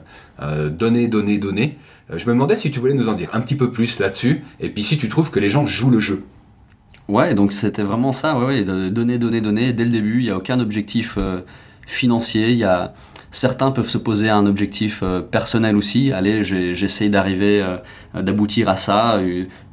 donner, 0.71 1.09
donner, 1.09 1.39
donner. 1.39 1.79
je 2.11 2.25
me 2.27 2.33
demandais 2.33 2.55
si 2.55 2.71
tu 2.71 2.79
voulais 2.79 2.95
nous 2.95 3.09
en 3.09 3.15
dire 3.15 3.29
un 3.33 3.41
petit 3.41 3.57
peu 3.57 3.73
plus 3.73 3.99
là-dessus, 3.99 4.45
et 4.61 4.69
puis 4.69 4.85
si 4.85 4.97
tu 4.99 5.09
trouves 5.09 5.33
que 5.33 5.41
les 5.41 5.51
gens 5.51 5.67
jouent 5.67 5.91
le 5.91 5.99
jeu. 5.99 6.25
Ouais, 7.09 7.35
donc 7.35 7.53
c'était 7.53 7.83
vraiment 7.83 8.13
ça, 8.13 8.35
donner, 8.65 9.19
donner, 9.19 9.41
donner 9.41 9.73
dès 9.73 9.85
le 9.85 9.91
début. 9.91 10.21
Il 10.21 10.25
n'y 10.25 10.31
a 10.31 10.37
aucun 10.37 10.61
objectif 10.61 11.19
financier. 11.87 12.53
Y 12.53 12.63
a 12.63 12.93
Certains 13.31 13.73
peuvent 13.73 13.89
se 13.89 13.99
poser 13.99 14.31
un 14.31 14.47
objectif 14.47 15.01
euh, 15.03 15.21
personnel 15.21 15.77
aussi. 15.77 16.13
Allez, 16.13 16.45
j'essaie 16.45 17.11
d'arriver, 17.11 17.61
euh, 17.63 18.23
d'aboutir 18.23 18.71
à 18.71 18.77
ça, 18.77 19.21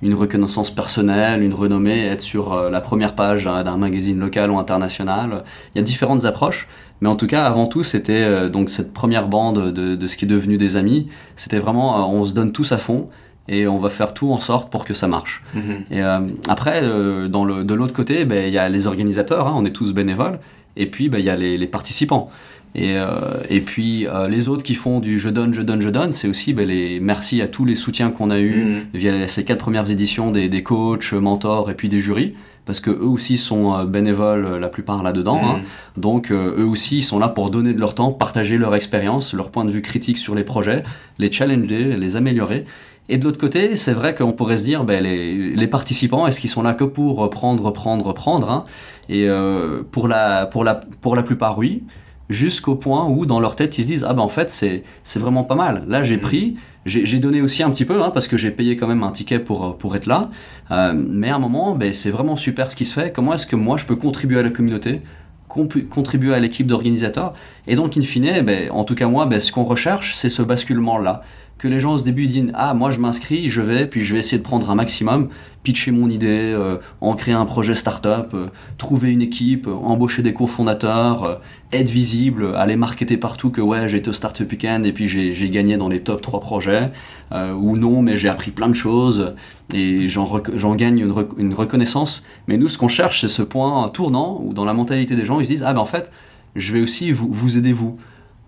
une 0.01 0.13
reconnaissance 0.13 0.69
personnelle, 0.69 1.41
une 1.41 1.53
renommée, 1.53 2.05
être 2.05 2.21
sur 2.21 2.53
euh, 2.53 2.69
la 2.69 2.81
première 2.81 3.15
page 3.15 3.45
d'un 3.45 3.77
magazine 3.77 4.19
local 4.19 4.51
ou 4.51 4.59
international. 4.59 5.45
Il 5.73 5.77
y 5.77 5.81
a 5.81 5.83
différentes 5.83 6.25
approches. 6.25 6.67
Mais 7.01 7.10
en 7.10 7.15
tout 7.15 7.27
cas, 7.27 7.45
avant 7.45 7.67
tout, 7.67 7.84
c'était 7.84 8.49
donc 8.49 8.69
cette 8.69 8.93
première 8.93 9.27
bande 9.27 9.73
de, 9.73 10.08
ce 10.08 10.15
qui 10.15 10.25
est 10.25 10.27
devenu 10.27 10.58
des 10.58 10.77
amis. 10.77 11.10
C'était 11.36 11.60
vraiment, 11.60 12.10
on 12.10 12.23
se 12.23 12.34
donne 12.34 12.53
tous 12.53 12.71
à 12.71 12.77
fond 12.77 13.08
et 13.49 13.67
on 13.67 13.79
va 13.79 13.89
faire 13.89 14.13
tout 14.13 14.31
en 14.31 14.39
sorte 14.39 14.71
pour 14.71 14.86
que 14.86 14.93
ça 14.93 15.08
marche. 15.08 15.43
Mm-hmm. 15.55 15.91
Et 15.91 16.01
après, 16.49 16.81
dans 17.27 17.43
le, 17.43 17.65
de 17.65 17.73
l'autre 17.73 17.93
côté, 17.93 18.23
ben, 18.23 18.47
il 18.47 18.53
y 18.53 18.58
a 18.58 18.69
les 18.69 18.88
organisateurs, 18.88 19.47
hein, 19.47 19.53
on 19.58 19.65
est 19.65 19.71
tous 19.71 19.93
bénévoles, 19.93 20.39
et 20.77 20.86
puis 20.86 21.10
ben, 21.10 21.19
il 21.19 21.25
y 21.25 21.29
a 21.29 21.36
les, 21.36 21.58
les 21.58 21.67
participants. 21.67 22.31
Et, 22.75 22.97
euh, 22.97 23.08
et 23.49 23.62
puis 23.62 24.05
euh, 24.05 24.27
les 24.27 24.49
autres 24.49 24.63
qui 24.63 24.75
font 24.75 24.99
du 24.99 25.17
je 25.17 25.29
donne, 25.29 25.53
je 25.53 25.62
donne, 25.62 25.81
je 25.81 25.89
donne, 25.89 26.12
c'est 26.12 26.27
aussi 26.27 26.53
ben, 26.53 26.67
les 26.67 26.99
merci 26.99 27.41
à 27.41 27.47
tous 27.47 27.63
les 27.63 27.75
soutiens 27.75 28.12
qu'on 28.12 28.29
a 28.29 28.39
eu 28.39 28.65
mm. 28.65 28.81
via 28.93 29.27
ces 29.29 29.45
quatre 29.45 29.60
premières 29.60 29.89
éditions 29.89 30.29
des, 30.29 30.49
des, 30.49 30.62
coachs, 30.62 31.13
mentors 31.13 31.71
et 31.71 31.73
puis 31.73 31.88
des 31.88 31.99
jurys. 31.99 32.34
Parce 32.65 32.80
que 32.80 32.89
eux 32.89 33.06
aussi 33.06 33.38
sont 33.38 33.73
euh, 33.73 33.86
bénévoles 33.86 34.58
la 34.58 34.69
plupart 34.69 35.04
là-dedans, 35.04 35.39
hein. 35.43 35.58
mm. 35.58 36.01
donc 36.01 36.32
eux 36.32 36.65
aussi 36.65 36.97
ils 36.97 37.04
sont 37.04 37.19
là 37.19 37.30
pour 37.30 37.51
donner 37.51 37.73
de 37.73 37.80
leur 37.80 37.93
temps, 37.93 38.12
partager 38.12 38.58
leur 38.58 38.73
expérience, 38.75 39.34
leur 39.34 39.51
point 39.51 39.65
de 39.65 39.71
vue 39.71 39.82
critique 39.82 40.17
sur 40.17 40.36
les 40.36 40.43
projets, 40.43 40.84
les 41.19 41.32
challenger, 41.32 41.95
les 41.97 42.15
améliorer. 42.15 42.65
Et 43.08 43.17
de 43.17 43.23
l'autre 43.23 43.39
côté, 43.39 43.75
c'est 43.75 43.93
vrai 43.93 44.15
qu'on 44.15 44.32
pourrait 44.32 44.58
se 44.58 44.63
dire, 44.63 44.84
ben, 44.84 45.04
les, 45.04 45.51
les 45.51 45.67
participants, 45.67 46.25
est-ce 46.25 46.39
qu'ils 46.39 46.49
sont 46.49 46.63
là 46.63 46.73
que 46.73 46.84
pour 46.84 47.30
prendre, 47.30 47.69
prendre, 47.71 48.13
prendre 48.13 48.49
hein 48.49 48.65
Et 49.10 49.30
euh, 49.30 49.84
pour, 49.91 50.08
la, 50.08 50.47
pour, 50.47 50.63
la, 50.63 50.75
pour 51.01 51.15
la 51.15 51.21
plupart, 51.21 51.58
oui 51.60 51.84
jusqu'au 52.29 52.75
point 52.75 53.07
où 53.07 53.25
dans 53.25 53.39
leur 53.39 53.55
tête 53.55 53.77
ils 53.77 53.83
se 53.83 53.88
disent 53.88 54.05
ah 54.07 54.13
ben 54.13 54.21
en 54.21 54.29
fait 54.29 54.49
c'est 54.49 54.83
c'est 55.03 55.19
vraiment 55.19 55.43
pas 55.43 55.55
mal. 55.55 55.85
Là 55.88 56.03
j'ai 56.03 56.17
mm. 56.17 56.21
pris 56.21 56.57
j'ai 56.85 57.17
donné 57.17 57.41
aussi 57.41 57.63
un 57.63 57.71
petit 57.71 57.85
peu 57.85 58.03
hein, 58.03 58.11
parce 58.13 58.27
que 58.27 58.38
j'ai 58.38 58.51
payé 58.51 58.77
quand 58.77 58.88
même 58.88 59.03
un 59.03 59.11
ticket 59.11 59.39
pour 59.39 59.77
pour 59.77 59.95
être 59.95 60.05
là. 60.05 60.29
Euh, 60.71 60.93
mais 60.95 61.29
à 61.29 61.35
un 61.35 61.39
moment 61.39 61.75
ben, 61.75 61.93
c'est 61.93 62.11
vraiment 62.11 62.38
super 62.38 62.69
ce 62.69 62.75
qui 62.75 62.85
se 62.85 62.93
fait. 62.93 63.11
Comment 63.11 63.33
est-ce 63.33 63.47
que 63.47 63.55
moi 63.55 63.77
je 63.77 63.85
peux 63.85 63.95
contribuer 63.95 64.39
à 64.39 64.43
la 64.43 64.49
communauté 64.49 65.01
contribuer 65.47 66.33
à 66.33 66.39
l'équipe 66.39 66.67
d'organisateurs? 66.67 67.33
Et 67.65 67.75
donc 67.75 67.97
in 67.97 68.01
fine 68.01 68.41
ben, 68.41 68.69
en 68.71 68.83
tout 68.83 68.95
cas 68.95 69.07
moi 69.07 69.25
ben, 69.25 69.39
ce 69.39 69.51
qu'on 69.51 69.63
recherche 69.63 70.15
c'est 70.15 70.29
ce 70.29 70.41
basculement 70.41 70.97
là 70.97 71.23
que 71.57 71.67
les 71.67 71.79
gens 71.79 71.95
au 71.95 71.99
début 71.99 72.27
disent 72.27 72.51
ah 72.53 72.73
moi 72.73 72.91
je 72.91 72.99
m'inscris 72.99 73.49
je 73.49 73.61
vais 73.61 73.87
puis 73.87 74.03
je 74.03 74.13
vais 74.13 74.19
essayer 74.19 74.37
de 74.37 74.43
prendre 74.43 74.69
un 74.69 74.75
maximum 74.75 75.29
pitcher 75.63 75.91
mon 75.91 76.09
idée 76.09 76.51
euh, 76.53 76.77
en 77.01 77.15
créer 77.15 77.33
un 77.33 77.45
projet 77.45 77.75
startup 77.75 78.33
euh, 78.33 78.47
trouver 78.77 79.11
une 79.11 79.21
équipe 79.21 79.67
embaucher 79.67 80.21
des 80.21 80.33
cofondateurs 80.33 81.23
euh, 81.23 81.35
être 81.71 81.89
visible 81.89 82.55
aller 82.55 82.75
marketer 82.75 83.17
partout 83.17 83.51
que 83.51 83.61
ouais 83.61 83.87
j'ai 83.87 83.97
été 83.97 84.09
au 84.09 84.13
startup 84.13 84.49
weekend 84.51 84.85
et 84.85 84.91
puis 84.91 85.07
j'ai 85.07 85.49
gagné 85.49 85.77
dans 85.77 85.87
les 85.87 86.01
top 86.01 86.21
3 86.21 86.39
projets 86.39 86.91
ou 87.33 87.75
non 87.75 88.01
mais 88.01 88.15
j'ai 88.15 88.29
appris 88.29 88.51
plein 88.51 88.69
de 88.69 88.75
choses 88.75 89.33
et 89.73 90.07
j'en 90.07 90.75
gagne 90.75 90.99
une, 90.99 91.25
une, 91.37 91.53
reconnaissance. 91.53 92.23
Mais 92.47 92.57
nous 92.57 92.69
ce 92.69 92.77
qu'on 92.77 92.87
cherche 92.87 93.21
c'est 93.21 93.27
ce 93.27 93.41
point 93.41 93.89
tournant 93.89 94.39
où 94.41 94.53
dans 94.53 94.63
la 94.63 94.73
mentalité 94.73 95.15
des 95.15 95.25
gens 95.25 95.39
ils 95.39 95.47
se 95.47 95.51
disent 95.51 95.63
ah 95.65 95.73
ben 95.73 95.81
en 95.81 95.85
fait 95.85 96.11
je 96.55 96.71
vais 96.71 96.81
aussi 96.81 97.11
vous, 97.11 97.27
vous 97.29 97.57
aider 97.57 97.73
vous 97.73 97.97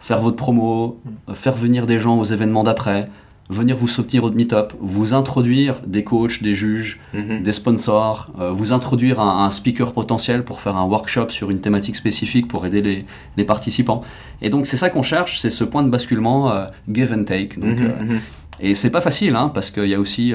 faire 0.08 0.22
votre 0.22 0.38
promo, 0.38 1.02
faire 1.34 1.58
venir 1.58 1.86
des 1.86 2.00
gens 2.00 2.18
aux 2.18 2.24
événements 2.24 2.64
d'après, 2.64 3.10
venir 3.50 3.76
vous 3.76 3.90
soutenir 3.90 4.24
au 4.24 4.32
meet-up, 4.32 4.72
vous 4.80 5.14
introduire 5.14 5.82
des 5.86 6.06
coachs, 6.06 6.42
des 6.42 6.56
juges, 6.56 7.02
mhm. 7.14 7.44
des 7.44 7.52
sponsors, 7.52 8.32
euh, 8.40 8.52
vous 8.52 8.72
introduire 8.72 9.20
un, 9.20 9.50
speaker 9.50 9.92
potentiel 9.92 10.46
pour 10.46 10.62
faire 10.62 10.78
un 10.78 10.86
workshop 10.86 11.28
sur 11.30 11.50
une 11.50 11.60
thématique 11.60 11.98
spécifique 11.98 12.48
pour 12.48 12.66
aider 12.66 12.82
les, 12.82 13.06
les 13.36 13.44
participants. 13.44 14.02
Et 14.42 14.50
donc 14.50 14.66
c'est 14.66 14.78
ça 14.78 14.90
qu'on 14.90 15.04
cherche, 15.04 15.40
c'est 15.40 15.50
ce 15.50 15.66
point 15.66 15.84
de 15.84 15.90
basculement 15.90 16.54
euh, 16.54 16.68
give 16.90 17.14
and 17.14 17.26
take. 17.26 17.60
Donc, 17.60 17.78
mhm, 17.78 17.86
euh, 17.86 18.04
mhm. 18.04 18.20
Et 18.62 18.76
c'est 18.76 18.92
pas 18.92 19.02
facile, 19.02 19.36
hein, 19.36 19.52
parce 19.54 19.72
qu'il 19.72 19.88
y 19.88 19.94
a 19.94 20.00
aussi... 20.00 20.34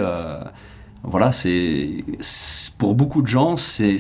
voilà, 1.02 1.32
c'est 1.32 2.04
pour 2.78 2.94
beaucoup 2.94 3.22
de 3.22 3.26
gens, 3.26 3.56
c'est 3.56 3.98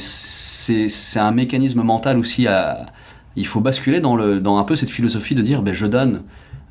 un 1.16 1.32
mécanisme 1.32 1.82
mental 1.82 2.18
aussi 2.18 2.46
à, 2.46 2.86
il 3.36 3.46
faut 3.46 3.60
basculer 3.60 4.00
dans, 4.00 4.16
le, 4.16 4.40
dans 4.40 4.58
un 4.58 4.64
peu 4.64 4.76
cette 4.76 4.90
philosophie 4.90 5.34
de 5.34 5.42
dire 5.42 5.62
ben, 5.62 5.74
je 5.74 5.86
donne, 5.86 6.22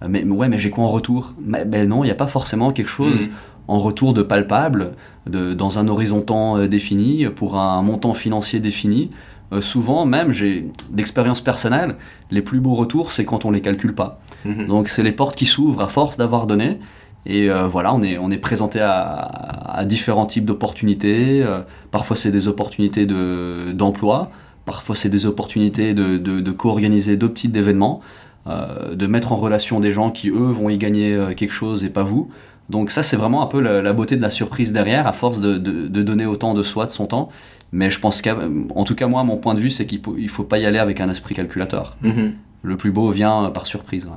mais 0.08 0.24
ouais, 0.24 0.50
mais 0.50 0.58
j'ai 0.58 0.70
quoi 0.70 0.84
en 0.84 0.90
retour? 0.90 1.34
Mais, 1.40 1.66
Ben 1.66 1.88
non, 1.88 2.04
il 2.04 2.08
n'y 2.08 2.12
a 2.12 2.16
pas 2.16 2.28
forcément 2.28 2.72
quelque 2.72 2.90
chose 2.90 3.22
mhm. 3.22 3.30
en 3.68 3.80
retour 3.80 4.14
de 4.14 4.22
palpable, 4.22 4.94
de, 5.28 5.54
dans 5.54 5.80
un 5.80 5.88
horizon 5.88 6.22
temps 6.22 6.58
euh, 6.58 6.68
défini, 6.68 7.26
pour 7.28 7.58
un 7.58 7.82
montant 7.82 8.14
financier 8.14 8.60
défini. 8.60 9.12
souvent, 9.60 10.06
même, 10.06 10.32
j'ai 10.32 10.68
d'expérience 10.90 11.42
personnelle, 11.42 11.96
les 12.32 12.42
plus 12.42 12.62
beaux 12.62 12.76
retours, 12.76 13.12
c'est 13.12 13.26
quand 13.26 13.46
on 13.46 13.52
les 13.52 13.62
calcule 13.62 13.94
pas. 13.94 14.22
Mhm. 14.46 14.68
Donc 14.68 14.88
c'est 14.88 15.04
les 15.04 15.12
portes 15.12 15.36
qui 15.36 15.46
s'ouvrent 15.46 15.82
à 15.82 15.88
force 15.88 16.18
d'avoir 16.18 16.48
donné. 16.48 16.80
Et 17.28 17.50
voilà, 17.50 17.94
on 17.94 18.02
est, 18.02 18.18
on 18.18 18.32
est 18.32 18.40
présenté 18.40 18.80
à, 18.82 19.84
différents 19.86 20.26
types 20.26 20.46
d'opportunités. 20.46 21.46
parfois, 21.92 22.18
c'est 22.18 22.32
des 22.32 22.48
opportunités 22.48 23.06
d'emploi. 23.06 24.32
Parfois, 24.66 24.96
c'est 24.96 25.10
des 25.10 25.26
opportunités 25.26 25.94
de, 25.94 26.18
de, 26.18 26.40
de 26.40 26.52
co-organiser 26.52 27.18
d'autres 27.18 27.36
types 27.36 27.52
d'événements. 27.52 28.02
Euh, 28.48 28.96
de 28.96 29.06
mettre 29.06 29.34
en 29.34 29.36
relation 29.36 29.80
des 29.80 29.92
gens 29.92 30.10
qui, 30.10 30.30
eux, 30.30 30.34
vont 30.34 30.68
y 30.70 30.78
gagner 30.80 31.14
euh, 31.14 31.36
quelque 31.36 31.52
chose 31.52 31.84
et 31.84 31.92
pas 31.92 32.02
vous. 32.02 32.32
Donc 32.72 32.90
ça, 32.90 33.04
c'est 33.04 33.16
vraiment 33.16 33.44
un 33.44 33.46
peu 33.46 33.60
la, 33.60 33.94
beauté 33.94 34.16
de 34.16 34.22
la 34.22 34.32
surprise 34.32 34.74
derrière, 34.74 35.06
à 35.06 35.12
force 35.12 35.40
de, 35.40 35.58
donner 35.58 36.26
autant 36.26 36.56
de 36.56 36.64
soi, 36.64 36.88
de 36.88 36.92
son 36.92 37.06
temps. 37.06 37.30
Mais 37.72 37.92
je 37.92 38.00
pense 38.00 38.22
qu'en 38.24 38.84
tout 38.84 38.96
cas, 38.96 39.08
moi, 39.08 39.24
mon 39.24 39.38
point 39.38 39.54
de 39.54 39.60
vue, 39.60 39.70
c'est 39.70 39.86
qu'il 39.86 40.02
ne 40.02 40.28
faut, 40.28 40.44
pas 40.44 40.58
y 40.58 40.66
aller 40.66 40.80
avec 40.80 41.02
un 41.02 41.10
esprit 41.10 41.36
calculateur. 41.36 41.98
Mhm. 42.02 42.34
Le 42.64 42.78
plus 42.78 42.92
beau 42.92 43.12
vient 43.12 43.52
par 43.52 43.68
surprise. 43.68 44.10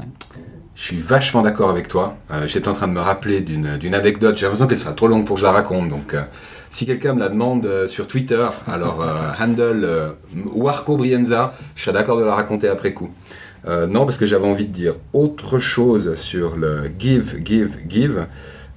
Je 0.77 0.83
suis 0.83 0.99
vachement 0.99 1.43
d'accord 1.43 1.71
avec 1.71 1.89
toi. 1.89 2.17
J'étais 2.47 2.69
en 2.69 2.73
train 2.73 2.89
de 2.89 2.93
me 2.93 3.01
rappeler 3.01 3.41
d'une 3.43 3.95
anecdote. 3.95 4.37
J'ai 4.37 4.47
l'impression 4.47 4.67
qu'elle 4.67 4.79
sera 4.79 4.93
trop 4.93 5.07
longue 5.07 5.25
pour 5.25 5.37
que 5.37 5.41
je 5.41 5.47
la 5.47 5.53
raconte. 5.53 5.89
Donc, 5.89 6.17
si 6.71 6.85
quelqu'un 6.85 7.15
me 7.15 7.21
la 7.21 7.29
demande 7.29 7.87
sur 7.87 8.09
Twitter, 8.09 8.45
alors 8.67 9.07
handle 9.41 10.17
Warco 10.53 10.97
Brienza, 10.97 11.55
je 11.77 11.85
serai 11.85 11.93
d'accord 11.93 12.19
de 12.19 12.25
la 12.25 12.35
raconter 12.35 12.67
après 12.69 12.93
coup. 12.93 13.11
Euh, 13.67 13.87
non, 13.87 14.05
parce 14.05 14.19
que 14.19 14.27
j'avais 14.27 14.47
envie 14.47 14.67
de 14.67 14.73
dire 14.73 14.95
autre 15.13 15.59
chose 15.59 16.17
sur 16.17 16.57
le 16.57 16.91
give, 16.99 17.41
give, 17.45 17.79
give. 17.89 18.27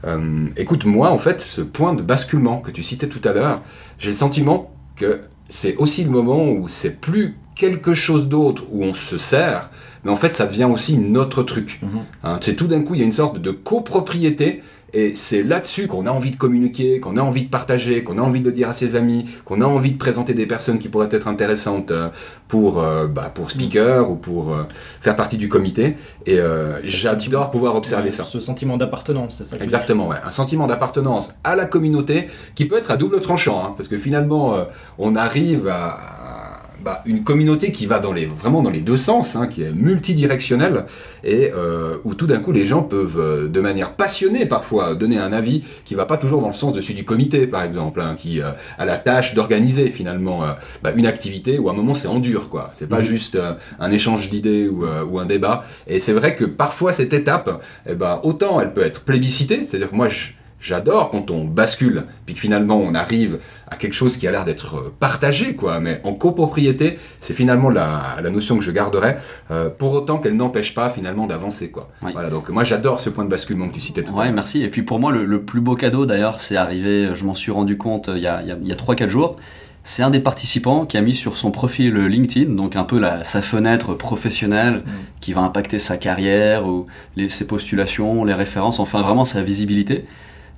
Euh, 0.05 0.47
écoute, 0.55 0.85
moi, 0.85 1.09
en 1.09 1.17
fait, 1.17 1.41
ce 1.41 1.61
point 1.61 1.93
de 1.93 2.01
basculement 2.01 2.59
que 2.59 2.71
tu 2.71 2.83
citais 2.83 3.07
tout 3.07 3.21
à 3.27 3.33
l'heure, 3.33 3.61
j'ai 3.99 4.11
le 4.11 4.15
sentiment 4.15 4.73
que 4.95 5.19
c'est 5.49 5.75
aussi 5.77 6.03
le 6.03 6.09
moment 6.09 6.49
où 6.49 6.67
c'est 6.69 7.01
plus 7.01 7.35
quelque 7.55 7.93
chose 7.93 8.27
d'autre 8.27 8.63
où 8.69 8.83
on 8.83 8.93
se 8.93 9.17
sert, 9.17 9.69
mais 10.07 10.13
en 10.13 10.15
fait, 10.15 10.33
ça 10.33 10.45
devient 10.45 10.69
aussi 10.71 10.97
notre 10.97 11.43
truc. 11.43 11.81
Mhm. 11.83 11.89
Hein, 12.23 12.39
c'est 12.41 12.55
tout 12.55 12.67
d'un 12.67 12.81
coup, 12.81 12.95
il 12.95 13.01
y 13.01 13.03
a 13.03 13.05
une 13.05 13.11
sorte 13.11 13.39
de 13.39 13.51
copropriété 13.51 14.63
et 14.93 15.15
c'est 15.15 15.43
là-dessus 15.43 15.87
qu'on 15.87 16.05
a 16.05 16.11
envie 16.11 16.31
de 16.31 16.37
communiquer, 16.37 17.01
qu'on 17.01 17.17
a 17.17 17.21
envie 17.21 17.43
de 17.43 17.49
partager, 17.49 18.05
qu'on 18.05 18.17
a 18.17 18.21
envie 18.21 18.39
de 18.39 18.49
dire 18.49 18.69
à 18.69 18.73
ses 18.73 18.95
amis, 18.95 19.25
qu'on 19.43 19.59
a 19.59 19.65
envie 19.65 19.91
de 19.91 19.97
présenter 19.97 20.33
des 20.33 20.45
personnes 20.45 20.79
qui 20.79 20.87
pourraient 20.87 21.09
être 21.11 21.27
intéressantes 21.27 21.91
euh, 21.91 22.07
pour, 22.47 22.81
euh, 22.81 23.05
bah, 23.05 23.29
pour 23.35 23.51
speaker 23.51 24.09
ou 24.09 24.15
pour 24.15 24.53
euh, 24.53 24.63
faire 25.01 25.17
partie 25.17 25.35
du 25.35 25.49
comité. 25.49 25.97
Et 26.25 26.39
j'adore 26.85 27.51
pouvoir 27.51 27.75
observer 27.75 28.11
ça. 28.11 28.23
Ce 28.23 28.39
sentiment 28.39 28.77
d'appartenance, 28.77 29.35
c'est 29.35 29.45
ça 29.45 29.57
Exactement, 29.61 30.07
ouais. 30.07 30.17
Un 30.23 30.31
sentiment 30.31 30.67
d'appartenance 30.67 31.35
à 31.43 31.57
la 31.57 31.65
communauté 31.65 32.29
qui 32.55 32.63
peut 32.65 32.77
être 32.77 32.91
à 32.91 32.95
double 32.95 33.19
tranchant, 33.19 33.61
hein, 33.65 33.73
parce 33.75 33.89
que 33.89 33.97
finalement, 33.97 34.55
on 34.97 35.15
arrive 35.15 35.67
à 35.67 36.46
bah, 36.83 37.01
une 37.05 37.23
communauté 37.23 37.71
qui 37.71 37.85
va 37.85 37.99
dans 37.99 38.13
les, 38.13 38.25
vraiment 38.25 38.61
dans 38.61 38.69
les 38.69 38.81
deux 38.81 38.97
sens, 38.97 39.35
hein, 39.35 39.47
qui 39.47 39.63
est 39.63 39.71
multidirectionnelle, 39.71 40.85
et 41.23 41.51
euh, 41.53 41.97
où 42.03 42.13
tout 42.13 42.27
d'un 42.27 42.39
coup 42.39 42.51
les 42.51 42.65
gens 42.65 42.81
peuvent, 42.81 43.19
euh, 43.19 43.47
de 43.47 43.59
manière 43.59 43.93
passionnée 43.93 44.45
parfois, 44.45 44.95
donner 44.95 45.17
un 45.17 45.33
avis 45.33 45.63
qui 45.85 45.95
va 45.95 46.05
pas 46.05 46.17
toujours 46.17 46.41
dans 46.41 46.47
le 46.47 46.53
sens 46.53 46.73
de 46.73 46.81
celui 46.81 46.95
du 46.95 47.05
comité, 47.05 47.47
par 47.47 47.63
exemple, 47.63 48.01
hein, 48.01 48.15
qui 48.17 48.41
euh, 48.41 48.51
a 48.77 48.85
la 48.85 48.97
tâche 48.97 49.33
d'organiser 49.33 49.89
finalement 49.89 50.43
bah, 50.83 50.91
une 50.95 51.05
activité 51.05 51.59
où 51.59 51.69
à 51.69 51.71
un 51.71 51.75
moment 51.75 51.95
c'est 51.95 52.07
en 52.07 52.19
dur, 52.19 52.49
quoi. 52.49 52.69
C'est 52.73 52.89
pas 52.89 52.99
mmh. 52.99 53.03
juste 53.03 53.39
un 53.79 53.91
échange 53.91 54.29
d'idées 54.29 54.67
ou, 54.67 54.85
ou, 54.85 55.19
un 55.19 55.25
débat. 55.25 55.63
Et 55.87 55.99
c'est 55.99 56.13
vrai 56.13 56.35
que 56.35 56.45
parfois 56.45 56.93
cette 56.93 57.13
étape, 57.13 57.63
eh 57.87 57.95
ben, 57.95 58.19
autant 58.23 58.61
elle 58.61 58.73
peut 58.73 58.83
être 58.83 59.01
plébiscitée, 59.01 59.65
c'est-à-dire 59.65 59.89
que 59.89 59.95
moi 59.95 60.09
je 60.09 60.31
J'adore 60.59 61.09
quand 61.09 61.29
on 61.29 61.45
bascule, 61.45 62.05
puis 62.25 62.33
que 62.33 62.41
finalement 62.41 62.77
on 62.77 62.95
arrive 62.95 63.37
à 63.69 63.75
quelque 63.75 63.93
chose 63.93 64.17
qui 64.17 64.27
a 64.27 64.31
l'air 64.31 64.45
d'être 64.45 64.75
euh, 64.75 64.93
partagé, 64.99 65.55
quoi. 65.55 65.79
Mais 65.79 65.99
en 66.03 66.13
copropriété, 66.13 66.97
c'est 67.19 67.33
finalement 67.33 67.69
la, 67.69 68.17
notion 68.31 68.57
que 68.57 68.63
je 68.63 68.71
garderai, 68.71 69.17
euh, 69.51 69.69
pour 69.69 69.91
autant 69.93 70.17
qu'elle 70.19 70.35
n'empêche 70.35 70.73
pas 70.73 70.89
finalement 70.89 71.27
d'avancer, 71.27 71.69
quoi. 71.69 71.89
Voilà. 72.01 72.29
Donc 72.29 72.49
moi 72.49 72.63
j'adore 72.63 72.99
ce 72.99 73.09
point 73.09 73.25
de 73.25 73.29
basculement 73.29 73.67
que 73.67 73.73
tu 73.73 73.81
citais 73.81 74.03
tout 74.03 74.17
à 74.17 74.25
l'heure. 74.25 74.33
merci. 74.33 74.63
Et 74.63 74.69
puis 74.69 74.83
pour 74.83 74.99
moi 74.99 75.11
le, 75.11 75.41
plus 75.41 75.61
beau 75.61 75.75
cadeau 75.75 76.05
d'ailleurs, 76.05 76.39
c'est 76.39 76.57
arrivé, 76.57 77.09
je 77.13 77.25
m'en 77.25 77.35
suis 77.35 77.51
rendu 77.51 77.77
compte 77.77 78.09
euh, 78.09 78.17
il 78.17 78.23
y 78.23 78.27
a, 78.27 78.41
il 78.41 78.67
y 78.67 78.71
a 78.71 78.75
3-4 78.75 79.09
jours. 79.09 79.35
C'est 79.83 80.03
un 80.03 80.09
des 80.09 80.19
participants 80.19 80.85
qui 80.85 80.97
a 80.97 81.01
mis 81.01 81.15
sur 81.15 81.37
son 81.37 81.49
profil 81.49 81.95
LinkedIn, 81.95 82.53
donc 82.55 82.75
un 82.75 82.83
peu 82.83 82.99
la, 82.99 83.23
sa 83.23 83.41
fenêtre 83.41 83.93
professionnelle 83.93 84.83
mm. 84.85 84.91
qui 85.21 85.31
va 85.31 85.41
impacter 85.41 85.79
sa 85.79 85.97
carrière 85.97 86.67
ou 86.67 86.87
les, 87.15 87.29
ses 87.29 87.47
postulations, 87.47 88.25
les 88.25 88.33
références, 88.33 88.79
enfin 88.79 89.01
vraiment 89.01 89.23
sa 89.23 89.41
visibilité 89.41 90.03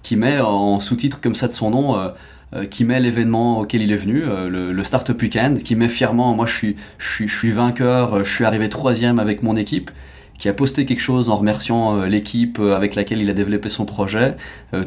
qui 0.03 0.15
met 0.15 0.39
en 0.39 0.79
sous-titre 0.79 1.21
comme 1.21 1.35
ça 1.35 1.47
de 1.47 1.51
son 1.51 1.69
nom, 1.69 1.99
euh, 1.99 2.09
euh, 2.55 2.65
qui 2.65 2.83
met 2.83 2.99
l'événement 2.99 3.59
auquel 3.59 3.83
il 3.83 3.91
est 3.91 3.97
venu, 3.97 4.23
euh, 4.23 4.49
le, 4.49 4.83
Startup 4.83 5.19
Weekend, 5.21 5.61
qui 5.61 5.75
met 5.75 5.87
fièrement, 5.87 6.33
moi 6.33 6.47
je 6.47 6.53
suis, 6.53 6.75
je 6.97 7.07
suis, 7.07 7.27
je 7.27 7.35
suis 7.37 7.51
vainqueur, 7.51 8.23
je 8.23 8.29
suis 8.29 8.43
arrivé 8.43 8.69
troisième 8.69 9.19
avec 9.19 9.43
mon 9.43 9.55
équipe, 9.55 9.91
qui 10.39 10.49
a 10.49 10.53
posté 10.53 10.85
quelque 10.85 11.01
chose 11.01 11.29
en 11.29 11.35
remerciant 11.35 12.05
l'équipe 12.05 12.59
avec 12.59 12.95
laquelle 12.95 13.21
il 13.21 13.29
a 13.29 13.33
développé 13.33 13.67
son 13.69 13.85
projet, 13.85 14.37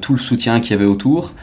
tout 0.00 0.14
le 0.14 0.18
soutien 0.18 0.60
qu'il 0.60 0.70
y 0.70 0.74
avait 0.74 0.86
autour. 0.86 1.34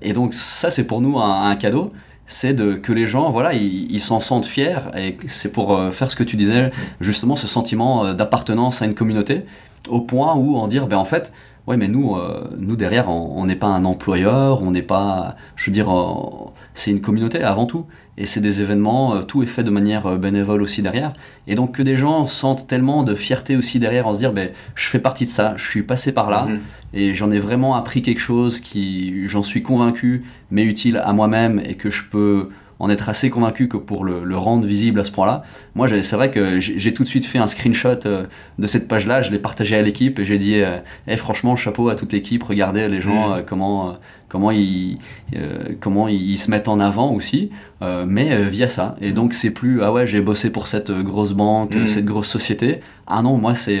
et 0.00 0.12
donc 0.12 0.32
ça 0.32 0.70
c'est 0.70 0.86
pour 0.86 1.00
nous 1.00 1.18
un, 1.18 1.56
cadeau 1.56 1.92
c'est 2.28 2.54
que 2.80 2.92
les 2.92 3.08
gens 3.08 3.30
voilà 3.30 3.52
ils 3.52 4.00
s'en 4.00 4.20
sentent 4.20 4.46
fiers 4.46 4.78
et 4.96 5.16
c'est 5.26 5.50
pour 5.50 5.92
faire 5.92 6.08
ce 6.08 6.14
que 6.14 6.22
tu 6.22 6.36
disais 6.36 6.70
justement 7.00 7.34
ce 7.34 7.48
sentiment 7.48 8.14
d'appartenance 8.14 8.80
à 8.80 8.84
une 8.84 8.94
communauté 8.94 9.42
au 9.88 10.00
point 10.02 10.36
où 10.36 10.56
en 10.56 10.68
dire 10.68 10.86
ben 10.86 10.96
en 10.96 11.04
fait 11.04 11.32
Ouais, 11.70 11.76
mais 11.76 11.86
nous, 11.86 12.16
euh, 12.16 12.48
nous 12.58 12.74
derrière, 12.74 13.08
on 13.10 13.46
n'est 13.46 13.54
pas 13.54 13.68
un 13.68 13.84
employeur, 13.84 14.60
on 14.60 14.72
n'est 14.72 14.82
pas, 14.82 15.36
je 15.54 15.66
veux 15.66 15.72
dire, 15.72 15.88
euh, 15.88 16.50
c'est 16.74 16.90
une 16.90 17.00
communauté 17.00 17.44
avant 17.44 17.64
tout. 17.64 17.86
Et 18.18 18.26
c'est 18.26 18.40
des 18.40 18.60
événements, 18.60 19.14
euh, 19.14 19.22
tout 19.22 19.44
est 19.44 19.46
fait 19.46 19.62
de 19.62 19.70
manière 19.70 20.18
bénévole 20.18 20.62
aussi 20.62 20.82
derrière. 20.82 21.12
Et 21.46 21.54
donc 21.54 21.76
que 21.76 21.84
des 21.84 21.96
gens 21.96 22.26
sentent 22.26 22.66
tellement 22.66 23.04
de 23.04 23.14
fierté 23.14 23.56
aussi 23.56 23.78
derrière 23.78 24.08
en 24.08 24.14
se 24.14 24.18
dire, 24.18 24.32
ben, 24.32 24.50
je 24.74 24.88
fais 24.88 24.98
partie 24.98 25.26
de 25.26 25.30
ça, 25.30 25.54
je 25.56 25.64
suis 25.64 25.84
passé 25.84 26.10
par 26.10 26.28
là, 26.28 26.46
mhm. 26.46 26.58
et 26.92 27.14
j'en 27.14 27.30
ai 27.30 27.38
vraiment 27.38 27.76
appris 27.76 28.02
quelque 28.02 28.18
chose 28.18 28.58
qui, 28.58 29.28
j'en 29.28 29.44
suis 29.44 29.62
convaincu, 29.62 30.24
mais 30.50 30.64
utile 30.64 30.96
à 30.96 31.12
moi-même 31.12 31.62
et 31.64 31.76
que 31.76 31.88
je 31.88 32.02
peux 32.02 32.48
en 32.80 32.88
être 32.90 33.08
assez 33.08 33.30
convaincu 33.30 33.68
que 33.68 33.76
pour 33.76 34.04
le, 34.04 34.36
rendre 34.36 34.66
visible 34.66 34.98
à 35.00 35.04
ce 35.04 35.10
point-là. 35.10 35.44
Moi, 35.74 35.86
c'est 36.02 36.16
vrai 36.16 36.30
que 36.30 36.58
j'ai 36.60 36.94
tout 36.94 37.02
de 37.02 37.08
suite 37.08 37.26
fait 37.26 37.38
un 37.38 37.46
screenshot 37.46 38.06
euh, 38.06 38.24
de 38.58 38.66
cette 38.66 38.88
page-là, 38.88 39.20
je 39.20 39.30
l'ai 39.30 39.38
partagé 39.38 39.76
à 39.76 39.82
l'équipe 39.82 40.18
et 40.18 40.24
j'ai 40.24 40.38
dit, 40.38 40.54
eh, 40.54 40.78
eh, 41.06 41.16
franchement, 41.16 41.56
chapeau 41.56 41.90
à 41.90 41.94
toute 41.94 42.12
l'équipe, 42.12 42.42
regardez 42.42 42.88
les 42.88 43.02
gens, 43.02 43.28
mmh. 43.28 43.32
euh, 43.32 43.42
comment 43.46 43.98
comment 44.30 44.52
ils, 44.52 44.98
euh, 45.36 45.74
comment 45.80 46.08
ils, 46.08 46.38
se 46.38 46.50
mettent 46.50 46.68
en 46.68 46.80
avant 46.80 47.12
aussi, 47.12 47.50
euh, 47.82 48.06
mais 48.08 48.32
euh, 48.32 48.48
via 48.48 48.68
ça. 48.68 48.96
Et 49.02 49.12
donc 49.12 49.34
c'est 49.34 49.50
plus 49.50 49.82
ah 49.82 49.92
ouais 49.92 50.06
j'ai 50.06 50.22
bossé 50.22 50.50
pour 50.50 50.68
cette 50.68 50.90
grosse 50.90 51.32
banque, 51.32 51.74
mm. 51.74 51.88
cette 51.88 52.06
grosse 52.06 52.28
société. 52.28 52.80
Ah 53.06 53.22
non 53.22 53.36
moi 53.36 53.54
c'est 53.54 53.80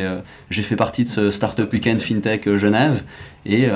j'ai 0.50 0.62
fait 0.62 0.76
partie 0.76 1.04
de 1.04 1.08
ce 1.08 1.30
startup 1.30 1.72
weekend 1.72 2.00
fintech 2.00 2.56
Genève 2.56 3.04
et, 3.46 3.68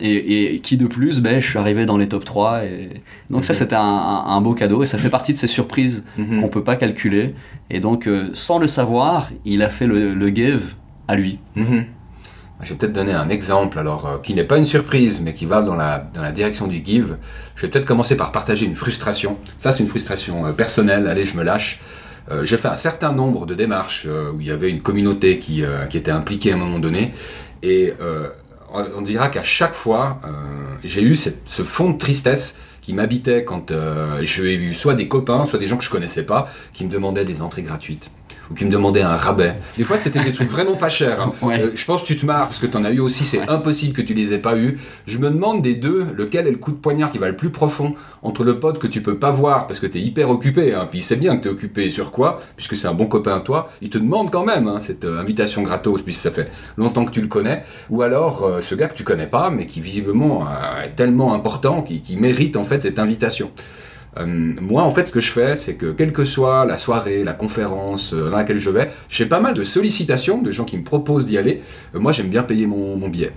et, 0.00 0.54
et, 0.54 0.60
qui 0.60 0.76
de 0.76 0.86
plus 0.86 1.20
ben 1.20 1.40
je 1.40 1.48
suis 1.48 1.58
arrivé 1.58 1.84
dans 1.84 1.98
les 1.98 2.08
top 2.08 2.24
3 2.24 2.64
et 2.64 2.90
donc 3.28 3.44
ça 3.44 3.52
mm-hmm. 3.52 3.56
c'était 3.56 3.74
un, 3.74 3.82
un, 3.82 4.40
beau 4.40 4.54
cadeau 4.54 4.84
et 4.84 4.86
ça 4.86 4.98
fait 4.98 5.10
partie 5.10 5.32
de 5.32 5.38
ces 5.38 5.48
surprises 5.48 6.04
mm-hmm. 6.16 6.40
qu'on 6.40 6.48
peut 6.48 6.62
pas 6.62 6.76
calculer 6.76 7.34
et 7.70 7.80
donc 7.80 8.08
sans 8.34 8.58
le 8.58 8.68
savoir 8.68 9.30
il 9.44 9.62
a 9.62 9.68
fait 9.68 9.86
le, 9.86 10.14
le 10.14 10.28
give 10.28 10.74
à 11.08 11.16
lui. 11.16 11.38
Mm-hmm. 11.56 11.84
Je 12.62 12.70
vais 12.70 12.74
peut-être 12.74 12.92
donner 12.92 13.12
un 13.12 13.28
exemple, 13.28 13.78
alors 13.78 14.06
euh, 14.06 14.18
qui 14.18 14.34
n'est 14.34 14.44
pas 14.44 14.58
une 14.58 14.66
surprise, 14.66 15.20
mais 15.22 15.32
qui 15.32 15.46
va 15.46 15.62
dans 15.62 15.74
la, 15.74 15.98
dans 15.98 16.20
la 16.20 16.30
direction 16.30 16.66
du 16.66 16.84
give. 16.84 17.16
Je 17.56 17.62
vais 17.62 17.68
peut-être 17.68 17.86
commencer 17.86 18.16
par 18.16 18.32
partager 18.32 18.66
une 18.66 18.76
frustration. 18.76 19.38
Ça, 19.56 19.72
c'est 19.72 19.82
une 19.82 19.88
frustration 19.88 20.46
euh, 20.46 20.52
personnelle. 20.52 21.06
Allez, 21.08 21.24
je 21.24 21.36
me 21.36 21.42
lâche. 21.42 21.80
Euh, 22.30 22.44
j'ai 22.44 22.58
fait 22.58 22.68
un 22.68 22.76
certain 22.76 23.12
nombre 23.12 23.46
de 23.46 23.54
démarches 23.54 24.06
où 24.06 24.40
il 24.40 24.46
y 24.46 24.50
avait 24.50 24.70
une 24.70 24.80
communauté 24.80 25.38
qui, 25.38 25.64
qui, 25.88 25.96
était 25.96 26.10
impliquée 26.10 26.52
à 26.52 26.56
un 26.56 26.58
moment 26.58 26.78
donné. 26.78 27.12
Et 27.62 27.92
on, 28.72 29.02
dira 29.02 29.28
qu'à 29.28 29.44
chaque 29.44 29.74
fois, 29.74 30.20
j'ai 30.84 31.02
eu 31.02 31.16
ce 31.16 31.62
fond 31.62 31.90
de 31.90 31.98
tristesse 31.98 32.58
qui 32.82 32.94
m'habitait 32.94 33.44
quand 33.44 33.72
j'ai 34.22 34.54
eu 34.54 34.74
soit 34.74 34.94
des 34.94 35.08
copains, 35.08 35.46
soit 35.46 35.58
des 35.58 35.68
gens 35.68 35.76
que 35.76 35.84
je 35.84 35.90
connaissais 35.90 36.24
pas, 36.24 36.48
qui 36.72 36.84
me 36.84 36.90
demandaient 36.90 37.24
des 37.24 37.42
entrées 37.42 37.62
gratuites 37.62 38.10
ou 38.50 38.54
qui 38.54 38.64
me 38.64 38.70
demandaient 38.70 39.02
un 39.02 39.16
rabais. 39.16 39.54
Des 39.76 39.84
fois, 39.84 39.96
c'était 39.96 40.20
des 40.20 40.32
trucs 40.32 40.50
vraiment 40.50 40.74
pas 40.74 40.88
chers. 40.88 41.20
Hein. 41.20 41.32
Euh, 41.44 41.70
je 41.74 41.84
pense 41.84 42.02
que 42.02 42.06
tu 42.06 42.16
te 42.16 42.26
marres 42.26 42.48
parce 42.48 42.58
que 42.58 42.66
tu 42.66 42.76
en 42.76 42.84
as 42.84 42.90
eu 42.90 43.00
aussi, 43.00 43.24
c'est 43.24 43.48
impossible 43.48 43.94
que 43.94 44.02
tu 44.02 44.14
les 44.14 44.32
aies 44.32 44.38
pas 44.38 44.56
eu. 44.56 44.78
Je 45.06 45.18
me 45.18 45.30
demande 45.30 45.62
des 45.62 45.74
deux, 45.74 46.06
lequel 46.16 46.46
est 46.46 46.50
le 46.50 46.56
coup 46.56 46.72
de 46.72 46.76
poignard 46.76 47.12
qui 47.12 47.18
va 47.18 47.28
le 47.28 47.36
plus 47.36 47.50
profond 47.50 47.94
entre 48.22 48.44
le 48.44 48.58
pote 48.58 48.78
que 48.78 48.86
tu 48.86 49.02
peux 49.02 49.18
pas 49.18 49.30
voir 49.30 49.66
parce 49.66 49.78
que 49.78 49.86
tu 49.86 49.98
es 49.98 50.00
hyper 50.00 50.30
occupé, 50.30 50.74
hein, 50.74 50.86
puis 50.90 51.00
il 51.00 51.02
sait 51.02 51.16
bien 51.16 51.36
que 51.36 51.42
tu 51.42 51.48
es 51.48 51.50
occupé 51.50 51.90
sur 51.90 52.10
quoi, 52.10 52.42
puisque 52.56 52.76
c'est 52.76 52.88
un 52.88 52.94
bon 52.94 53.06
copain 53.06 53.36
à 53.36 53.40
toi, 53.40 53.70
il 53.80 53.90
te 53.90 53.98
demande 53.98 54.30
quand 54.30 54.44
même 54.44 54.66
hein, 54.68 54.78
cette 54.80 55.04
euh, 55.04 55.20
invitation 55.20 55.62
gratos, 55.62 56.02
puisque 56.02 56.20
ça 56.20 56.30
fait 56.30 56.50
longtemps 56.76 57.04
que 57.04 57.12
tu 57.12 57.20
le 57.20 57.28
connais, 57.28 57.64
ou 57.88 58.02
alors 58.02 58.42
euh, 58.42 58.60
ce 58.60 58.74
gars 58.74 58.88
que 58.88 58.94
tu 58.94 59.04
connais 59.04 59.26
pas, 59.26 59.50
mais 59.50 59.66
qui 59.66 59.80
visiblement 59.80 60.46
est 60.84 60.96
tellement 60.96 61.34
important, 61.34 61.82
qui, 61.82 62.02
qui 62.02 62.16
mérite 62.16 62.56
en 62.56 62.64
fait 62.64 62.82
cette 62.82 62.98
invitation. 62.98 63.50
Euh, 64.18 64.54
moi, 64.60 64.82
en 64.82 64.90
fait, 64.90 65.06
ce 65.06 65.12
que 65.12 65.20
je 65.20 65.30
fais, 65.30 65.56
c'est 65.56 65.76
que 65.76 65.92
quelle 65.92 66.12
que 66.12 66.24
soit 66.24 66.64
la 66.64 66.78
soirée, 66.78 67.22
la 67.24 67.32
conférence 67.32 68.12
euh, 68.12 68.30
dans 68.30 68.36
laquelle 68.36 68.58
je 68.58 68.70
vais, 68.70 68.90
j'ai 69.08 69.26
pas 69.26 69.40
mal 69.40 69.54
de 69.54 69.64
sollicitations 69.64 70.42
de 70.42 70.50
gens 70.50 70.64
qui 70.64 70.76
me 70.76 70.84
proposent 70.84 71.26
d'y 71.26 71.38
aller. 71.38 71.62
Euh, 71.94 72.00
moi, 72.00 72.12
j'aime 72.12 72.28
bien 72.28 72.42
payer 72.42 72.66
mon, 72.66 73.08
billet. 73.08 73.32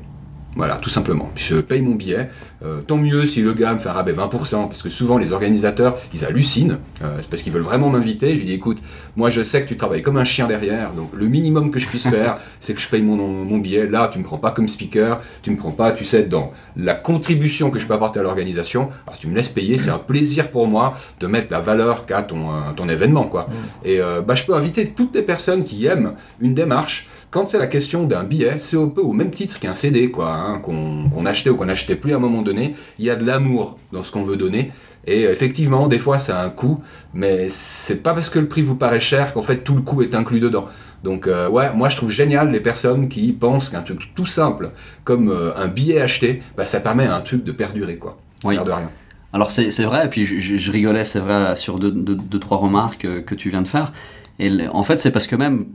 Voilà, 0.56 0.76
tout 0.78 0.90
simplement. 0.90 1.32
Je 1.36 1.58
paye 1.58 1.82
mon 1.82 1.96
billet. 1.96 2.30
Euh, 2.64 2.80
tant 2.82 2.98
mieux 2.98 3.26
si 3.26 3.42
le 3.42 3.54
gars 3.54 3.74
me 3.74 3.78
fait 3.78 3.90
un 3.90 3.94
rabais 3.94 4.14
20%, 4.14 4.68
parce 4.70 4.82
que 4.82 4.90
souvent 4.90 5.18
les 5.18 5.34
organisateurs, 5.34 5.98
ils 6.14 6.24
hallucinent, 6.24 6.78
euh, 7.04 7.18
c'est 7.20 7.30
parce 7.30 7.42
qu'ils 7.42 7.52
veulent 7.52 7.62
vraiment 7.62 7.90
m'inviter. 7.90 8.34
Je 8.36 8.40
lui 8.40 8.46
dis, 8.46 8.54
écoute, 8.54 8.78
moi 9.18 9.30
je 9.30 9.44
sais 9.44 9.64
que 9.64 9.68
tu 9.68 9.76
travailles 9.76 10.02
comme 10.02 10.18
un 10.18 10.24
chien 10.24 10.48
derrière, 10.48 10.94
donc 10.94 11.10
le 11.14 11.28
minimum 11.28 11.72
que 11.72 11.80
je 11.80 11.88
puisse 11.88 12.08
faire, 12.08 12.38
c'est 12.60 12.74
que 12.74 12.80
je 12.80 12.88
paye 12.88 13.02
mon, 13.02 13.18
mon 13.18 13.58
billet. 13.58 13.88
Là, 13.88 14.10
tu 14.12 14.20
me 14.20 14.24
prends 14.24 14.38
pas 14.38 14.52
comme 14.52 14.68
speaker, 14.68 15.22
tu 15.42 15.52
me 15.52 15.58
prends 15.58 15.72
pas, 15.72 15.92
tu 15.92 16.06
sais, 16.06 16.24
dans 16.24 16.54
la 16.78 16.94
contribution 16.94 17.70
que 17.70 17.80
je 17.80 17.88
peux 17.88 17.94
apporter 17.94 18.22
à 18.22 18.24
l'organisation. 18.24 18.90
Alors 19.08 19.20
tu 19.20 19.28
me 19.28 19.36
laisses 19.36 19.50
payer, 19.50 19.78
c'est 19.78 19.92
un 19.92 20.00
plaisir 20.00 20.50
pour 20.52 20.68
moi 20.68 20.98
de 21.20 21.28
mettre 21.28 21.48
la 21.52 21.60
valeur 21.60 22.06
qu'a 22.06 22.22
ton, 22.22 22.52
euh, 22.52 22.72
ton 22.76 22.88
événement, 22.88 23.26
quoi. 23.26 23.48
Mm. 23.50 23.88
Et 23.88 24.00
bah, 24.26 24.36
je 24.36 24.46
peux 24.46 24.56
inviter 24.56 24.90
toutes 24.92 25.16
les 25.16 25.22
personnes 25.22 25.64
qui 25.66 25.86
aiment 25.86 26.14
une 26.40 26.54
démarche 26.54 27.08
quand 27.34 27.50
c'est 27.50 27.58
la 27.58 27.66
question 27.66 28.04
d'un 28.04 28.24
billet, 28.24 28.58
c'est 28.60 28.78
un 28.78 28.90
peu 28.90 29.02
au 29.02 29.12
même 29.12 29.32
titre 29.32 29.60
qu'un 29.60 29.74
CD, 29.74 30.12
quoi, 30.12 30.32
hein, 30.32 30.60
qu'on 30.60 31.26
achetait 31.26 31.50
ou 31.50 31.56
qu'on 31.56 31.66
n'achetait 31.66 31.96
plus 31.96 32.14
à 32.14 32.18
un 32.18 32.20
moment 32.20 32.44
donné. 32.44 32.76
Il 33.00 33.06
y 33.06 33.10
a 33.10 33.16
de 33.16 33.26
l'amour 33.26 33.80
dans 33.92 34.04
ce 34.04 34.12
qu'on 34.12 34.22
veut 34.22 34.36
donner. 34.36 34.72
Et 35.08 35.24
effectivement, 35.24 35.88
des 35.88 35.98
fois, 35.98 36.20
ça 36.20 36.40
a 36.40 36.46
un 36.46 36.52
coût, 36.52 36.78
mais 37.16 37.48
c'est 37.50 38.04
pas 38.04 38.14
parce 38.14 38.30
que 38.30 38.38
le 38.38 38.48
prix 38.48 38.62
vous 38.62 38.76
paraît 38.76 39.00
cher 39.00 39.34
qu'en 39.34 39.42
fait 39.42 39.64
tout 39.64 39.74
le 39.74 39.82
coût 39.82 40.04
est 40.04 40.14
inclus 40.14 40.40
dedans. 40.40 40.68
Donc 41.04 41.26
euh, 41.26 41.50
ouais, 41.50 41.74
moi 41.74 41.90
je 41.90 41.98
trouve 41.98 42.12
génial 42.12 42.52
les 42.52 42.60
personnes 42.60 43.10
qui 43.10 43.34
pensent 43.34 43.70
qu'un 43.70 43.82
truc 43.82 44.14
tout 44.14 44.28
simple 44.28 44.70
comme 45.04 45.30
euh, 45.30 45.58
un 45.58 45.68
billet 45.68 46.02
acheté, 46.02 46.44
bah, 46.56 46.66
ça 46.66 46.80
permet 46.82 47.08
à 47.08 47.16
un 47.16 47.22
truc 47.22 47.44
de 47.44 47.52
perdurer 47.52 47.98
quoi. 47.98 48.18
Oui. 48.44 48.56
de 48.56 48.62
rien. 48.62 48.90
Alors 49.34 49.50
c'est 49.50 49.68
vrai, 49.84 50.06
et 50.06 50.10
puis 50.10 50.24
je, 50.24 50.72
rigolais, 50.72 51.04
c'est 51.04 51.20
vrai, 51.20 51.56
sur 51.56 51.80
deux, 51.80 51.92
deux, 51.92 52.40
trois 52.40 52.58
remarques 52.58 53.06
euh, 53.06 53.22
que 53.24 53.34
tu 53.34 53.50
viens 53.50 53.64
de 53.64 53.68
faire. 53.68 53.92
Et 54.40 54.68
en 54.72 54.84
fait, 54.84 55.00
c'est 55.00 55.12
parce 55.12 55.28
que 55.28 55.36
même 55.36 55.66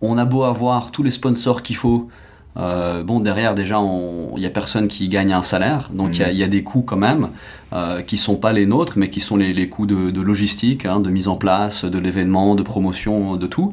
on 0.00 0.18
a 0.18 0.24
beau 0.24 0.44
avoir 0.44 0.90
tous 0.90 1.02
les 1.02 1.10
sponsors 1.10 1.62
qu'il 1.62 1.76
faut, 1.76 2.08
euh, 2.56 3.02
bon, 3.02 3.20
derrière, 3.20 3.54
déjà, 3.54 3.80
il 3.80 4.40
n'y 4.40 4.46
a 4.46 4.50
personne 4.50 4.88
qui 4.88 5.08
gagne 5.08 5.32
un 5.32 5.42
salaire, 5.42 5.90
donc 5.92 6.18
il 6.18 6.36
y, 6.36 6.42
a 6.42 6.48
des 6.48 6.62
coûts 6.62 6.82
quand 6.82 6.96
même, 6.96 7.28
euh, 7.72 8.00
qui 8.00 8.16
sont 8.16 8.36
pas 8.36 8.52
les 8.52 8.66
nôtres, 8.66 8.94
mais 8.96 9.10
qui 9.10 9.20
sont 9.20 9.36
les, 9.36 9.68
coûts 9.68 9.86
de, 9.86 10.20
logistique, 10.20 10.86
hein, 10.86 11.00
de 11.00 11.10
mise 11.10 11.28
en 11.28 11.36
place, 11.36 11.84
de 11.84 11.98
l'événement, 11.98 12.54
de 12.54 12.62
promotion, 12.62 13.36
de 13.36 13.46
tout. 13.46 13.72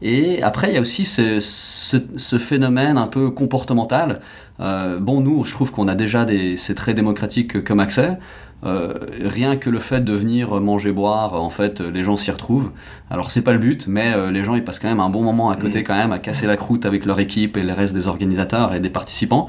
Et 0.00 0.42
après, 0.42 0.70
il 0.70 0.74
y 0.74 0.78
a 0.78 0.80
aussi 0.80 1.04
ce, 1.04 2.38
phénomène 2.38 2.98
un 2.98 3.06
peu 3.06 3.30
comportemental. 3.30 4.20
Euh, 4.60 4.98
bon, 4.98 5.20
nous, 5.20 5.44
je 5.44 5.52
trouve 5.52 5.70
qu'on 5.70 5.86
a 5.86 5.94
déjà 5.94 6.24
des, 6.24 6.56
c'est 6.56 6.74
très 6.74 6.94
démocratique 6.94 7.62
comme 7.62 7.80
accès. 7.80 8.18
Euh, 8.64 8.94
rien 9.24 9.56
que 9.56 9.70
le 9.70 9.80
fait 9.80 10.02
de 10.02 10.12
venir 10.12 10.60
manger 10.60 10.92
boire 10.92 11.34
en 11.34 11.50
fait 11.50 11.80
les 11.80 12.04
gens 12.04 12.16
s'y 12.16 12.30
retrouvent 12.30 12.70
alors 13.10 13.32
c'est 13.32 13.42
pas 13.42 13.52
le 13.52 13.58
but 13.58 13.88
mais 13.88 14.12
euh, 14.14 14.30
les 14.30 14.44
gens 14.44 14.54
ils 14.54 14.62
passent 14.62 14.78
quand 14.78 14.88
même 14.88 15.00
un 15.00 15.10
bon 15.10 15.24
moment 15.24 15.50
à 15.50 15.56
côté 15.56 15.80
mm. 15.80 15.82
quand 15.82 15.96
même 15.96 16.12
à 16.12 16.20
casser 16.20 16.46
la 16.46 16.56
croûte 16.56 16.86
avec 16.86 17.04
leur 17.04 17.18
équipe 17.18 17.56
et 17.56 17.64
le 17.64 17.72
reste 17.72 17.92
des 17.92 18.06
organisateurs 18.06 18.72
et 18.72 18.78
des 18.78 18.88
participants 18.88 19.48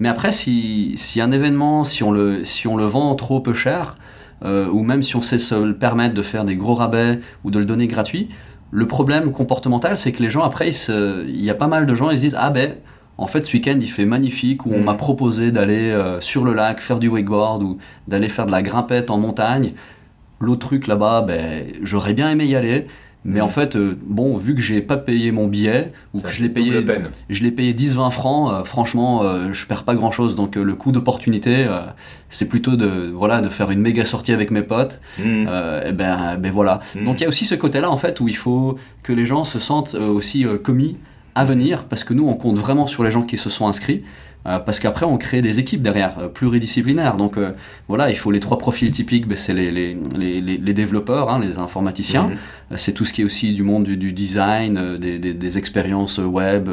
mais 0.00 0.10
après 0.10 0.32
si, 0.32 0.92
si 0.98 1.22
un 1.22 1.32
événement 1.32 1.86
si 1.86 2.02
on 2.02 2.10
le 2.10 2.44
si 2.44 2.66
on 2.68 2.76
le 2.76 2.84
vend 2.84 3.14
trop 3.14 3.40
peu 3.40 3.54
cher 3.54 3.96
euh, 4.44 4.68
ou 4.68 4.82
même 4.82 5.02
si 5.02 5.16
on 5.16 5.22
sait 5.22 5.38
se 5.38 5.54
le 5.54 5.74
permettre 5.74 6.12
de 6.12 6.22
faire 6.22 6.44
des 6.44 6.56
gros 6.56 6.74
rabais 6.74 7.20
ou 7.44 7.50
de 7.50 7.58
le 7.58 7.64
donner 7.64 7.86
gratuit 7.86 8.28
le 8.70 8.86
problème 8.86 9.32
comportemental 9.32 9.96
c'est 9.96 10.12
que 10.12 10.22
les 10.22 10.28
gens 10.28 10.42
après 10.42 10.68
il 10.68 11.42
y 11.42 11.48
a 11.48 11.54
pas 11.54 11.68
mal 11.68 11.86
de 11.86 11.94
gens 11.94 12.10
ils 12.10 12.18
se 12.18 12.22
disent 12.22 12.36
ah 12.38 12.50
ben 12.50 12.74
en 13.22 13.26
fait, 13.28 13.44
ce 13.44 13.52
week-end, 13.52 13.78
il 13.80 13.88
fait 13.88 14.04
magnifique, 14.04 14.66
où 14.66 14.72
on 14.74 14.80
mm. 14.80 14.84
m'a 14.84 14.94
proposé 14.94 15.52
d'aller 15.52 15.90
euh, 15.90 16.20
sur 16.20 16.44
le 16.44 16.52
lac 16.52 16.80
faire 16.80 16.98
du 16.98 17.06
wakeboard 17.08 17.62
ou 17.62 17.78
d'aller 18.08 18.28
faire 18.28 18.46
de 18.46 18.50
la 18.50 18.62
grimpette 18.62 19.10
en 19.10 19.18
montagne. 19.18 19.74
L'autre 20.40 20.66
truc 20.66 20.88
là-bas, 20.88 21.22
ben, 21.22 21.66
j'aurais 21.82 22.14
bien 22.14 22.28
aimé 22.28 22.46
y 22.46 22.56
aller, 22.56 22.84
mais 23.24 23.38
mm. 23.38 23.44
en 23.44 23.48
fait, 23.48 23.76
euh, 23.76 23.96
bon, 24.04 24.36
vu 24.36 24.56
que 24.56 24.60
j'ai 24.60 24.80
pas 24.80 24.96
payé 24.96 25.30
mon 25.30 25.46
billet, 25.46 25.92
ou 26.14 26.20
que 26.20 26.30
je 26.30 26.42
l'ai 26.42 26.48
payé, 26.48 26.84
je 27.30 27.42
l'ai 27.44 27.52
payé 27.52 27.74
10-20 27.74 28.10
francs, 28.10 28.52
euh, 28.52 28.64
franchement, 28.64 29.22
je 29.52 29.66
perds 29.66 29.84
pas 29.84 29.94
grand-chose. 29.94 30.34
Donc 30.34 30.56
le 30.56 30.74
coût 30.74 30.90
d'opportunité, 30.90 31.68
c'est 32.28 32.48
plutôt 32.48 32.74
de, 32.74 33.08
voilà, 33.14 33.40
de 33.40 33.48
faire 33.48 33.70
une 33.70 33.80
méga 33.80 34.04
sortie 34.04 34.32
avec 34.32 34.50
mes 34.50 34.62
potes. 34.62 35.00
Mm. 35.20 35.46
et 35.86 35.92
ben, 35.92 36.38
ben 36.40 36.50
voilà. 36.50 36.80
Donc 36.96 37.20
il 37.20 37.22
y 37.22 37.26
a 37.26 37.28
aussi 37.28 37.44
ce 37.44 37.54
côté-là, 37.54 37.88
en 37.88 37.98
fait, 37.98 38.18
où 38.18 38.26
il 38.26 38.36
faut 38.36 38.76
que 39.04 39.12
les 39.12 39.26
gens 39.26 39.44
se 39.44 39.60
sentent 39.60 39.94
aussi 39.94 40.44
commis 40.64 40.96
à 41.34 41.44
venir, 41.44 41.84
parce 41.84 42.04
que 42.04 42.14
nous, 42.14 42.28
on 42.28 42.34
compte 42.34 42.58
vraiment 42.58 42.86
sur 42.86 43.04
les 43.04 43.10
gens 43.10 43.22
qui 43.22 43.38
se 43.38 43.50
sont 43.50 43.66
inscrits, 43.66 44.02
euh, 44.44 44.58
parce 44.58 44.80
qu'après, 44.80 45.06
on 45.06 45.18
crée 45.18 45.40
des 45.40 45.60
équipes 45.60 45.82
derrière, 45.82 46.18
euh, 46.18 46.28
pluridisciplinaires. 46.28 47.16
Donc 47.16 47.36
euh, 47.36 47.52
voilà, 47.86 48.10
il 48.10 48.16
faut 48.16 48.32
les 48.32 48.40
trois 48.40 48.58
profils 48.58 48.90
typiques, 48.90 49.28
ben, 49.28 49.36
c'est 49.36 49.54
les, 49.54 49.70
les, 49.70 49.96
les, 50.16 50.40
les, 50.40 50.72
développeurs, 50.72 51.30
hein, 51.30 51.38
les 51.40 51.58
informaticiens, 51.58 52.24
mhm. 52.24 52.76
c'est 52.76 52.92
tout 52.92 53.04
ce 53.04 53.12
qui 53.12 53.22
est 53.22 53.24
aussi 53.24 53.52
du 53.52 53.62
monde 53.62 53.84
du, 53.84 54.12
design, 54.12 54.98
des, 54.98 55.20
des, 55.20 55.32
des, 55.32 55.58
expériences 55.58 56.18
web, 56.18 56.68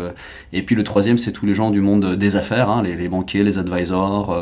et 0.52 0.64
puis 0.64 0.76
le 0.76 0.84
troisième, 0.84 1.20
c'est 1.20 1.32
tous 1.32 1.46
les 1.46 1.54
gens 1.54 1.70
du 1.70 1.82
monde 1.82 2.16
des 2.16 2.36
affaires, 2.36 2.70
hein, 2.70 2.82
les, 2.82 3.08
banquiers, 3.08 3.44
les 3.44 3.60
advisors, 3.60 4.36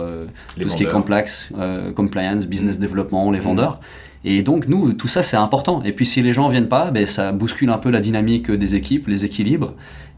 tout 0.57 0.69
ce 0.69 0.77
qui 0.77 0.83
est 0.83 0.91
complex, 0.91 1.51
compliance, 1.95 2.45
business 2.45 2.77
mhm. 2.77 2.85
development, 2.85 3.31
les 3.31 3.39
mhm. 3.39 3.45
vendeurs. 3.45 3.81
Et 4.23 4.41
donc, 4.41 4.67
nous, 4.67 4.93
tout 4.93 5.07
ça, 5.07 5.23
c'est 5.23 5.37
important. 5.37 5.81
Et 5.83 5.91
puis, 5.93 6.05
si 6.05 6.21
les 6.21 6.33
gens 6.33 6.49
viennent 6.49 6.67
pas, 6.67 6.91
ben, 6.91 7.05
ça 7.05 7.31
bouscule 7.31 7.69
un 7.69 7.77
peu 7.77 7.91
la 7.91 7.99
dynamique 7.99 8.51
des 8.51 8.75
équipes, 8.75 9.07
les 9.07 9.25
équilibres. 9.25 9.73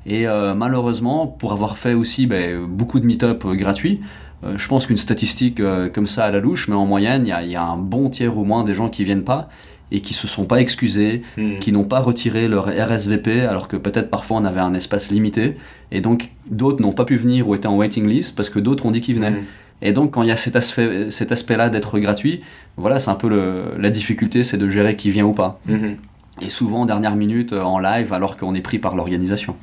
Et 0.09 0.27
euh, 0.27 0.55
malheureusement, 0.55 1.27
pour 1.27 1.53
avoir 1.53 1.77
fait 1.77 1.93
aussi 1.93 2.25
ben, 2.25 2.65
beaucoup 2.65 2.99
de 2.99 3.05
meet-up 3.05 3.45
euh, 3.45 3.53
gratuits, 3.53 4.01
euh, 4.43 4.57
je 4.57 4.67
pense 4.67 4.87
qu'une 4.87 4.97
statistique 4.97 5.61
comme 5.93 6.07
ça 6.07 6.25
à 6.25 6.31
la 6.31 6.39
louche, 6.39 6.67
mais 6.67 6.75
en 6.75 6.85
moyenne, 6.85 7.25
il 7.27 7.49
y, 7.49 7.55
a 7.55 7.63
un 7.63 7.77
bon 7.77 8.09
tiers 8.09 8.37
au 8.37 8.43
moins 8.43 8.63
des 8.63 8.73
gens 8.73 8.89
qui 8.89 9.03
viennent 9.03 9.23
pas 9.23 9.49
et 9.91 10.01
qui 10.01 10.13
se 10.13 10.27
sont 10.27 10.45
pas 10.45 10.61
excusés, 10.61 11.23
hmm. 11.37 11.59
qui 11.59 11.71
n'ont 11.71 11.83
pas 11.83 11.99
retiré 11.99 12.47
leur 12.47 12.67
RSVP, 12.67 13.41
alors 13.41 13.67
que 13.67 13.75
peut-être 13.75 14.09
parfois 14.09 14.37
on 14.37 14.45
avait 14.45 14.59
un 14.59 14.75
espace 14.75 15.09
limité, 15.09 15.57
et 15.91 15.99
donc 15.99 16.31
d'autres 16.49 16.81
n'ont 16.81 16.93
pas 16.93 17.05
pu 17.05 17.17
venir 17.17 17.49
ou 17.49 17.55
étaient 17.55 17.67
en 17.67 17.75
waiting 17.75 18.07
list 18.07 18.35
parce 18.35 18.51
que 18.51 18.59
d'autres 18.59 18.85
ont 18.85 18.91
dit 18.91 19.01
qu'ils 19.01 19.15
venaient. 19.15 19.31
Hmm. 19.31 19.43
Et 19.81 19.91
donc 19.91 20.11
quand 20.11 20.23
il 20.23 20.29
y 20.29 20.31
a 20.31 20.35
cet 20.35 20.55
aspect, 20.55 21.09
cet 21.09 21.31
aspect-là 21.31 21.69
d'être 21.69 21.99
gratuit, 21.99 22.41
voilà, 22.77 22.99
c'est 22.99 23.09
un 23.09 23.15
peu 23.15 23.29
le, 23.29 23.73
la 23.79 23.89
difficulté, 23.89 24.43
c'est 24.43 24.57
de 24.57 24.69
gérer 24.69 24.95
qui 24.95 25.09
vient 25.11 25.25
ou 25.25 25.33
pas. 25.33 25.59
Hmm 25.67 25.93
et 26.41 26.49
souvent 26.49 26.81
en 26.81 26.85
dernière 26.85 27.15
minute 27.15 27.53
euh, 27.53 27.61
en 27.61 27.79
live 27.79 28.13
alors 28.13 28.37
qu'on 28.37 28.55
est 28.55 28.61
pris 28.61 28.79
par 28.79 28.95
l'organisation. 28.95 29.55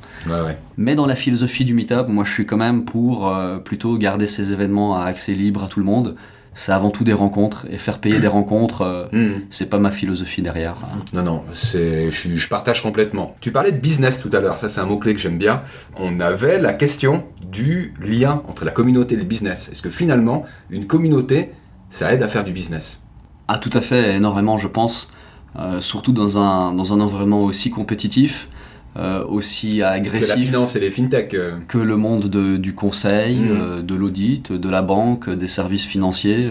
Mais 0.77 0.95
dans 0.95 1.05
la 1.05 1.15
philosophie 1.15 1.65
du 1.65 1.73
meetup, 1.73 2.07
moi 2.07 2.23
je 2.23 2.31
suis 2.31 2.45
quand 2.45 2.57
même 2.57 2.85
pour 2.85 3.27
euh, 3.27 3.57
plutôt 3.57 3.97
garder 3.97 4.27
ces 4.27 4.51
événements 4.53 4.99
à 5.01 5.05
accès 5.05 5.33
libre 5.33 5.63
à 5.63 5.67
tout 5.67 5.79
le 5.79 5.85
monde. 5.85 6.15
C'est 6.53 6.71
avant 6.71 6.89
tout 6.89 7.03
des 7.03 7.13
rencontres 7.13 7.67
et 7.69 7.77
faire 7.77 7.99
payer 7.99 8.17
des 8.17 8.27
rencontres, 8.27 8.81
euh, 8.81 9.05
hmm. 9.11 9.41
c'est 9.51 9.69
pas 9.69 9.77
ma 9.77 9.91
philosophie 9.91 10.41
derrière. 10.41 10.75
Non, 11.13 11.21
non, 11.21 11.43
c'est, 11.53 12.09
je, 12.09 12.35
je, 12.35 12.49
partage 12.49 12.81
complètement. 12.81 13.35
Tu 13.41 13.51
parlais 13.51 13.71
de 13.71 13.77
business 13.77 14.19
tout 14.19 14.31
à 14.33 14.39
l'heure, 14.39 14.59
ça 14.59 14.67
c'est 14.67 14.81
un 14.81 14.87
mot-clé 14.87 15.13
que 15.13 15.19
j'aime 15.19 15.37
bien. 15.37 15.61
On 15.99 16.19
avait 16.19 16.59
la 16.59 16.73
question 16.73 17.25
du 17.51 17.93
lien 18.01 18.41
entre 18.47 18.65
la 18.65 18.71
communauté 18.71 19.13
et 19.13 19.17
le 19.19 19.23
business. 19.23 19.69
Est-ce 19.71 19.83
que 19.83 19.91
finalement, 19.91 20.45
une 20.71 20.87
communauté, 20.87 21.51
ça 21.91 22.11
aide 22.11 22.23
à 22.23 22.27
faire 22.27 22.43
du 22.43 22.53
business? 22.53 23.01
Ah, 23.47 23.59
tout 23.59 23.69
à 23.73 23.81
fait, 23.81 24.15
énormément, 24.15 24.57
je 24.57 24.67
pense. 24.67 25.09
Euh, 25.59 25.81
surtout 25.81 26.11
dans 26.11 26.37
un, 26.37 26.73
dans 26.73 26.93
un 26.93 26.99
environnement 26.99 27.43
aussi 27.43 27.71
compétitif, 27.71 28.47
euh, 28.95 29.25
aussi 29.25 29.81
agressif. 29.81 30.33
Que 30.33 30.39
la 30.39 30.45
finance 30.45 30.75
et 30.75 30.79
les 30.79 30.91
fintech. 30.91 31.33
Euh. 31.33 31.57
Que 31.67 31.79
le 31.79 31.97
monde 31.97 32.27
de, 32.27 32.57
du 32.57 32.75
conseil, 32.75 33.37
mm. 33.37 33.81
de 33.81 33.95
l'audit, 33.95 34.51
de 34.51 34.69
la 34.69 34.83
banque, 34.83 35.29
des 35.29 35.47
services 35.47 35.85
financiers. 35.85 36.49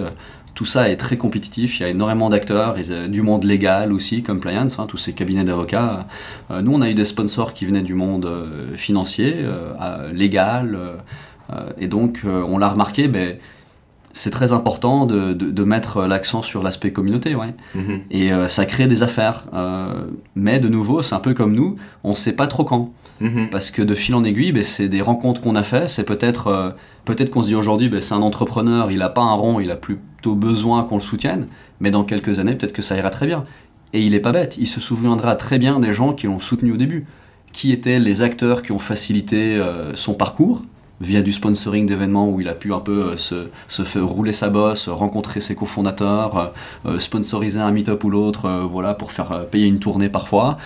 tout 0.54 0.64
ça 0.64 0.88
est 0.88 0.96
très 0.96 1.16
compétitif, 1.16 1.78
il 1.78 1.82
y 1.82 1.86
a 1.86 1.90
énormément 1.90 2.30
d'acteurs, 2.30 2.76
du 3.09 3.22
monde 3.22 3.44
légal 3.44 3.92
aussi, 3.92 4.22
compliance, 4.22 4.78
hein, 4.78 4.86
tous 4.88 4.96
ces 4.96 5.12
cabinets 5.12 5.44
d'avocats. 5.44 6.07
nous, 6.62 6.72
on 6.72 6.80
a 6.80 6.88
eu 6.88 6.94
des 6.94 7.04
sponsors 7.04 7.52
qui 7.52 7.66
venaient 7.66 7.82
du 7.82 7.94
monde 7.94 8.26
financier, 8.74 9.36
légal, 10.14 10.78
et 11.78 11.88
donc 11.88 12.22
on 12.24 12.57
l'a 12.57 12.70
remarqué, 12.70 13.07
mais 13.07 13.38
c'est 14.16 14.30
très 14.30 14.54
important 14.54 15.04
de, 15.04 15.34
de, 15.34 15.64
mettre 15.64 16.06
l'accent 16.06 16.40
sur 16.40 16.62
l'aspect 16.62 16.90
communauté, 16.90 17.34
ouais. 17.34 17.54
Mhm. 17.74 18.00
Et 18.10 18.32
euh, 18.32 18.48
ça 18.48 18.64
crée 18.64 18.86
des 18.86 19.02
affaires. 19.02 19.44
Euh, 19.52 20.06
mais 20.34 20.58
de 20.58 20.68
nouveau, 20.68 21.02
c'est 21.02 21.14
un 21.14 21.20
peu 21.20 21.34
comme 21.34 21.54
nous, 21.54 21.76
on 22.02 22.14
sait 22.14 22.32
pas 22.32 22.46
trop 22.46 22.64
quand. 22.64 22.94
Mhm. 23.20 23.50
Parce 23.50 23.70
que 23.70 23.82
de 23.82 23.94
fil 23.94 24.14
en 24.14 24.24
aiguille, 24.24 24.52
ben, 24.52 24.64
c'est 24.64 24.88
des 24.88 25.02
rencontres 25.02 25.42
qu'on 25.42 25.54
a 25.54 25.62
fait. 25.62 25.90
C'est 25.90 26.04
peut-être 26.04 26.46
euh, 26.46 26.70
peut-être 27.04 27.30
qu'on 27.30 27.42
se 27.42 27.48
dit 27.48 27.54
aujourd'hui, 27.54 27.90
ben, 27.90 28.00
c'est 28.00 28.14
un 28.14 28.22
entrepreneur, 28.22 28.90
il 28.90 29.02
a 29.02 29.10
pas 29.10 29.20
un 29.20 29.34
rond, 29.34 29.60
il 29.60 29.70
a 29.70 29.76
plutôt 29.76 30.34
besoin 30.34 30.84
qu'on 30.84 30.96
le 30.96 31.02
soutienne. 31.02 31.46
Mais 31.80 31.90
dans 31.90 32.02
quelques 32.02 32.38
années, 32.38 32.54
peut-être 32.54 32.72
que 32.72 32.82
ça 32.82 32.96
ira 32.96 33.10
très 33.10 33.26
bien. 33.26 33.44
Et 33.92 34.00
il 34.00 34.14
est 34.14 34.20
pas 34.20 34.32
bête, 34.32 34.56
il 34.58 34.66
se 34.66 34.80
souviendra 34.80 35.36
très 35.36 35.58
bien 35.58 35.78
des 35.78 35.92
gens 35.92 36.14
qui 36.14 36.26
l'ont 36.26 36.40
soutenu 36.40 36.72
au 36.72 36.78
début. 36.78 37.04
Qui 37.52 37.70
étaient 37.70 37.98
les 37.98 38.22
acteurs 38.22 38.62
qui 38.62 38.72
ont 38.72 38.78
facilité 38.78 39.58
son 39.94 40.12
parcours 40.12 40.62
via 41.01 41.22
du 41.22 41.32
sponsoring 41.32 41.86
d'événements 41.86 42.28
où 42.28 42.40
il 42.40 42.49
a 42.49 42.55
pu 42.55 42.72
un 42.72 42.80
peu 42.80 43.11
euh, 43.11 43.16
se, 43.16 43.49
se 43.68 43.82
faire 43.82 44.07
rouler 44.07 44.32
sa 44.32 44.49
bosse, 44.49 44.88
rencontrer 44.88 45.40
ses 45.40 45.55
cofondateurs, 45.55 46.38
euh, 46.38 46.47
euh, 46.86 46.99
sponsoriser 46.99 47.61
un 47.61 47.70
meet-up 47.70 48.03
ou 48.05 48.11
l'autre, 48.11 48.66
voilà, 48.70 48.94
pour 48.94 49.12
faire 49.12 49.47
payer 49.51 49.66
une 49.66 49.78
tournée 49.78 50.09
parfois. 50.09 50.57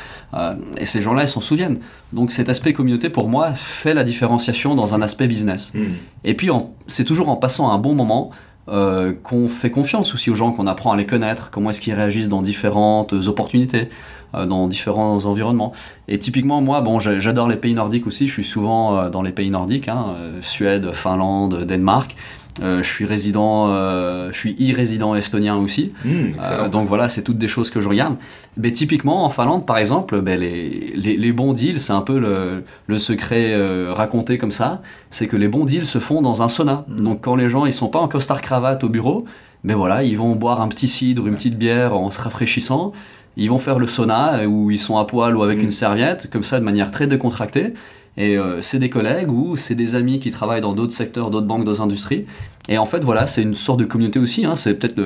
et 0.77 0.87
ces 0.87 1.03
gens-là, 1.03 1.25
ils 1.25 1.29
s'en 1.29 1.41
souviennent. 1.41 1.79
Donc 2.13 2.33
cet 2.33 2.49
aspect 2.49 2.73
communauté, 2.73 3.09
pour 3.09 3.29
moi, 3.29 3.53
fait 3.53 3.95
la 3.95 4.05
différenciation 4.05 4.75
dans 4.75 4.95
un 4.95 5.03
aspect 5.03 5.27
business. 5.27 5.73
Hmm. 5.75 5.95
Et 6.25 6.35
puis, 6.35 6.49
c'est 6.87 7.05
toujours 7.05 7.29
en 7.29 7.37
passant 7.37 7.71
un 7.71 7.79
bon 7.79 7.95
moment 7.95 8.31
qu'on 8.67 9.49
fait 9.49 9.71
confiance 9.71 10.15
aussi 10.15 10.31
aux 10.31 10.37
gens, 10.37 10.53
qu'on 10.53 10.69
apprend 10.69 10.93
à 10.93 10.97
les 10.97 11.07
connaître, 11.07 11.51
comment 11.51 11.71
est-ce 11.71 11.81
qu'ils 11.81 11.95
réagissent 11.95 12.29
dans 12.29 12.41
différentes 12.41 13.13
opportunités. 13.13 13.89
Dans 14.33 14.69
différents 14.69 15.25
environnements. 15.25 15.73
Et 16.09 16.19
typiquement, 16.19 16.61
moi, 16.61 16.81
bon, 16.81 17.01
j'adore 17.01 17.49
les 17.49 17.57
pays 17.57 17.75
nordiques 17.75 18.07
aussi. 18.07 18.29
Je 18.29 18.33
suis 18.33 18.45
souvent 18.45 19.09
dans 19.11 19.23
les 19.23 19.33
pays 19.33 19.51
nordiques, 19.51 19.89
hein, 19.89 20.15
Suède, 20.41 20.93
Finlande, 20.93 21.65
Danemark. 21.65 22.17
Euh, 22.63 22.83
je 22.83 22.89
suis 22.89 23.05
résident, 23.05 23.69
euh, 23.69 24.31
je 24.33 24.39
suis 24.39 24.73
e-résident 24.73 25.15
estonien 25.15 25.57
aussi. 25.57 25.93
Euh, 26.05 26.69
donc 26.69 26.89
voilà, 26.89 27.09
c'est 27.09 27.23
toutes 27.23 27.39
des 27.39 27.49
choses 27.49 27.71
que 27.71 27.81
je 27.81 27.89
regarde. 27.89 28.17
Mais 28.57 28.73
typiquement 28.73 29.25
en 29.25 29.31
Finlande, 29.31 29.67
par 29.67 29.79
exemple, 29.79 30.21
ben, 30.21 30.39
les, 30.39 30.93
les, 30.95 31.17
les, 31.17 31.33
bons 31.33 31.53
deals, 31.53 31.81
c'est 31.81 31.93
un 31.93 32.03
peu 32.03 32.19
le, 32.19 32.65
le 32.87 32.99
secret 32.99 33.55
raconté 33.91 34.39
comme 34.39 34.53
ça, 34.53 34.83
c'est 35.11 35.27
que 35.27 35.37
les 35.37 35.49
bons 35.49 35.65
deals 35.65 35.87
se 35.87 35.99
font 35.99 36.23
dans 36.23 36.43
un 36.43 36.49
sauna. 36.49 36.85
Hmm. 36.89 37.05
Donc 37.05 37.21
quand 37.23 37.37
les 37.37 37.49
gens 37.49 37.67
ils 37.67 37.73
sont 37.73 37.89
pas 37.89 38.01
en 38.01 38.09
costard 38.09 38.43
cravate 38.43 38.85
au 38.85 38.89
bureau, 38.89 39.25
ben 39.63 39.77
voilà, 39.77 40.03
ils 40.03 40.17
vont 40.17 40.35
boire 40.37 40.61
un 40.61 40.69
petit 40.69 40.89
cidre, 40.89 41.27
une 41.27 41.37
petite 41.37 41.59
bière 41.59 41.95
en 41.95 42.11
se 42.11 42.21
rafraîchissant. 42.21 42.93
Ils 43.41 43.49
vont 43.49 43.59
faire 43.59 43.79
le 43.79 43.87
sauna 43.87 44.47
où 44.47 44.71
ils 44.71 44.79
sont 44.79 44.99
à 44.99 45.05
poil 45.07 45.35
ou 45.37 45.43
avec 45.43 45.59
hmm. 45.59 45.65
une 45.65 45.71
serviette, 45.71 46.31
comme 46.31 46.45
ça 46.45 46.61
de 46.61 46.65
manière 46.65 46.91
très 46.91 47.07
décontractée. 47.07 47.73
Et 48.17 48.37
euh, 48.37 48.61
c'est 48.61 48.79
des 48.79 48.91
collègues 48.91 49.31
ou 49.31 49.57
c'est 49.57 49.75
des 49.75 49.95
amis 49.95 50.21
qui 50.21 50.31
travaillent 50.31 50.61
dans 50.61 50.75
d'autres 50.75 50.93
secteurs, 50.93 51.31
d'autres 51.31 51.47
banques, 51.47 51.65
d'autres 51.65 51.81
industries. 51.81 52.27
Et 52.69 52.77
en 52.77 52.87
fait, 52.87 53.03
voilà, 53.03 53.27
c'est 53.27 53.43
une 53.43 53.55
sorte 53.55 53.81
de 53.81 53.85
communauté 53.87 54.19
aussi. 54.19 54.45
Hein. 54.45 54.57
c'est 54.57 54.75
peut-être 54.75 55.01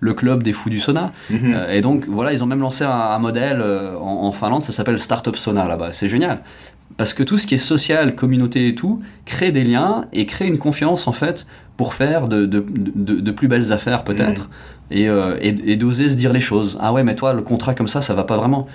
le, 0.00 0.14
club 0.14 0.42
des 0.42 0.52
fous 0.52 0.68
du 0.68 0.80
sauna. 0.80 1.12
Mhm. 1.30 1.54
Euh, 1.54 1.72
et 1.72 1.80
donc, 1.80 2.06
voilà, 2.08 2.32
ils 2.32 2.42
ont 2.42 2.46
même 2.46 2.60
lancé 2.60 2.84
un, 2.84 3.18
modèle 3.18 3.60
euh, 3.60 3.96
en, 3.98 4.32
Finlande, 4.32 4.64
ça 4.64 4.72
s'appelle 4.72 4.98
Startup 4.98 5.36
Sauna 5.36 5.68
là-bas. 5.68 5.92
C'est 5.92 6.08
génial. 6.08 6.42
Parce 6.96 7.14
que 7.14 7.22
tout 7.22 7.38
ce 7.38 7.46
qui 7.46 7.54
est 7.54 7.58
social, 7.58 8.16
communauté 8.16 8.68
et 8.68 8.74
tout, 8.74 9.00
crée 9.26 9.52
des 9.52 9.64
liens 9.64 10.06
et 10.12 10.26
crée 10.26 10.46
une 10.46 10.58
confiance, 10.58 11.06
en 11.06 11.12
fait, 11.12 11.46
pour 11.76 11.94
faire 11.94 12.28
de, 12.28 12.46
de, 12.46 12.60
de, 12.60 13.30
plus 13.30 13.48
belles 13.48 13.72
affaires, 13.72 14.04
peut-être. 14.04 14.42
Mhm. 14.42 14.48
Et, 14.92 15.04
et, 15.04 15.72
et 15.72 15.76
d'oser 15.76 16.08
se 16.08 16.16
dire 16.16 16.32
les 16.32 16.40
choses. 16.40 16.78
Ah 16.80 16.92
ouais, 16.92 17.02
mais 17.02 17.14
toi, 17.14 17.32
le 17.32 17.42
contrat 17.42 17.74
comme 17.74 17.88
ça, 17.88 18.02
ça 18.02 18.14
va 18.14 18.24
pas 18.24 18.36
vraiment. 18.36 18.66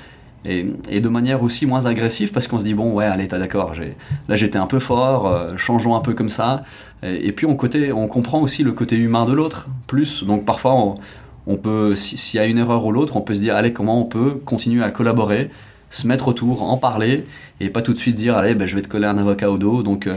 Et, 0.43 1.01
de 1.01 1.07
manière 1.07 1.43
aussi 1.43 1.67
moins 1.67 1.85
agressive 1.85 2.31
parce 2.31 2.47
qu'on 2.47 2.57
se 2.57 2.63
dit 2.63 2.73
bon 2.73 2.93
ouais 2.93 3.05
allez 3.05 3.27
t'as 3.27 3.37
d'accord 3.37 3.73
là 4.27 4.35
j'étais 4.35 4.57
un 4.57 4.65
peu 4.65 4.79
fort 4.79 5.27
euh, 5.27 5.55
changeons 5.55 5.95
un 5.95 5.99
peu 5.99 6.15
comme 6.15 6.29
ça 6.29 6.63
et, 7.03 7.31
puis 7.31 7.45
on, 7.45 7.55
côté, 7.55 7.91
on 7.93 8.07
comprend 8.07 8.41
aussi 8.41 8.63
le 8.63 8.71
côté 8.71 8.95
humain 8.95 9.25
de 9.25 9.33
l'autre 9.33 9.67
plus 9.85 10.23
donc 10.23 10.43
parfois 10.43 10.95
on, 11.45 11.57
peut 11.57 11.95
s'il 11.95 12.39
y 12.39 12.43
a 12.43 12.47
une 12.47 12.57
erreur 12.57 12.83
ou 12.83 12.91
l'autre 12.91 13.17
on 13.17 13.21
peut 13.21 13.35
se 13.35 13.41
dire 13.41 13.55
allez 13.55 13.71
comment 13.71 14.01
on 14.01 14.05
peut 14.05 14.41
continuer 14.43 14.83
à 14.83 14.89
collaborer 14.89 15.51
se 15.91 16.07
mettre 16.07 16.27
autour 16.27 16.63
en 16.63 16.77
parler 16.77 17.25
et 17.59 17.69
pas 17.69 17.81
tout 17.81 17.93
de 17.93 17.97
suite 17.99 18.15
dire 18.15 18.35
allez 18.35 18.55
ben, 18.55 18.67
je 18.67 18.75
vais 18.75 18.81
te 18.81 18.87
coller 18.87 19.05
un 19.05 19.17
avocat 19.17 19.51
au 19.51 19.57
dos 19.57 19.83
donc 19.83 20.07
euh, 20.07 20.15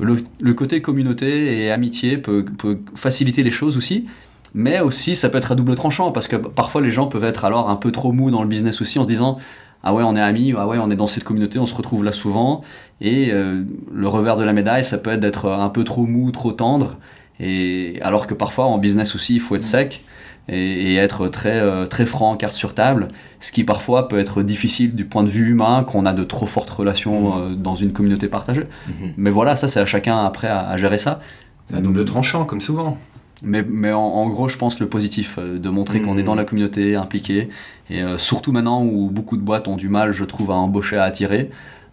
le, 0.00 0.54
côté 0.54 0.80
communauté 0.80 1.64
et 1.64 1.70
amitié 1.70 2.16
peut, 2.16 2.44
peut 2.44 2.78
faciliter 2.94 3.42
les 3.42 3.50
choses 3.50 3.76
aussi 3.76 4.06
mais 4.54 4.80
aussi 4.80 5.14
ça 5.16 5.28
peut 5.28 5.38
être 5.38 5.52
à 5.52 5.54
double 5.54 5.74
tranchant 5.74 6.12
parce 6.12 6.28
que 6.28 6.36
parfois 6.36 6.80
les 6.80 6.90
gens 6.90 7.06
peuvent 7.06 7.24
être 7.24 7.44
alors 7.44 7.68
un 7.68 7.76
peu 7.76 7.92
trop 7.92 8.12
mous 8.12 8.30
dans 8.30 8.42
le 8.42 8.48
business 8.48 8.80
aussi 8.80 8.98
en 8.98 9.02
se 9.02 9.08
disant 9.08 9.38
ah 9.82 9.94
ouais, 9.94 10.02
on 10.02 10.16
est 10.16 10.20
amis, 10.20 10.52
ah 10.58 10.66
ouais, 10.66 10.78
on 10.80 10.90
est 10.90 10.96
dans 10.96 11.06
cette 11.06 11.22
communauté, 11.22 11.60
on 11.60 11.66
se 11.66 11.74
retrouve 11.74 12.02
là 12.02 12.10
souvent. 12.10 12.62
Et 13.00 13.28
euh, 13.30 13.62
le 13.94 14.08
revers 14.08 14.36
de 14.36 14.42
la 14.42 14.52
médaille, 14.52 14.82
ça 14.82 14.98
peut 14.98 15.10
être 15.10 15.20
d'être 15.20 15.48
un 15.48 15.68
peu 15.68 15.84
trop 15.84 16.06
mou, 16.06 16.32
trop 16.32 16.50
tendre. 16.50 16.96
Et 17.38 18.00
alors 18.02 18.26
que 18.26 18.34
parfois 18.34 18.64
en 18.64 18.78
business 18.78 19.14
aussi, 19.14 19.34
il 19.34 19.40
faut 19.40 19.54
être 19.54 19.62
sec 19.62 20.02
et, 20.48 20.96
être 20.96 21.28
très 21.28 21.60
euh, 21.60 21.86
très 21.86 22.06
franc, 22.06 22.36
carte 22.36 22.54
sur 22.54 22.74
table, 22.74 23.08
ce 23.40 23.52
qui 23.52 23.64
parfois 23.64 24.08
peut 24.08 24.18
être 24.18 24.42
difficile 24.42 24.94
du 24.94 25.04
point 25.04 25.22
de 25.22 25.28
vue 25.28 25.50
humain 25.50 25.84
qu'on 25.84 26.06
a 26.06 26.12
de 26.12 26.24
trop 26.24 26.46
fortes 26.46 26.70
relations 26.70 27.20
mmh. 27.20 27.40
euh, 27.40 27.54
dans 27.54 27.74
une 27.74 27.92
communauté 27.92 28.28
partagée. 28.28 28.66
Mmh. 28.88 28.92
Mais 29.16 29.30
voilà, 29.30 29.56
ça 29.56 29.68
c'est 29.68 29.80
à 29.80 29.86
chacun 29.86 30.24
après 30.24 30.48
à, 30.48 30.76
gérer 30.76 30.98
ça. 30.98 31.20
C'est 31.68 31.76
un 31.76 31.80
double 31.80 32.04
tranchant 32.04 32.44
comme 32.44 32.60
souvent. 32.60 32.96
Mais, 33.42 33.62
mais 33.68 33.92
en, 33.92 34.26
gros, 34.28 34.48
je 34.48 34.56
pense 34.56 34.80
le 34.80 34.88
positif, 34.88 35.38
de 35.38 35.68
montrer 35.68 36.00
qu'on 36.00 36.16
est 36.16 36.22
mmh. 36.22 36.24
dans 36.24 36.34
la 36.34 36.44
communauté, 36.44 36.96
impliqué, 36.96 37.48
et 37.90 38.02
euh, 38.02 38.18
surtout 38.18 38.52
maintenant 38.52 38.82
où 38.82 39.10
beaucoup 39.10 39.36
de 39.36 39.42
boîtes 39.42 39.68
ont 39.68 39.76
du 39.76 39.88
mal, 39.88 40.12
je 40.12 40.24
trouve, 40.24 40.50
à 40.50 40.54
embaucher, 40.54 40.96
à 40.96 41.04
attirer, 41.04 41.50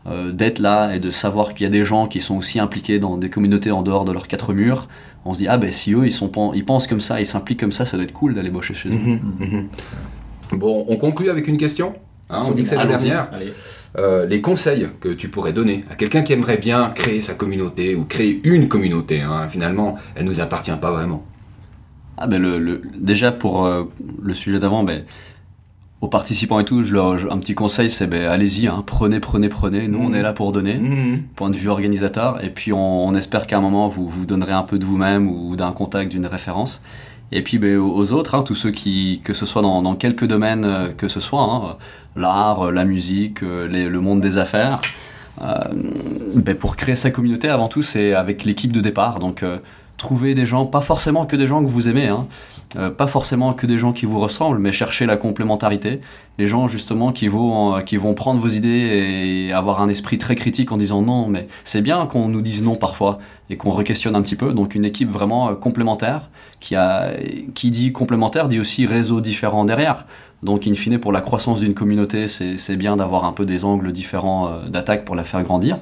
euh, 0.07 0.31
d'être 0.31 0.59
là 0.59 0.93
et 0.93 0.99
de 0.99 1.11
savoir 1.11 1.53
qu'il 1.53 1.63
y 1.63 1.67
a 1.67 1.69
des 1.69 1.85
gens 1.85 2.07
qui 2.07 2.19
sont 2.19 2.35
aussi 2.35 2.59
impliqués 2.59 2.99
dans 2.99 3.17
des 3.17 3.29
communautés 3.29 3.71
en 3.71 3.83
dehors 3.83 4.05
de 4.05 4.11
leurs 4.11 4.27
quatre 4.27 4.53
murs, 4.53 4.87
on 5.25 5.33
se 5.33 5.39
dit, 5.39 5.47
ah 5.47 5.57
ben 5.57 5.71
si 5.71 5.93
eux, 5.93 6.05
ils, 6.05 6.11
sont, 6.11 6.31
ils 6.53 6.65
pensent 6.65 6.87
comme 6.87 7.01
ça, 7.01 7.19
ils 7.19 7.27
s'impliquent 7.27 7.59
comme 7.59 7.71
ça, 7.71 7.85
ça 7.85 7.97
doit 7.97 8.03
être 8.03 8.13
cool 8.13 8.33
d'aller 8.33 8.49
bosser 8.49 8.73
chez 8.73 8.89
eux. 8.89 8.93
Mhm, 8.93 9.19
mhm. 9.39 9.67
Bon, 10.57 10.85
on 10.87 10.97
conclut 10.97 11.29
avec 11.29 11.47
une 11.47 11.57
question. 11.57 11.95
Hein, 12.29 12.41
on 12.47 12.51
dit 12.51 12.63
que 12.63 12.69
c'est 12.69 12.75
la 12.75 12.85
dernière. 12.85 13.29
Euh, 13.97 14.25
les 14.25 14.41
conseils 14.41 14.87
que 15.01 15.09
tu 15.09 15.29
pourrais 15.29 15.53
donner 15.53 15.83
à 15.89 15.95
quelqu'un 15.95 16.23
qui 16.23 16.33
aimerait 16.33 16.57
bien 16.57 16.91
créer 16.95 17.21
sa 17.21 17.35
communauté 17.35 17.95
ou 17.95 18.05
créer 18.05 18.41
une 18.43 18.67
communauté, 18.67 19.21
hein, 19.21 19.47
finalement, 19.49 19.97
elle 20.15 20.25
nous 20.25 20.41
appartient 20.41 20.75
pas 20.81 20.91
vraiment. 20.91 21.23
Ah 22.17 22.27
ben 22.27 22.41
le, 22.41 22.81
déjà 22.95 23.31
pour 23.31 23.67
le 24.21 24.33
sujet 24.33 24.59
d'avant, 24.59 24.83
ben, 24.83 25.03
aux 26.03 26.09
participants 26.09 26.59
et 26.59 26.65
tout, 26.65 26.83
je 26.83 26.91
leur, 26.91 27.31
un 27.31 27.37
petit 27.37 27.55
conseil, 27.55 27.89
c'est 27.89 28.07
ben, 28.07 28.25
allez-y, 28.25 28.67
hein, 28.67 28.83
prenez, 28.85 29.21
prenez, 29.21 29.47
prenez. 29.47 29.87
Nous, 29.87 29.99
on 29.99 30.09
mmh. 30.09 30.15
est 30.15 30.21
là 30.21 30.33
pour 30.33 30.51
donner, 30.51 30.73
mmh. 30.73 31.23
point 31.33 31.49
de 31.49 31.55
vue 31.55 31.69
organisateur. 31.69 32.43
Et 32.43 32.49
puis, 32.49 32.73
on, 32.73 33.15
espère 33.15 33.47
qu'à 33.47 33.57
un 33.57 33.61
moment, 33.61 33.87
vous 33.87 34.09
vous 34.09 34.25
donnerez 34.25 34.51
un 34.51 34.63
peu 34.63 34.79
de 34.79 34.83
vous-même 34.83 35.29
ou 35.29 35.55
d'un 35.55 35.71
contact, 35.71 36.11
d'une 36.11 36.25
référence. 36.25 36.83
Et 37.31 37.41
puis, 37.41 37.57
ben, 37.57 37.77
aux 37.77 38.11
autres, 38.11 38.35
hein, 38.35 38.43
tous 38.43 38.53
ceux 38.53 38.71
qui, 38.71 39.21
que 39.23 39.33
ce 39.33 39.45
soit 39.45 39.61
dans, 39.61 39.81
dans 39.81 39.95
quelques 39.95 40.25
domaines 40.25 40.65
euh, 40.65 40.89
que 40.89 41.07
ce 41.07 41.21
soit, 41.21 41.41
hein, 41.41 41.77
l'art, 42.17 42.69
la 42.69 42.83
musique, 42.83 43.41
euh, 43.41 43.69
le 43.69 44.01
monde 44.01 44.19
des 44.19 44.37
affaires, 44.37 44.81
euh, 45.41 45.55
ben, 46.35 46.53
pour 46.53 46.75
créer 46.75 46.97
sa 46.97 47.11
communauté, 47.11 47.47
avant 47.47 47.69
tout, 47.69 47.81
c'est 47.81 48.13
avec 48.13 48.43
l'équipe 48.43 48.73
de 48.73 48.81
départ. 48.81 49.19
Donc, 49.19 49.45
trouver 49.95 50.35
des 50.35 50.45
gens, 50.45 50.65
pas 50.65 50.81
forcément 50.81 51.25
que 51.25 51.37
des 51.37 51.47
gens 51.47 51.63
que 51.63 51.69
vous 51.69 51.87
aimez, 51.87 52.09
hein, 52.09 52.27
euh, 52.75 52.89
pas 52.89 53.07
forcément 53.07 53.53
que 53.53 53.67
des 53.67 53.77
gens 53.77 53.93
qui 53.93 54.05
vous 54.05 54.19
ressemblent, 54.19 54.59
mais 54.59 54.71
chercher 54.71 55.05
la 55.05 55.17
complémentarité. 55.17 56.01
Les 56.39 56.47
gens 56.47 56.67
justement 56.67 57.11
qui 57.11 57.27
vont, 57.27 57.75
euh, 57.75 57.81
qui 57.81 57.97
vont 57.97 58.13
prendre 58.13 58.41
vos 58.41 58.47
idées 58.47 59.47
et 59.47 59.53
avoir 59.53 59.81
un 59.81 59.89
esprit 59.89 60.17
très 60.17 60.35
critique 60.35 60.71
en 60.71 60.77
disant 60.77 61.01
non, 61.01 61.27
mais 61.27 61.47
c'est 61.63 61.81
bien 61.81 62.05
qu'on 62.07 62.27
nous 62.27 62.41
dise 62.41 62.63
non 62.63 62.75
parfois 62.75 63.19
et 63.49 63.57
qu'on 63.57 63.71
re-questionne 63.71 64.15
un 64.15 64.21
petit 64.21 64.35
peu. 64.35 64.53
Donc 64.53 64.73
une 64.73 64.85
équipe 64.85 65.09
vraiment 65.09 65.49
euh, 65.49 65.53
complémentaire 65.55 66.29
qui, 66.59 66.75
a, 66.75 67.11
qui 67.53 67.69
dit 67.69 67.91
complémentaire 67.91 68.47
dit 68.47 68.59
aussi 68.59 68.85
réseau 68.85 69.21
différent 69.21 69.65
derrière. 69.65 70.05
Donc 70.41 70.67
in 70.67 70.73
fine 70.73 70.97
pour 70.97 71.11
la 71.11 71.21
croissance 71.21 71.59
d'une 71.59 71.73
communauté, 71.73 72.27
c'est 72.27 72.75
bien 72.75 72.97
d'avoir 72.97 73.23
un 73.23 73.31
peu 73.31 73.45
des 73.45 73.63
angles 73.63 73.93
différents 73.93 74.59
d'attaque 74.67 75.05
pour 75.05 75.15
la 75.15 75.23
faire 75.23 75.41
grandir. 75.41 75.77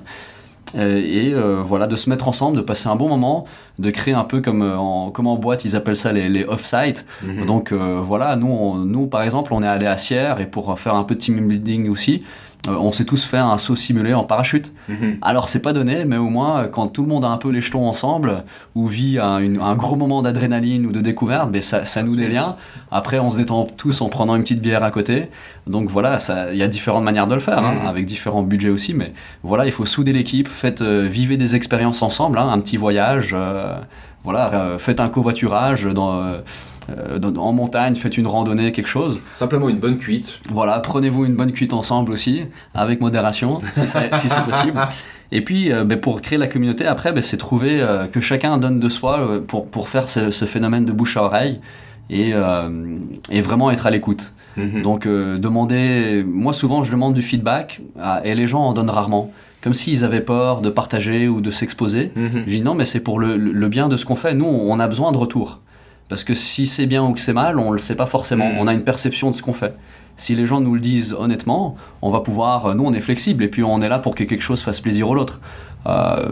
Euh, 0.76 0.98
et 0.98 1.34
euh, 1.34 1.62
voilà, 1.64 1.88
de 1.88 1.96
se 1.96 2.10
mettre 2.10 2.28
ensemble, 2.28 2.58
de 2.58 2.62
passer 2.62 2.88
un 2.88 2.96
bon 2.96 3.10
moment, 3.10 3.46
de 3.80 3.90
créer 3.90 4.14
un 4.14 4.24
peu 4.24 4.42
comme 4.42 4.62
euh, 4.62 4.78
en, 4.78 5.12
comme 5.12 5.28
en 5.28 5.36
boîte, 5.36 5.66
ils 5.66 5.76
appellent 5.76 5.96
ça 5.96 6.12
les, 6.12 6.30
les 6.30 6.46
off-site. 6.46 7.06
Mhm. 7.24 7.46
Donc 7.46 7.74
voilà, 7.74 8.36
nous, 8.36 8.86
nous 8.86 9.08
par 9.08 9.24
exemple, 9.24 9.54
on 9.54 9.64
est 9.64 9.68
allé 9.68 9.86
à 9.86 9.98
Sierre 9.98 10.40
et 10.40 10.46
pour 10.46 10.78
faire 10.80 10.96
un 10.96 11.04
peu 11.04 11.16
de 11.16 11.20
team 11.20 11.48
building 11.48 11.90
aussi, 11.90 12.24
euh, 12.68 12.76
on 12.76 12.92
s'est 12.92 13.06
tous 13.06 13.24
fait 13.24 13.38
un 13.38 13.58
saut 13.58 13.76
simulé 13.76 14.14
en 14.14 14.24
parachute. 14.24 14.72
Mhm. 14.88 15.18
Alors 15.22 15.50
c'est 15.50 15.62
pas 15.62 15.74
donné, 15.74 16.06
mais 16.06 16.18
au 16.18 16.30
moins 16.30 16.68
quand 16.68 16.88
tout 16.88 17.02
le 17.02 17.08
monde 17.08 17.26
a 17.26 17.30
un 17.30 17.38
peu 17.38 17.50
les 17.50 17.62
jetons 17.62 17.88
ensemble, 17.88 18.44
ou 18.76 18.88
vit 18.88 19.18
un, 19.20 19.76
gros 19.76 19.96
moment 19.96 20.22
d'adrénaline 20.22 20.86
ou 20.86 20.92
de 20.92 21.02
découverte, 21.02 21.50
mais 21.52 21.62
ça, 21.62 21.86
ça, 21.86 22.04
nous 22.04 22.16
des 22.16 22.28
liens. 22.28 22.56
Après 22.92 23.20
on 23.20 23.32
se 23.32 23.38
détend 23.38 23.66
tous 23.66 24.02
en 24.02 24.10
prenant 24.10 24.36
une 24.36 24.44
petite 24.44 24.62
bière 24.62 24.84
à 24.84 24.92
côté. 24.92 25.30
Donc 25.66 25.90
voilà, 25.90 26.18
il 26.52 26.58
y 26.58 26.64
a 26.64 26.68
différentes 26.68 27.04
manières 27.04 27.28
de 27.28 27.36
le 27.36 27.42
faire, 27.42 27.60
hein, 27.60 27.76
mhm. 27.82 27.88
avec 27.88 28.06
différents 28.06 28.44
budgets 28.44 28.70
aussi, 28.70 28.94
mais 28.94 29.14
voilà, 29.44 29.66
il 29.66 29.72
faut 29.72 29.86
souder 29.86 30.14
l'équipe, 30.14 30.48
faites 30.48 30.82
euh, 30.82 31.08
vivez 31.10 31.38
des 31.38 31.56
expériences 31.56 32.02
ensemble, 32.02 32.38
hein, 32.38 32.50
un 32.52 32.60
petit 32.60 32.78
voyage, 32.78 33.32
euh, 33.34 33.76
voilà, 34.24 34.76
faites 34.78 35.00
un 35.00 35.10
covoiturage 35.10 35.86
dans 35.86 36.36
euh, 36.90 37.20
en 37.38 37.54
montagne, 37.54 37.96
faites 37.96 38.18
une 38.18 38.28
randonnée, 38.28 38.72
quelque 38.72 38.88
chose. 38.88 39.22
Simplement 39.38 39.70
une 39.70 39.80
bonne 39.80 39.98
cuite. 39.98 40.40
Voilà, 40.50 40.80
prenez-vous 40.80 41.26
une 41.26 41.36
bonne 41.36 41.52
cuite 41.52 41.74
ensemble 41.74 42.12
aussi, 42.12 42.44
avec 42.74 43.02
modération, 43.02 43.62
si, 43.74 43.88
c'est 43.88 44.10
possible. 44.46 44.80
Et 45.32 45.42
puis, 45.42 45.72
euh, 45.72 45.84
ben, 45.84 46.00
pour 46.00 46.22
créer 46.22 46.38
la 46.38 46.48
communauté, 46.48 46.86
après, 46.86 47.12
ben, 47.12 47.22
c'est 47.22 47.38
trouver 47.38 47.82
euh, 47.82 48.08
que 48.08 48.20
chacun 48.20 48.58
donne 48.58 48.80
de 48.80 48.90
soi 48.90 49.42
pour, 49.48 49.68
pour 49.68 49.90
faire 49.90 50.10
ce, 50.10 50.32
phénomène 50.46 50.86
de 50.86 50.92
bouche 50.92 51.18
à 51.18 51.24
oreille 51.24 51.60
et, 52.10 52.34
et 53.30 53.42
vraiment 53.42 53.72
être 53.72 53.86
à 53.86 53.92
l'écoute. 53.92 54.34
Mhm. 54.58 54.82
Donc, 54.82 55.08
demander, 55.08 56.26
moi 56.28 56.52
souvent 56.52 56.84
je 56.84 56.92
demande 56.92 57.14
du 57.14 57.22
feedback 57.22 57.80
et 58.26 58.36
les 58.36 58.48
gens 58.48 58.64
en 58.64 58.74
donnent 58.74 58.90
rarement 58.90 59.32
comme 59.62 59.74
s'ils 59.74 60.04
avaient 60.04 60.22
peur 60.22 60.62
de 60.62 60.70
partager 60.70 61.28
ou 61.28 61.40
de 61.40 61.52
s'exposer. 61.52 62.12
Mhm. 62.16 62.44
Je 62.48 62.56
dis 62.56 62.62
non, 62.62 62.74
mais 62.74 62.86
c'est 62.86 63.00
pour 63.00 63.20
le, 63.20 63.38
le, 63.38 63.70
bien 63.70 63.88
de 63.88 63.96
ce 63.96 64.06
qu'on 64.06 64.16
fait. 64.16 64.34
Nous, 64.34 64.46
on 64.46 64.80
a 64.80 64.88
besoin 64.88 65.12
de 65.12 65.18
retour. 65.18 65.62
Parce 66.12 66.26
que 66.26 66.34
si 66.34 66.68
c'est 66.68 66.88
bien 66.88 67.06
ou 67.06 67.14
que 67.14 67.22
c'est 67.22 67.32
mal, 67.32 67.58
on 67.58 67.70
ne 67.70 67.76
le 67.76 67.80
sait 67.80 67.96
pas 67.96 68.06
forcément. 68.06 68.50
Mm. 68.50 68.58
On 68.60 68.68
a 68.68 68.74
une 68.74 68.84
perception 68.84 69.32
de 69.32 69.36
ce 69.38 69.42
qu'on 69.42 69.54
fait. 69.54 69.76
Si 70.18 70.36
les 70.36 70.46
gens 70.46 70.60
nous 70.60 70.74
le 70.74 70.82
disent 70.82 71.16
honnêtement, 71.18 71.78
on 72.02 72.12
va 72.12 72.20
pouvoir. 72.20 72.66
Euh, 72.66 72.74
nous, 72.74 72.84
on 72.84 72.92
est 72.92 73.00
flexible 73.00 73.46
et 73.46 73.48
puis 73.48 73.64
on 73.64 73.82
est 73.82 73.88
là 73.88 73.98
pour 73.98 74.14
que 74.14 74.26
quelque 74.26 74.42
chose 74.42 74.62
fasse 74.62 74.82
plaisir 74.82 75.10
à 75.10 75.14
l'autre. 75.14 75.40
Euh, 75.86 76.28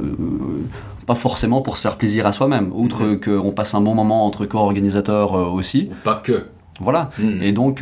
pas 1.07 1.15
forcément 1.15 1.61
pour 1.61 1.77
se 1.77 1.83
faire 1.83 1.95
plaisir 1.95 2.27
à 2.27 2.33
soi-même, 2.33 2.71
outre 2.73 3.05
mm. 3.05 3.19
qu'on 3.21 3.51
passe 3.51 3.73
un 3.73 3.79
bon 3.79 3.95
moment 3.95 4.25
entre 4.25 4.45
co-organisateurs 4.45 5.33
euh, 5.33 5.45
aussi. 5.45 5.89
pas 6.03 6.15
que. 6.21 6.47
Voilà. 6.81 7.11
Mm. 7.17 7.41
Et 7.41 7.53
donc, 7.53 7.81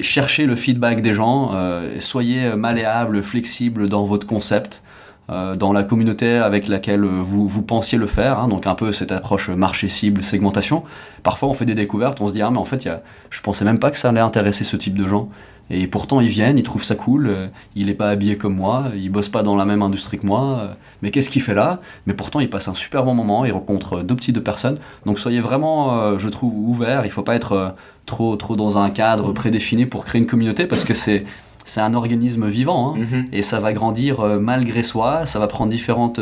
cherchez 0.00 0.44
le 0.44 0.56
feedback 0.56 1.02
des 1.02 1.14
gens, 1.14 1.52
soyez 2.00 2.56
malléable, 2.56 3.22
flexible 3.22 3.88
dans 3.88 4.06
votre 4.06 4.26
concept. 4.26 4.82
Dans 5.28 5.72
la 5.72 5.82
communauté 5.82 6.36
avec 6.36 6.68
laquelle 6.68 7.04
vous, 7.04 7.48
vous 7.48 7.62
pensiez 7.62 7.98
le 7.98 8.06
faire, 8.06 8.38
hein, 8.38 8.48
donc 8.48 8.66
un 8.66 8.74
peu 8.74 8.92
cette 8.92 9.10
approche 9.10 9.48
marché 9.50 9.88
cible, 9.88 10.22
segmentation. 10.22 10.84
Parfois 11.22 11.48
on 11.48 11.54
fait 11.54 11.64
des 11.64 11.74
découvertes, 11.74 12.20
on 12.20 12.28
se 12.28 12.32
dit 12.32 12.42
ah 12.42 12.50
mais 12.50 12.58
en 12.58 12.64
fait 12.64 12.84
y 12.84 12.90
je 13.30 13.40
pensais 13.40 13.64
même 13.64 13.80
pas 13.80 13.90
que 13.90 13.98
ça 13.98 14.10
allait 14.10 14.20
intéresser 14.20 14.62
ce 14.64 14.76
type 14.76 14.94
de 14.94 15.06
gens. 15.06 15.28
Et 15.68 15.88
pourtant, 15.88 16.20
ils 16.20 16.28
viennent, 16.28 16.58
ils 16.58 16.62
trouvent 16.62 16.84
ça 16.84 16.94
cool, 16.94 17.26
euh, 17.26 17.48
il 17.74 17.86
n'est 17.86 17.94
pas 17.94 18.10
habillé 18.10 18.36
comme 18.38 18.54
moi, 18.54 18.84
il 18.94 19.10
bosse 19.10 19.28
pas 19.28 19.42
dans 19.42 19.56
la 19.56 19.64
même 19.64 19.82
industrie 19.82 20.18
que 20.18 20.26
moi, 20.26 20.60
euh, 20.60 20.74
mais 21.02 21.10
qu'est-ce 21.10 21.28
qu'il 21.28 21.42
fait 21.42 21.54
là? 21.54 21.80
Mais 22.06 22.14
pourtant, 22.14 22.38
il 22.38 22.48
passe 22.48 22.68
un 22.68 22.74
super 22.74 23.02
bon 23.02 23.14
moment, 23.14 23.44
il 23.44 23.52
rencontre 23.52 24.02
deux 24.02 24.14
petites 24.14 24.38
personnes. 24.40 24.78
Donc 25.06 25.18
soyez 25.18 25.40
vraiment, 25.40 25.98
euh, 25.98 26.18
je 26.18 26.28
trouve, 26.28 26.54
ouverts, 26.54 27.04
il 27.04 27.10
faut 27.10 27.24
pas 27.24 27.34
être 27.34 27.74
trop, 28.06 28.36
trop 28.36 28.54
dans 28.54 28.78
un 28.78 28.90
cadre 28.90 29.32
prédéfini 29.32 29.86
pour 29.86 30.04
créer 30.04 30.20
une 30.20 30.28
communauté, 30.28 30.66
parce 30.66 30.84
que 30.84 30.94
c'est 30.94 31.24
c'est 31.66 31.82
un 31.82 31.92
organisme 31.92 32.46
vivant 32.48 32.94
hein, 32.94 33.00
mm-hmm. 33.00 33.24
et 33.32 33.42
ça 33.42 33.60
va 33.60 33.74
grandir 33.74 34.24
malgré 34.40 34.82
soi, 34.82 35.26
ça 35.26 35.38
va 35.38 35.48
prendre 35.48 35.70
différentes 35.70 36.20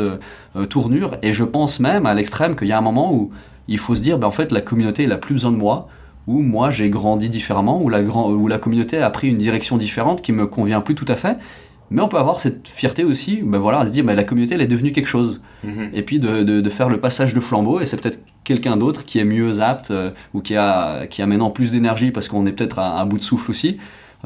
tournures 0.69 1.15
et 1.21 1.31
je 1.31 1.43
pense 1.43 1.79
même 1.79 2.05
à 2.05 2.13
l'extrême 2.13 2.55
qu'il 2.55 2.67
y 2.67 2.73
a 2.73 2.77
un 2.77 2.81
moment 2.81 3.13
où 3.13 3.29
il 3.67 3.77
faut 3.77 3.95
se 3.95 4.01
dire 4.01 4.17
ben, 4.17 4.27
en 4.27 4.31
fait 4.31 4.51
la 4.51 4.61
communauté 4.61 5.07
n'a 5.07 5.17
plus 5.17 5.33
besoin 5.33 5.51
de 5.51 5.57
moi, 5.57 5.87
où 6.27 6.41
moi 6.41 6.71
j'ai 6.71 6.89
grandi 6.89 7.29
différemment, 7.29 7.81
où 7.81 7.89
la, 7.89 8.01
où 8.01 8.47
la 8.47 8.57
communauté 8.57 8.97
a 8.97 9.09
pris 9.09 9.29
une 9.29 9.37
direction 9.37 9.77
différente 9.77 10.21
qui 10.21 10.31
me 10.31 10.47
convient 10.47 10.81
plus 10.81 10.95
tout 10.95 11.05
à 11.07 11.15
fait. 11.15 11.37
Mais 11.91 12.01
on 12.01 12.07
peut 12.07 12.17
avoir 12.17 12.41
cette 12.41 12.67
fierté 12.67 13.03
aussi, 13.03 13.43
ben 13.43 13.59
voilà, 13.59 13.79
à 13.79 13.85
se 13.85 13.91
dire 13.91 14.03
ben 14.03 14.15
la 14.15 14.23
communauté 14.23 14.55
elle 14.55 14.61
est 14.61 14.67
devenue 14.67 14.91
quelque 14.91 15.07
chose. 15.07 15.43
Mhm. 15.63 15.91
Et 15.93 16.01
puis 16.01 16.19
de, 16.19 16.41
de, 16.41 16.69
faire 16.69 16.89
le 16.89 16.99
passage 16.99 17.35
de 17.35 17.39
flambeau, 17.39 17.79
et 17.79 17.85
c'est 17.85 18.01
peut-être 18.01 18.19
quelqu'un 18.43 18.75
d'autre 18.75 19.05
qui 19.05 19.19
est 19.19 19.25
mieux 19.25 19.61
apte 19.61 19.91
euh, 19.91 20.09
ou 20.33 20.41
qui 20.41 20.55
a, 20.55 21.05
qui 21.05 21.21
a 21.21 21.27
maintenant 21.27 21.51
plus 21.51 21.71
d'énergie 21.71 22.09
parce 22.11 22.27
qu'on 22.27 22.45
est 22.47 22.51
peut-être 22.51 22.79
à, 22.79 23.05
bout 23.05 23.19
de 23.19 23.23
souffle 23.23 23.51
aussi, 23.51 23.77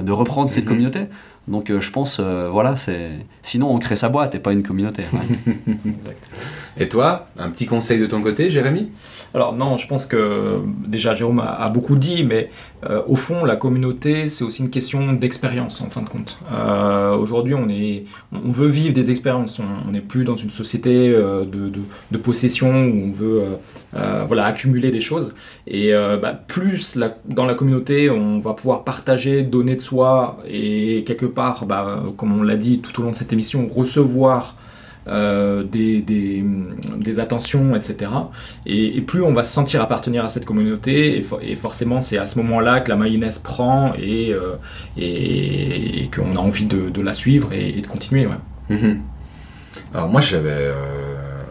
de 0.01 0.11
reprendre 0.11 0.49
cette 0.49 0.63
mhm. 0.65 0.69
communauté. 0.69 0.99
Donc 1.47 1.71
euh, 1.71 1.81
je 1.81 1.91
pense, 1.91 2.19
euh, 2.19 2.47
voilà, 2.49 2.75
c'est. 2.75 3.11
Sinon, 3.41 3.73
on 3.73 3.79
crée 3.79 3.95
sa 3.95 4.09
boîte 4.09 4.35
et 4.35 4.39
pas 4.39 4.53
une 4.53 4.63
communauté. 4.63 5.03
et 6.79 6.87
toi, 6.87 7.27
un 7.37 7.49
petit 7.49 7.65
conseil 7.65 7.99
de 7.99 8.05
ton 8.05 8.21
côté, 8.21 8.49
Jérémy? 8.49 8.89
Alors 9.33 9.53
non, 9.53 9.77
je 9.77 9.85
pense 9.87 10.05
que 10.05 10.59
déjà 10.87 11.13
Jérôme 11.13 11.39
a, 11.45 11.67
beaucoup 11.69 11.97
dit, 11.97 12.23
mais 12.23 12.49
euh, 12.89 13.01
au 13.05 13.15
fond, 13.15 13.43
la 13.43 13.57
communauté, 13.57 14.27
c'est 14.27 14.45
aussi 14.45 14.61
une 14.61 14.69
question 14.69 15.11
d'expérience 15.11 15.81
en 15.81 15.89
fin 15.89 16.01
de 16.01 16.09
compte. 16.09 16.39
Aujourd'hui, 17.19 17.53
on 17.53 17.67
on 18.33 18.51
veut 18.51 18.67
vivre 18.67 18.93
des 18.93 19.11
expériences. 19.11 19.59
On 19.59 19.91
n'est 19.91 19.99
plus 20.01 20.23
dans 20.23 20.37
une 20.37 20.49
société 20.49 21.09
de, 21.09 21.45
de, 22.11 22.17
possession 22.17 22.69
où 22.69 23.07
on 23.07 23.11
veut, 23.11 23.43
voilà, 24.27 24.45
accumuler 24.45 24.89
des 24.89 25.01
choses. 25.01 25.35
Et 25.67 25.91
bah, 26.21 26.33
plus 26.33 26.97
dans 27.25 27.45
la 27.45 27.53
communauté, 27.53 28.09
on 28.09 28.39
va 28.39 28.53
pouvoir 28.53 28.83
partager, 28.83 29.43
donner 29.43 29.75
de 29.75 29.81
soi 29.81 30.39
et 30.47 31.03
quelque 31.05 31.25
part 31.25 31.65
bah, 31.65 32.03
comme 32.17 32.39
on 32.39 32.43
l'a 32.43 32.55
dit 32.55 32.79
tout 32.79 32.99
au 32.99 33.03
long 33.03 33.11
de 33.11 33.15
cette 33.15 33.33
émission, 33.33 33.67
recevoir 33.67 34.55
euh, 35.07 35.63
des, 35.63 36.01
des, 36.01 37.19
attentions, 37.19 37.75
etc. 37.75 38.11
Et, 38.65 39.01
plus 39.01 39.23
on 39.23 39.33
va 39.33 39.43
se 39.43 39.51
sentir 39.51 39.81
appartenir 39.81 40.25
à 40.25 40.29
cette 40.29 40.45
communauté, 40.45 41.25
et, 41.41 41.55
forcément 41.55 42.01
c'est 42.01 42.17
à 42.17 42.25
ce 42.25 42.37
moment-là 42.39 42.81
que 42.81 42.89
la 42.89 42.95
mayonnaise 42.95 43.39
prend 43.39 43.93
et, 43.97 44.33
euh, 44.33 44.55
et, 44.97 46.09
qu'on 46.13 46.35
a 46.35 46.39
envie 46.39 46.65
de, 46.65 47.01
la 47.01 47.13
suivre 47.13 47.53
et, 47.53 47.81
de 47.81 47.87
continuer. 47.87 48.27
Mhm. 48.69 49.01
Alors 49.93 50.09
moi 50.09 50.21
j'avais 50.21 50.51
euh, 50.51 50.73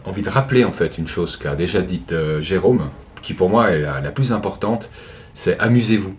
envie 0.05 0.22
de 0.22 0.30
rappeler 0.30 0.64
en 0.64 0.72
fait 0.72 0.99
une 0.99 1.09
chose 1.09 1.36
qu'a 1.36 1.57
déjà 1.57 1.80
dite 1.82 2.14
Jérôme, 2.40 2.82
qui 3.22 3.34
pour 3.34 3.49
moi 3.49 3.70
est 3.70 3.80
la, 3.80 4.01
la 4.01 4.11
plus 4.11 4.30
importante, 4.30 4.90
c'est 5.34 5.59
amusez-vous. 5.59 6.14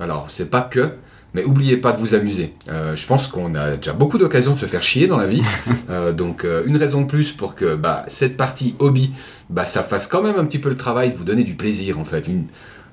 Alors 0.00 0.26
c'est 0.30 0.50
pas 0.50 0.62
que, 0.62 0.94
mais 1.34 1.44
oubliez 1.44 1.76
pas 1.76 1.92
de 1.92 1.98
vous 1.98 2.14
amuser. 2.14 2.54
Euh, 2.68 2.94
je 2.96 3.06
pense 3.06 3.26
qu'on 3.26 3.54
a 3.54 3.76
déjà 3.76 3.92
beaucoup 3.92 4.18
d'occasions 4.18 4.54
de 4.54 4.58
se 4.58 4.66
faire 4.66 4.82
chier 4.82 5.06
dans 5.06 5.16
la 5.16 5.26
vie. 5.26 5.42
Euh, 5.90 6.12
donc 6.12 6.44
euh, 6.44 6.62
une 6.66 6.76
raison 6.76 7.02
de 7.02 7.06
plus 7.06 7.32
pour 7.32 7.54
que 7.54 7.74
bah, 7.74 8.04
cette 8.06 8.36
partie 8.36 8.74
hobby, 8.78 9.12
bah, 9.50 9.66
ça 9.66 9.82
fasse 9.82 10.06
quand 10.06 10.22
même 10.22 10.36
un 10.38 10.44
petit 10.44 10.58
peu 10.58 10.68
le 10.68 10.76
travail 10.76 11.10
de 11.10 11.14
vous 11.14 11.24
donner 11.24 11.44
du 11.44 11.54
plaisir 11.54 11.98
en 11.98 12.04
fait. 12.04 12.28
Une... 12.28 12.44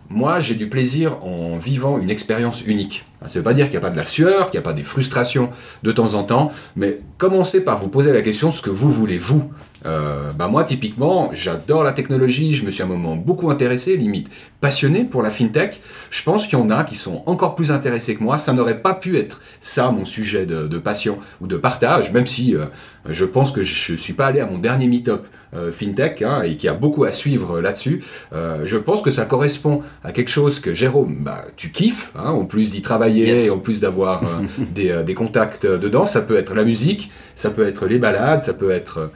Moi 0.09 0.39
j'ai 0.39 0.55
du 0.55 0.67
plaisir 0.67 1.23
en 1.23 1.57
vivant 1.57 1.99
une 1.99 2.09
expérience 2.09 2.61
unique. 2.65 3.05
Ça 3.21 3.27
ne 3.27 3.33
veut 3.35 3.43
pas 3.43 3.53
dire 3.53 3.65
qu'il 3.65 3.73
n'y 3.73 3.77
a 3.77 3.81
pas 3.81 3.89
de 3.89 3.97
la 3.97 4.05
sueur, 4.05 4.49
qu'il 4.49 4.59
n'y 4.59 4.63
a 4.63 4.67
pas 4.67 4.73
des 4.73 4.83
frustrations 4.83 5.49
de 5.83 5.91
temps 5.91 6.15
en 6.15 6.23
temps, 6.23 6.51
mais 6.75 6.99
commencez 7.17 7.63
par 7.63 7.79
vous 7.79 7.89
poser 7.89 8.11
la 8.11 8.21
question 8.21 8.51
ce 8.51 8.61
que 8.61 8.69
vous 8.69 8.89
voulez 8.89 9.17
vous. 9.17 9.51
Euh, 9.85 10.31
bah 10.33 10.47
moi 10.47 10.63
typiquement, 10.63 11.31
j'adore 11.33 11.83
la 11.83 11.93
technologie, 11.93 12.53
je 12.53 12.65
me 12.65 12.71
suis 12.71 12.81
à 12.81 12.85
un 12.85 12.89
moment 12.89 13.15
beaucoup 13.15 13.49
intéressé, 13.49 13.95
limite 13.95 14.29
passionné 14.59 15.05
pour 15.05 15.21
la 15.21 15.31
fintech. 15.31 15.81
Je 16.11 16.23
pense 16.23 16.47
qu'il 16.47 16.59
y 16.59 16.61
en 16.61 16.69
a 16.69 16.83
qui 16.83 16.95
sont 16.95 17.23
encore 17.25 17.55
plus 17.55 17.71
intéressés 17.71 18.15
que 18.15 18.23
moi. 18.23 18.39
Ça 18.39 18.51
n'aurait 18.51 18.81
pas 18.81 18.93
pu 18.93 19.17
être 19.17 19.39
ça 19.61 19.91
mon 19.91 20.05
sujet 20.05 20.45
de, 20.45 20.77
passion 20.77 21.19
ou 21.39 21.47
de 21.47 21.55
partage, 21.55 22.11
même 22.11 22.25
si 22.25 22.55
euh, 22.55 22.65
je 23.07 23.25
pense 23.25 23.51
que 23.51 23.63
je 23.63 23.93
ne 23.93 23.97
suis 23.97 24.13
pas 24.13 24.27
allé 24.27 24.41
à 24.41 24.45
mon 24.45 24.57
dernier 24.57 24.87
meet-up 24.87 25.25
euh, 25.53 25.71
fintech 25.71 26.21
hein, 26.21 26.41
et 26.43 26.55
qu'il 26.55 26.65
y 26.65 26.69
a 26.69 26.73
beaucoup 26.73 27.05
à 27.05 27.11
suivre 27.11 27.59
là-dessus. 27.61 28.03
je 28.31 28.77
pense 28.77 29.01
que 29.01 29.09
ça 29.11 29.25
correspond 29.25 29.81
à 30.03 30.11
quelque 30.11 30.29
chose 30.29 30.59
que 30.59 30.73
Jérôme, 30.73 31.17
bah, 31.21 31.45
tu 31.55 31.71
kiffes, 31.71 32.11
hein, 32.15 32.31
en 32.31 32.45
plus 32.45 32.69
d'y 32.69 32.81
travailler 32.81 33.45
et 33.45 33.49
en 33.49 33.59
plus 33.59 33.79
d'avoir 33.79 34.23
des, 34.57 35.03
des, 35.05 35.13
contacts 35.13 35.65
dedans. 35.65 36.05
Ça 36.05 36.21
peut 36.21 36.35
être 36.35 36.53
la 36.53 36.65
musique, 36.65 37.11
ça 37.35 37.49
peut 37.49 37.65
être 37.65 37.87
les 37.87 37.97
balades, 37.97 38.43
ça 38.43 38.53
peut 38.53 38.71
être 38.71 39.09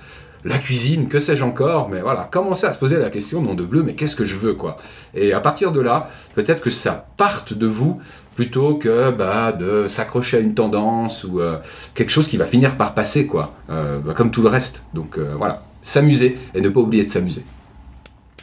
la 0.45 0.57
cuisine, 0.57 1.07
que 1.07 1.19
sais-je 1.19 1.43
encore, 1.43 1.89
mais 1.89 2.01
voilà, 2.01 2.27
commencer 2.31 2.65
à 2.65 2.73
se 2.73 2.79
poser 2.79 2.97
la 2.97 3.09
question, 3.09 3.41
nom 3.41 3.53
de 3.53 3.63
bleu, 3.63 3.83
mais 3.83 3.93
qu'est-ce 3.93 4.15
que 4.15 4.25
je 4.25 4.35
veux, 4.35 4.53
quoi. 4.53 4.77
Et 5.13 5.33
à 5.33 5.39
partir 5.39 5.71
de 5.71 5.79
là, 5.79 6.09
peut-être 6.35 6.61
que 6.61 6.69
ça 6.69 7.07
parte 7.17 7.53
de 7.53 7.67
vous 7.67 8.01
plutôt 8.35 8.75
que 8.75 9.11
bah, 9.11 9.51
de 9.51 9.87
s'accrocher 9.87 10.37
à 10.37 10.39
une 10.39 10.55
tendance 10.55 11.23
ou 11.23 11.39
euh, 11.39 11.57
quelque 11.93 12.09
chose 12.09 12.27
qui 12.27 12.37
va 12.37 12.45
finir 12.45 12.77
par 12.77 12.93
passer, 12.93 13.27
quoi, 13.27 13.53
euh, 13.69 13.99
bah, 13.99 14.13
comme 14.15 14.31
tout 14.31 14.41
le 14.41 14.49
reste. 14.49 14.83
Donc 14.93 15.17
euh, 15.17 15.33
voilà, 15.37 15.63
s'amuser 15.83 16.37
et 16.53 16.61
ne 16.61 16.69
pas 16.69 16.79
oublier 16.79 17.03
de 17.03 17.09
s'amuser. 17.09 17.45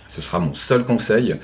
Ce 0.09 0.21
sera 0.21 0.41
mon 0.41 0.55
seul 0.55 0.85
conseil. 0.85 1.37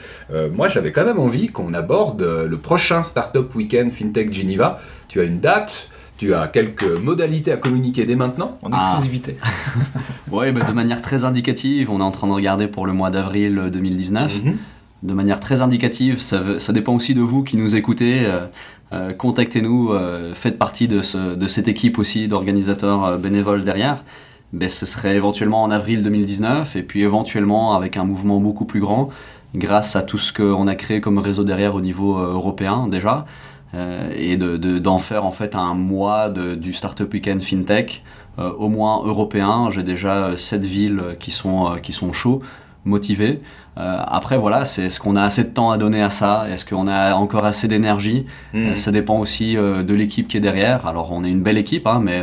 moi, 0.52 0.66
j'avais 0.66 0.90
quand 0.90 1.04
même 1.04 1.20
envie 1.20 1.50
qu'on 1.50 1.72
aborde 1.72 2.20
le 2.22 2.58
prochain 2.58 3.04
Startup 3.04 3.54
Weekend 3.54 3.92
FinTech 3.92 4.32
Geneva. 4.32 4.80
Tu 5.06 5.20
as 5.20 5.22
une 5.22 5.38
date 5.38 5.88
tu 6.18 6.34
as 6.34 6.48
quelques 6.48 6.90
modalités 7.02 7.52
à 7.52 7.56
communiquer 7.56 8.06
dès 8.06 8.16
maintenant 8.16 8.58
En 8.62 8.72
exclusivité. 8.72 9.36
oui, 10.32 10.50
bah, 10.52 10.64
de 10.66 10.72
manière 10.72 11.02
très 11.02 11.24
indicative, 11.24 11.90
on 11.90 12.00
est 12.00 12.04
en 12.04 12.10
train 12.10 12.26
de 12.26 12.32
regarder 12.32 12.68
pour 12.68 12.86
le 12.86 12.92
mois 12.92 13.10
d'avril 13.10 13.68
2019. 13.72 14.42
Mhm. 14.42 14.56
De 15.02 15.12
manière 15.12 15.40
très 15.40 15.60
indicative, 15.60 16.20
ça, 16.20 16.58
ça, 16.58 16.72
dépend 16.72 16.94
aussi 16.94 17.12
de 17.12 17.20
vous 17.20 17.42
qui 17.44 17.56
nous 17.56 17.76
écoutez. 17.76 18.24
Euh, 18.24 18.46
euh, 18.92 19.12
contactez-nous, 19.12 19.92
euh, 19.92 20.32
faites 20.34 20.58
partie 20.58 20.88
de, 20.88 21.02
ce, 21.02 21.34
de, 21.34 21.46
cette 21.46 21.68
équipe 21.68 21.98
aussi 21.98 22.28
d'organisateurs 22.28 23.18
bénévoles 23.18 23.62
derrière. 23.62 24.04
Ben, 24.52 24.68
ce 24.68 24.86
serait 24.86 25.16
éventuellement 25.16 25.62
en 25.62 25.70
avril 25.70 26.02
2019 26.02 26.76
et 26.76 26.82
puis 26.82 27.02
éventuellement 27.02 27.76
avec 27.76 27.96
un 27.96 28.04
mouvement 28.04 28.38
beaucoup 28.38 28.64
plus 28.64 28.80
grand 28.80 29.10
grâce 29.54 29.96
à 29.96 30.02
tout 30.02 30.18
ce 30.18 30.32
qu'on 30.32 30.66
a 30.66 30.74
créé 30.74 31.00
comme 31.00 31.18
réseau 31.18 31.44
derrière 31.44 31.74
au 31.74 31.80
niveau 31.80 32.16
européen 32.16 32.86
déjà. 32.88 33.26
Euh, 33.74 34.12
et 34.16 34.36
d'en 34.36 34.56
de, 34.56 34.78
d'en 34.78 34.98
faire 34.98 35.24
en 35.24 35.32
fait 35.32 35.54
un 35.54 35.74
mois 35.74 36.30
de, 36.30 36.54
du 36.54 36.72
Startup 36.72 37.12
Weekend 37.12 37.42
FinTech, 37.42 38.02
euh, 38.38 38.52
au 38.52 38.68
moins 38.68 39.02
européen. 39.04 39.70
J'ai 39.70 39.82
déjà 39.82 40.36
7 40.36 40.64
villes 40.64 41.02
qui 41.18 41.30
sont, 41.30 41.72
euh, 41.72 41.76
qui 41.78 41.92
sont 41.92 42.12
chauds 42.12 42.42
motivés. 42.84 43.40
après, 43.76 44.38
voilà, 44.38 44.64
c'est 44.64 44.84
est-ce 44.84 45.00
qu'on 45.00 45.16
a 45.16 45.24
assez 45.24 45.42
de 45.42 45.48
temps 45.48 45.72
à 45.72 45.76
donner 45.76 46.00
à 46.00 46.10
ça? 46.10 46.46
Est-ce 46.48 46.64
qu'on 46.64 46.86
a 46.86 47.14
encore 47.14 47.44
assez 47.44 47.66
d'énergie? 47.66 48.26
Mmh. 48.54 48.76
Ça 48.76 48.92
dépend 48.92 49.18
aussi 49.18 49.56
de 49.56 49.92
l'équipe 49.92 50.28
qui 50.28 50.36
est 50.36 50.40
derrière. 50.40 50.86
Alors, 50.86 51.10
on 51.10 51.24
est 51.24 51.30
une 51.30 51.42
belle 51.42 51.58
équipe, 51.58 51.88
hein, 51.88 52.00
mais 52.00 52.22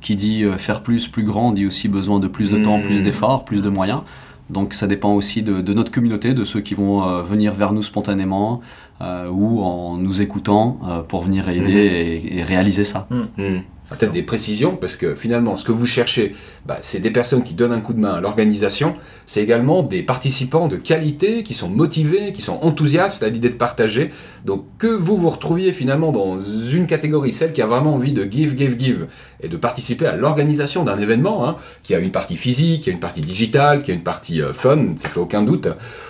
qui 0.00 0.16
dit 0.16 0.46
faire 0.56 0.82
plus, 0.82 1.08
plus 1.08 1.24
grand, 1.24 1.52
dit 1.52 1.66
aussi 1.66 1.88
besoin 1.88 2.20
de 2.20 2.26
plus 2.26 2.50
de 2.50 2.56
temps, 2.56 2.80
plus 2.80 3.02
mmh. 3.02 3.04
d'efforts, 3.04 3.44
plus 3.44 3.62
de 3.62 3.68
moyens. 3.68 4.00
Donc, 4.48 4.72
ça 4.72 4.86
dépend 4.86 5.12
aussi 5.12 5.42
de, 5.42 5.60
de, 5.60 5.74
notre 5.74 5.92
communauté, 5.92 6.32
de 6.32 6.46
ceux 6.46 6.62
qui 6.62 6.72
vont 6.72 7.22
venir 7.22 7.52
vers 7.52 7.74
nous 7.74 7.82
spontanément, 7.82 8.62
euh, 8.62 8.62
ou 9.00 9.62
en 9.62 9.96
nous 9.96 10.20
écoutant 10.22 10.78
euh, 10.84 11.02
pour 11.02 11.22
venir 11.22 11.48
aider 11.48 12.20
mhm. 12.24 12.38
et, 12.38 12.42
réaliser 12.42 12.84
ça. 12.84 13.06
Mhm. 13.10 13.62
Peut-être 13.90 14.12
des 14.12 14.22
précisions, 14.22 14.76
parce 14.76 14.96
que 14.96 15.14
finalement, 15.14 15.56
ce 15.56 15.64
que 15.64 15.72
vous 15.72 15.86
cherchez, 15.86 16.34
bah, 16.66 16.76
c'est 16.82 17.00
des 17.00 17.10
personnes 17.10 17.42
qui 17.42 17.54
donnent 17.54 17.72
un 17.72 17.80
coup 17.80 17.94
de 17.94 18.00
main 18.00 18.12
à 18.12 18.20
l'organisation, 18.20 18.94
c'est 19.24 19.42
également 19.42 19.82
des 19.82 20.02
participants 20.02 20.68
de 20.68 20.76
qualité, 20.76 21.42
qui 21.42 21.54
sont 21.54 21.70
motivés, 21.70 22.34
qui 22.34 22.42
sont 22.42 22.58
enthousiastes 22.60 23.22
à 23.22 23.30
l'idée 23.30 23.48
de 23.48 23.54
partager. 23.54 24.10
Donc 24.44 24.66
que 24.76 24.86
vous 24.86 25.16
vous 25.16 25.30
retrouviez 25.30 25.72
finalement 25.72 26.12
dans 26.12 26.38
une 26.40 26.86
catégorie, 26.86 27.32
celle 27.32 27.54
qui 27.54 27.62
a 27.62 27.66
vraiment 27.66 27.94
envie 27.94 28.12
de 28.12 28.24
give, 28.24 28.58
give, 28.58 28.78
give, 28.78 29.06
et 29.40 29.48
de 29.48 29.56
participer 29.56 30.06
à 30.06 30.16
l'organisation 30.16 30.84
d'un 30.84 30.98
événement, 30.98 31.48
hein, 31.48 31.56
qui 31.82 31.94
a 31.94 31.98
une 31.98 32.10
partie 32.10 32.36
physique, 32.36 32.82
qui 32.82 32.90
a 32.90 32.92
une 32.92 33.00
partie 33.00 33.22
digitale, 33.22 33.82
qui 33.82 33.90
a 33.90 33.94
une 33.94 34.02
partie 34.02 34.42
euh, 34.42 34.52
fun, 34.52 34.94
ça 34.96 35.08
fait 35.08 35.20
aucun 35.20 35.42
doute. 35.42 35.68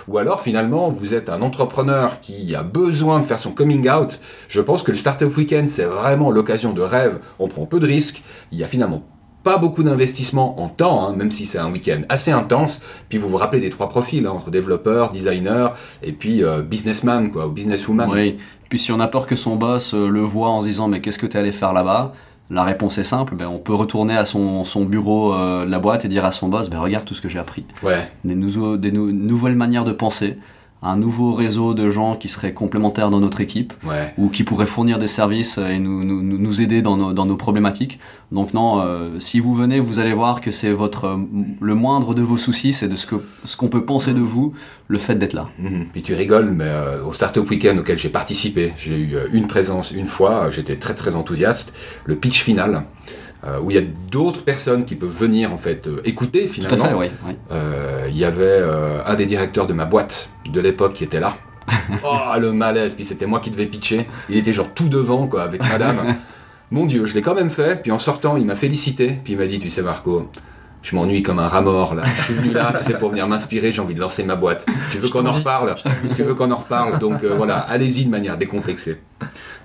Ou 0.09 0.17
alors 0.17 0.41
finalement, 0.41 0.89
vous 0.89 1.13
êtes 1.13 1.29
un 1.29 1.41
entrepreneur 1.41 2.19
qui 2.19 2.55
a 2.55 2.63
besoin 2.63 3.19
de 3.19 3.23
faire 3.23 3.39
son 3.39 3.51
coming 3.51 3.89
out. 3.89 4.19
Je 4.49 4.59
pense 4.59 4.83
que 4.83 4.91
le 4.91 4.97
Startup 4.97 5.35
Weekend, 5.37 5.69
c'est 5.69 5.85
vraiment 5.85 6.29
l'occasion 6.29 6.73
de 6.73 6.81
rêve. 6.81 7.19
On 7.37 7.47
prend 7.47 7.68
peu 7.69 7.79
de 7.79 7.85
risques. 7.85 8.23
Il 8.51 8.57
y 8.57 8.63
a 8.63 8.67
finalement 8.67 9.03
pas 9.43 9.57
beaucoup 9.57 9.83
d'investissement 9.83 10.61
en 10.61 10.67
temps, 10.67 11.07
hein, 11.07 11.15
même 11.15 11.31
si 11.31 11.45
c'est 11.45 11.59
un 11.59 11.71
week-end 11.71 12.01
assez 12.09 12.31
intense. 12.31 12.81
Puis 13.07 13.17
vous 13.17 13.29
vous 13.29 13.37
rappelez 13.37 13.61
des 13.61 13.69
trois 13.69 13.87
profils, 13.87 14.25
hein, 14.25 14.31
entre 14.31 14.51
développeur, 14.51 15.11
designer 15.11 15.75
et 16.03 16.11
puis 16.11 16.43
euh, 16.43 16.61
businessman, 16.61 17.31
quoi, 17.31 17.47
ou 17.47 17.51
businesswoman. 17.51 18.09
Oui, 18.11 18.37
puis 18.69 18.79
si 18.79 18.91
on 18.91 18.99
a 18.99 19.07
peur 19.07 19.27
que 19.27 19.35
son 19.35 19.55
boss 19.55 19.93
euh, 19.93 20.09
le 20.09 20.19
voit 20.19 20.49
en 20.49 20.61
se 20.61 20.67
disant 20.67 20.89
mais 20.89 20.99
qu'est-ce 20.99 21.19
que 21.19 21.25
tu 21.25 21.37
es 21.37 21.39
allé 21.39 21.51
faire 21.51 21.73
là-bas? 21.73 22.13
La 22.51 22.63
réponse 22.63 22.97
est 22.97 23.03
simple, 23.03 23.35
ben, 23.35 23.47
on 23.47 23.59
peut 23.59 23.75
retourner 23.75 24.17
à 24.17 24.25
son, 24.25 24.63
son 24.63 24.83
bureau 24.83 25.35
euh, 25.35 25.65
de 25.65 25.71
la 25.71 25.79
boîte 25.79 26.03
et 26.03 26.07
dire 26.07 26.25
à 26.25 26.31
son 26.31 26.49
boss, 26.49 26.69
ben, 26.69 26.79
regarde 26.79 27.05
tout 27.05 27.13
ce 27.13 27.21
que 27.21 27.29
j'ai 27.29 27.39
appris. 27.39 27.63
Ouais. 27.83 28.09
Des, 28.25 28.35
des 28.35 28.91
nouvelles 28.91 29.55
manières 29.55 29.85
de 29.85 29.91
penser, 29.91 30.37
un 30.81 30.95
nouveau 30.95 31.33
réseau 31.33 31.73
de 31.73 31.91
gens 31.91 32.15
qui 32.15 32.29
seraient 32.29 32.53
complémentaires 32.53 33.09
dans 33.09 33.19
notre 33.19 33.41
équipe 33.41 33.73
ou 34.17 34.29
qui 34.29 34.43
pourraient 34.43 34.65
fournir 34.65 34.97
des 34.97 35.07
services 35.07 35.57
et 35.57 35.77
nous, 35.77 36.03
nous, 36.03 36.21
nous 36.21 36.61
aider 36.61 36.81
dans 36.81 36.95
nos, 36.95 37.11
dans 37.11 37.25
nos, 37.25 37.35
problématiques. 37.35 37.99
Donc 38.31 38.53
non, 38.53 38.81
euh, 38.81 39.19
si 39.19 39.39
vous 39.39 39.55
venez, 39.55 39.79
vous 39.79 39.99
allez 39.99 40.13
voir 40.13 40.39
que 40.39 40.51
c'est 40.51 40.71
votre 40.71 41.19
le 41.59 41.75
moindre 41.75 42.13
de 42.13 42.21
vos 42.21 42.37
soucis, 42.37 42.73
c'est 42.73 42.87
de 42.87 42.95
ce 42.95 43.07
que 43.07 43.15
ce 43.43 43.57
qu'on 43.57 43.67
peut 43.67 43.83
penser 43.83 44.13
de 44.13 44.21
vous, 44.21 44.53
le 44.87 44.99
fait 44.99 45.15
d'être 45.15 45.33
là. 45.33 45.49
Mhm. 45.59 45.87
Puis 45.91 46.01
tu 46.01 46.13
rigoles, 46.13 46.51
mais 46.51 46.65
euh, 46.65 47.03
au 47.03 47.11
Startup 47.11 47.47
Weekend 47.49 47.79
auquel 47.79 47.97
j'ai 47.97 48.09
participé, 48.09 48.73
j'ai 48.77 48.95
eu 48.95 49.15
euh, 49.15 49.27
une 49.33 49.47
présence 49.47 49.91
une 49.91 50.07
fois, 50.07 50.49
j'étais 50.51 50.77
très 50.77 50.93
très 50.93 51.15
enthousiaste. 51.15 51.73
Le 52.05 52.15
pitch 52.15 52.41
final. 52.41 52.83
Euh, 53.45 53.57
où 53.61 53.71
il 53.71 53.75
y 53.75 53.79
a 53.79 53.83
d'autres 54.11 54.43
personnes 54.43 54.83
qui 54.83 54.95
peuvent 54.95 55.15
venir 55.17 55.53
en 55.53 55.57
fait 55.57 55.87
euh, 55.87 56.01
écouter 56.03 56.45
finalement. 56.45 56.75
Tout 56.75 56.83
à 56.83 56.87
fait, 56.89 56.93
oui. 56.93 57.07
Euh, 57.53 58.07
il 58.09 58.17
y 58.17 58.25
avait 58.25 58.61
un 59.05 59.15
des 59.15 59.25
directeurs 59.25 59.65
de 59.65 59.71
ma 59.71 59.85
boîte 59.85 60.29
de 60.51 60.59
l'époque 60.59 60.93
qui 60.93 61.05
était 61.05 61.21
là. 61.21 61.37
oh 62.03 62.17
le 62.37 62.51
malaise, 62.51 62.95
puis 62.95 63.05
c'était 63.05 63.27
moi 63.27 63.39
qui 63.39 63.49
devais 63.49 63.67
pitcher. 63.67 64.07
Il 64.29 64.37
était 64.37 64.51
genre 64.51 64.73
tout 64.73 64.89
devant 64.89 65.27
quoi 65.27 65.43
avec 65.43 65.61
madame. 65.61 66.17
Mon 66.71 66.85
dieu, 66.85 67.05
je 67.05 67.15
l'ai 67.15 67.21
quand 67.21 67.33
même 67.33 67.49
fait, 67.49 67.81
puis 67.81 67.91
en 67.91 67.97
sortant, 67.97 68.35
il 68.37 68.45
m'a 68.45 68.55
félicité, 68.55 69.19
puis 69.23 69.33
il 69.33 69.39
m'a 69.39 69.47
dit, 69.47 69.59
tu 69.59 69.69
sais 69.69 69.81
Marco, 69.81 70.29
je 70.81 70.95
m'ennuie 70.95 71.23
comme 71.23 71.39
un 71.39 71.47
rat 71.47 71.61
mort 71.61 71.95
là. 71.95 72.03
Je 72.05 72.23
suis 72.23 72.33
venu 72.33 72.53
là, 72.53 72.73
sais, 72.79 72.93
pour 72.93 73.09
venir 73.09 73.27
m'inspirer, 73.27 73.71
j'ai 73.71 73.81
envie 73.81 73.95
de 73.95 73.99
lancer 73.99 74.23
ma 74.23 74.35
boîte. 74.35 74.65
Tu 74.91 74.97
veux 74.97 75.09
qu'on 75.09 75.25
en 75.25 75.31
reparle 75.31 75.75
Tu 76.15 76.23
veux 76.23 76.35
qu'on 76.35 76.51
en 76.51 76.57
reparle 76.57 76.99
Donc 76.99 77.23
voilà, 77.23 77.57
allez-y 77.57 78.05
de 78.05 78.09
manière 78.09 78.37
décomplexée. 78.37 78.97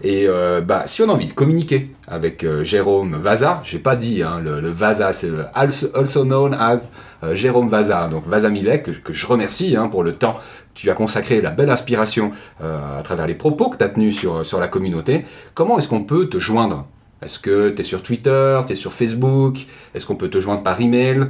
Et 0.03 0.27
euh, 0.29 0.61
bah, 0.61 0.83
si 0.87 1.03
on 1.03 1.09
a 1.09 1.13
envie 1.13 1.27
de 1.27 1.33
communiquer 1.33 1.91
avec 2.09 2.45
euh, 2.45 2.65
Jérôme 2.65 3.15
Vaza, 3.17 3.63
j'ai 3.65 3.79
pas 3.79 3.97
dit, 3.97 4.23
hein, 4.23 4.41
le, 4.43 4.61
le, 4.61 4.69
Vaza, 4.69 5.13
c'est 5.13 5.31
also, 5.55 6.25
known 6.25 6.55
as 6.55 6.81
euh, 7.23 7.35
Jérôme 7.35 7.69
Vaza, 7.69 8.09
donc 8.09 8.27
Vaza 8.27 8.51
Millet, 8.51 8.83
que, 8.83 8.91
que 8.91 9.13
je 9.13 9.27
remercie 9.27 9.77
hein, 9.77 9.89
pour 9.89 10.03
le 10.03 10.15
temps 10.15 10.35
que 10.75 10.81
tu 10.81 10.91
as 10.91 10.95
consacré, 10.95 11.41
la 11.41 11.51
belle 11.51 11.71
inspiration 11.71 12.33
à 12.61 13.01
travers 13.05 13.29
les 13.29 13.37
propos 13.37 13.71
que 13.71 13.77
tu 13.77 13.85
as 13.85 13.89
tenus 13.89 14.19
sur, 14.19 14.45
sur 14.45 14.59
la 14.59 14.67
communauté. 14.67 15.25
Comment 15.55 15.79
est-ce 15.79 15.87
qu'on 15.87 16.03
peut 16.03 16.29
te 16.29 16.41
joindre? 16.41 16.85
Est-ce 17.25 17.39
que 17.39 17.71
tu 17.71 17.81
es 17.81 17.85
sur 17.85 18.03
Twitter, 18.03 18.61
tu 18.67 18.73
es 18.73 18.77
sur 18.77 18.93
Facebook? 18.93 19.67
Est-ce 19.95 20.07
qu'on 20.07 20.17
peut 20.17 20.29
te 20.29 20.41
joindre 20.41 20.63
par 20.63 20.81
email? 20.81 21.27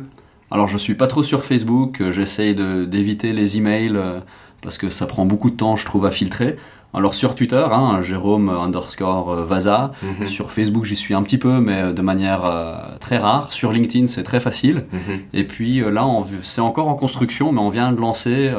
Alors 0.51 0.68
je 0.68 0.76
suis 0.76 0.95
pas 0.95 1.07
trop 1.07 1.22
sur 1.22 1.45
Facebook, 1.45 2.03
j'essaye 2.11 2.55
d'éviter 2.55 3.32
les 3.32 3.57
emails 3.57 3.99
parce 4.61 4.78
que 4.78 4.90
ça 4.90 5.07
prend 5.07 5.24
beaucoup 5.26 5.51
de 5.51 5.57
temps 5.57 5.76
je 5.76 5.84
trouve 5.84 6.07
à 6.07 6.11
filtrer. 6.11 6.57
Alors 6.95 7.14
sur 7.14 7.34
Twitter, 7.34 7.64
hein, 7.72 8.03
Jérôme 8.03 8.49
underscore 8.49 9.32
euh, 9.32 9.45
Vaza. 9.45 9.90
Mhm. 10.03 10.28
Sur 10.28 10.53
Facebook, 10.53 10.84
j'y 10.84 10.95
suis 10.95 11.12
un 11.12 11.24
petit 11.24 11.38
peu, 11.38 11.61
mais 11.61 11.92
de 11.92 12.03
manière 12.03 12.45
euh, 12.45 12.76
très 13.01 13.18
rare. 13.18 13.53
Sur 13.53 13.72
LinkedIn, 13.72 14.07
c'est 14.07 14.22
très 14.22 14.38
facile. 14.38 14.86
Mhm. 14.92 15.18
Et 15.32 15.42
puis 15.42 15.82
euh, 15.82 15.90
là, 15.90 16.07
c'est 16.42 16.61
encore 16.61 16.86
en 16.86 16.95
construction, 16.95 17.51
mais 17.51 17.61
on 17.61 17.68
vient 17.68 17.92
de 17.92 18.01
lancer 18.01 18.53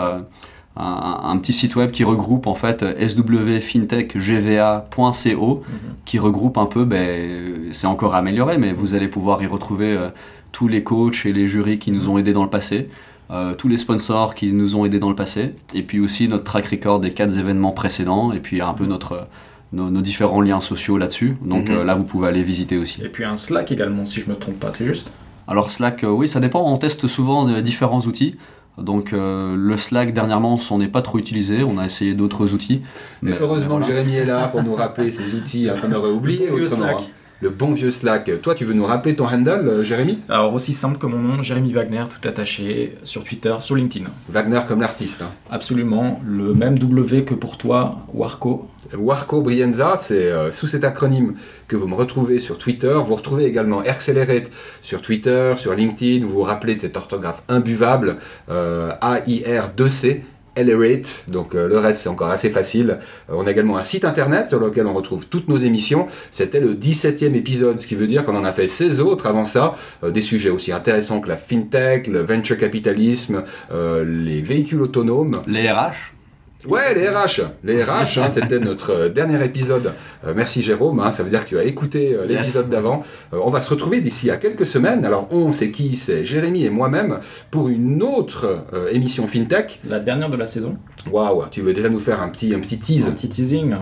un, 0.78 1.38
petit 1.38 1.54
site 1.54 1.76
web 1.76 1.92
qui 1.92 2.04
regroupe 2.04 2.48
en 2.48 2.56
fait 2.56 2.86
swfintechgva.co, 3.00 5.56
mhm. 5.56 5.64
qui 6.06 6.20
regroupe 6.20 6.58
un 6.58 6.66
peu, 6.66 6.86
ben, 6.86 7.70
c'est 7.72 7.88
encore 7.88 8.16
amélioré, 8.16 8.58
mais 8.58 8.74
vous 8.74 8.94
allez 8.94 9.08
pouvoir 9.08 9.42
y 9.42 9.48
retrouver 9.48 9.98
tous 10.52 10.68
les 10.68 10.84
coachs 10.84 11.26
et 11.26 11.34
les 11.34 11.48
jurys 11.48 11.80
qui 11.80 11.92
nous 11.92 12.10
ont 12.10 12.18
aidés 12.18 12.34
dans 12.34 12.44
le 12.44 12.50
passé. 12.50 12.88
Euh, 13.32 13.56
tous 13.56 13.68
les 13.68 13.78
sponsors 13.78 14.36
qui 14.36 14.54
nous 14.54 14.76
ont 14.76 14.86
aidés 14.86 15.00
dans 15.00 15.10
le 15.10 15.16
passé, 15.16 15.56
et 15.74 15.82
puis 15.82 16.00
aussi 16.00 16.28
notre 16.28 16.44
track 16.44 16.68
record 16.68 17.00
des 17.00 17.12
quatre 17.12 17.38
événements 17.40 17.72
précédents, 17.72 18.32
et 18.32 18.40
puis 18.40 18.62
un 18.62 18.74
peu 18.74 18.86
notre, 18.86 19.24
nos, 19.74 19.90
différents 20.02 20.42
liens 20.42 20.62
sociaux 20.62 20.98
là-dessus. 20.98 21.36
Donc 21.44 21.70
mhm. 21.70 21.78
euh, 21.78 21.84
là, 21.84 21.96
vous 21.96 22.04
pouvez 22.04 22.28
aller 22.28 22.44
visiter 22.44 22.78
aussi. 22.78 23.02
Et 23.04 23.10
puis 23.10 23.24
un 23.24 23.36
Slack 23.36 23.72
également, 23.72 24.06
si 24.06 24.22
je 24.22 24.30
me 24.30 24.36
trompe 24.36 24.60
pas, 24.60 24.72
c'est 24.74 24.86
juste? 24.86 25.12
Alors 25.48 25.72
Slack, 25.72 26.04
euh, 26.04 26.10
oui, 26.10 26.28
ça 26.28 26.40
dépend. 26.40 26.72
On 26.72 26.78
teste 26.78 27.08
souvent 27.08 27.46
différents 27.62 28.02
outils. 28.02 28.36
Donc 28.78 29.12
le 29.14 29.78
Slack 29.78 30.14
dernièrement, 30.14 30.60
on 30.70 30.78
n'est 30.78 30.88
pas 30.88 31.02
trop 31.02 31.18
utilisé. 31.18 31.64
On 31.64 31.78
a 31.78 31.86
essayé 31.86 32.14
d'autres 32.14 32.54
outils. 32.54 32.82
Mais, 33.22 33.34
heureusement, 33.40 33.82
Jérémy 33.82 34.16
est 34.16 34.26
là 34.26 34.48
pour 34.48 34.64
nous 34.64 34.76
rappeler 34.76 35.12
ces 35.12 35.36
outils 35.36 35.70
hein, 35.70 35.76
qu'on 35.82 35.94
aurait 35.94 36.12
oubliés. 36.12 36.50
Slack. 36.68 36.98
Le 37.42 37.50
bon 37.50 37.74
vieux 37.74 37.92
Slack. 37.92 38.32
Toi, 38.42 38.56
tu 38.56 38.64
veux 38.64 38.74
nous 38.74 38.86
rappeler 38.86 39.14
ton 39.14 39.26
handle, 39.28 39.68
euh, 39.68 39.84
Jérémy? 39.84 40.20
Alors, 40.30 40.54
aussi 40.54 40.72
simple 40.72 40.98
que 40.98 41.06
mon 41.06 41.18
nom, 41.18 41.44
Jérémy 41.44 41.74
Wagner, 41.74 42.06
tout 42.10 42.26
attaché, 42.26 42.96
sur 43.04 43.26
Twitter, 43.26 43.54
sur 43.60 43.76
LinkedIn. 43.76 44.06
Wagner 44.30 44.62
comme 44.66 44.80
l'artiste. 44.80 45.22
Hein. 45.22 45.32
Absolument, 45.52 46.22
le 46.26 46.54
même 46.54 46.80
W 46.80 47.26
que 47.26 47.34
pour 47.34 47.58
toi, 47.58 48.06
Warco. 48.14 48.70
Warco 48.98 49.42
Brienza, 49.42 49.96
c'est 49.98 50.32
euh, 50.32 50.50
sous 50.52 50.68
cet 50.68 50.86
acronyme 50.86 51.34
que 51.68 51.76
vous 51.76 51.88
me 51.88 51.96
retrouvez 51.96 52.40
sur 52.40 52.58
Twitter. 52.58 52.98
Vous 53.06 53.16
retrouvez 53.16 53.44
également 53.46 53.80
Accelerate 53.80 54.50
sur 54.82 55.02
Twitter, 55.02 55.56
sur 55.58 55.74
LinkedIn. 55.74 56.26
Vous 56.26 56.34
vous 56.34 56.44
rappelez 56.44 56.76
de 56.76 56.82
cette 56.82 56.96
orthographe 56.96 57.44
imbuvable, 57.50 58.16
euh, 58.50 58.92
A-I-R-2-C. 59.02 60.24
Elevate, 60.56 61.26
donc 61.28 61.54
euh, 61.54 61.68
le 61.68 61.78
reste 61.78 62.02
c'est 62.02 62.10
encore 62.10 62.30
assez 62.30 62.50
facile. 62.50 63.00
Euh, 63.30 63.34
on 63.36 63.46
a 63.46 63.52
également 63.52 63.78
un 63.78 63.84
site 63.84 64.06
internet 64.06 64.48
sur 64.48 64.60
lequel 64.60 64.88
on 64.88 64.94
retrouve 64.94 65.28
toutes 65.28 65.50
nos 65.50 65.58
émissions. 65.58 66.08
C'était 66.32 66.60
le 66.60 66.74
17e 66.74 67.34
épisode, 67.36 67.80
ce 67.80 67.88
qui 67.88 67.96
veut 67.96 68.08
dire 68.08 68.26
qu'on 68.26 68.36
en 68.36 68.46
a 68.46 68.54
fait 68.54 68.68
16 68.68 69.02
autres 69.02 69.28
avant 69.28 69.46
ça, 69.46 69.76
euh, 70.04 70.12
des 70.12 70.22
sujets 70.22 70.50
aussi 70.50 70.72
intéressants 70.72 71.20
que 71.20 71.28
la 71.28 71.38
fintech, 71.38 72.08
le 72.08 72.22
venture 72.22 72.58
capitalisme, 72.58 73.44
les 73.72 74.42
véhicules 74.42 74.82
autonomes. 74.82 75.42
Les 75.48 75.70
RH 75.70 76.15
Ouais, 76.68 76.96
les 76.96 77.08
RH. 77.10 77.42
Les 77.64 77.84
RH, 77.84 78.18
hein, 78.18 78.30
c'était 78.30 78.60
notre 78.60 78.92
euh, 78.92 79.10
dernier 79.10 79.44
épisode. 79.44 79.94
Euh, 80.26 80.34
merci 80.36 80.64
Jérôme, 80.64 81.00
hein, 81.00 81.12
ça 81.12 81.24
veut 81.24 81.30
dire 81.30 81.44
que 81.44 81.50
tu 81.50 81.60
as 81.60 81.64
écouté 81.64 82.16
euh, 82.16 82.26
l'épisode 82.26 82.70
d'avant. 82.70 83.04
on 83.32 83.50
va 83.50 83.62
se 83.62 83.70
retrouver 83.70 84.02
d'ici 84.02 84.32
à 84.32 84.38
quelques 84.38 84.66
semaines. 84.66 85.06
Alors 85.06 85.28
on, 85.32 85.52
c'est 85.52 85.70
qui 85.70 85.96
C'est 85.96 86.26
Jérémy 86.26 86.66
et 86.66 86.70
moi-même 86.70 87.20
pour 87.52 87.70
une 87.70 88.02
autre 88.02 88.66
émission 88.92 89.28
FinTech. 89.28 89.80
La 89.88 90.00
dernière 90.00 90.30
de 90.30 90.38
la 90.38 90.46
saison. 90.46 90.78
Waouh, 91.12 91.44
tu 91.52 91.62
veux 91.62 91.74
déjà 91.74 91.90
nous 91.90 92.00
faire 92.00 92.22
un 92.22 92.30
petit, 92.30 92.54
un 92.54 92.60
petit 92.60 92.80
tease? 92.80 93.08
Un 93.08 93.12
petit 93.12 93.30
teasing. 93.30 93.76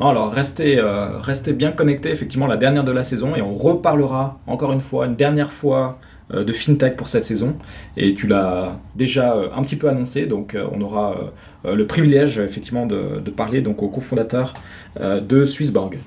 alors 0.00 0.32
restez, 0.32 0.80
restez 1.20 1.52
bien 1.52 1.72
connectés, 1.72 2.10
effectivement, 2.10 2.46
la 2.46 2.56
dernière 2.56 2.84
de 2.84 2.92
la 2.92 3.04
saison 3.04 3.36
et 3.36 3.42
on 3.42 3.54
reparlera 3.54 4.40
encore 4.46 4.72
une 4.72 4.80
fois, 4.80 5.06
une 5.06 5.16
dernière 5.16 5.52
fois 5.52 5.98
de 6.30 6.52
FinTech 6.52 6.96
pour 6.96 7.08
cette 7.08 7.24
saison. 7.24 7.56
Et 7.96 8.14
tu 8.14 8.26
l'as 8.26 8.78
déjà 8.96 9.34
euh, 9.34 9.48
un 9.54 9.62
petit 9.62 9.76
peu 9.76 9.88
annoncé, 9.88 10.26
donc 10.26 10.54
euh, 10.54 10.66
on 10.72 10.80
aura 10.80 11.32
le 11.64 11.86
privilège 11.86 12.38
effectivement 12.38 12.86
de, 12.86 13.30
parler 13.30 13.62
donc 13.62 13.82
au 13.82 13.88
cofondateur 13.88 14.54
de 15.00 15.46
Swissborg. 15.46 15.98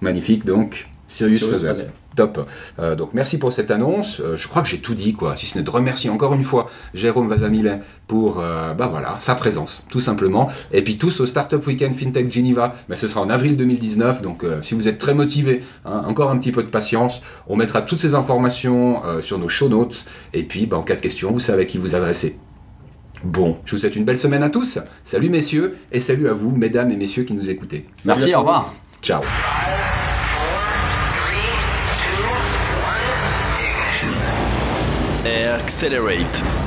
Magnifique 0.00 0.44
donc, 0.44 0.88
Sirius, 1.08 1.38
Sirius 1.38 1.64
Top. 2.16 2.48
Euh, 2.78 2.94
donc 2.94 3.10
merci 3.14 3.38
pour 3.38 3.52
cette 3.52 3.70
annonce. 3.70 4.20
Euh, 4.20 4.36
je 4.36 4.48
crois 4.48 4.62
que 4.62 4.68
j'ai 4.68 4.78
tout 4.78 4.94
dit, 4.94 5.14
quoi. 5.14 5.36
Si 5.36 5.46
ce 5.46 5.58
n'est 5.58 5.64
de 5.64 5.70
remercier 5.70 6.10
encore 6.10 6.34
une 6.34 6.42
fois 6.42 6.70
Jérôme 6.94 7.28
Vazamilet 7.28 7.80
pour 8.06 8.40
euh, 8.40 8.74
bah 8.74 8.88
voilà, 8.88 9.16
sa 9.20 9.34
présence, 9.34 9.84
tout 9.88 10.00
simplement. 10.00 10.50
Et 10.72 10.82
puis 10.82 10.98
tous 10.98 11.20
au 11.20 11.26
Startup 11.26 11.64
Weekend 11.66 11.94
FinTech 11.94 12.30
Geneva, 12.30 12.74
mais 12.88 12.96
ce 12.96 13.08
sera 13.08 13.20
en 13.20 13.30
avril 13.30 13.56
2019. 13.56 14.22
Donc 14.22 14.44
si 14.62 14.74
vous 14.74 14.88
êtes 14.88 14.98
très 14.98 15.14
motivé, 15.14 15.62
hein, 15.84 16.02
encore 16.06 16.30
un 16.30 16.38
petit 16.38 16.52
peu 16.52 16.62
de 16.62 16.68
patience. 16.68 17.22
On 17.46 17.56
mettra 17.56 17.82
toutes 17.82 18.00
ces 18.00 18.14
informations 18.14 19.02
sur 19.20 19.38
nos 19.38 19.48
show 19.48 19.68
notes. 19.68 20.06
Et 20.34 20.42
puis 20.42 20.66
bah, 20.66 20.76
en 20.76 20.82
cas 20.82 20.96
de 20.96 21.00
questions, 21.00 21.32
vous 21.32 21.40
savez 21.40 21.62
à 21.62 21.64
qui 21.64 21.78
vous 21.78 21.94
adresser. 21.94 22.38
Bon, 23.24 23.58
je 23.64 23.76
vous 23.76 23.80
souhaite 23.80 23.96
une 23.96 24.04
belle 24.04 24.18
semaine 24.18 24.42
à 24.42 24.50
tous. 24.50 24.78
Salut 25.04 25.30
messieurs 25.30 25.76
et 25.92 26.00
salut 26.00 26.28
à 26.28 26.32
vous, 26.32 26.50
mesdames 26.50 26.90
et 26.90 26.96
messieurs 26.96 27.22
qui 27.22 27.34
nous 27.34 27.50
écoutez. 27.50 27.86
Merci, 28.04 28.34
au 28.34 28.40
revoir. 28.40 28.74
Ciao. 29.00 29.22
Accelerate. 35.64 36.61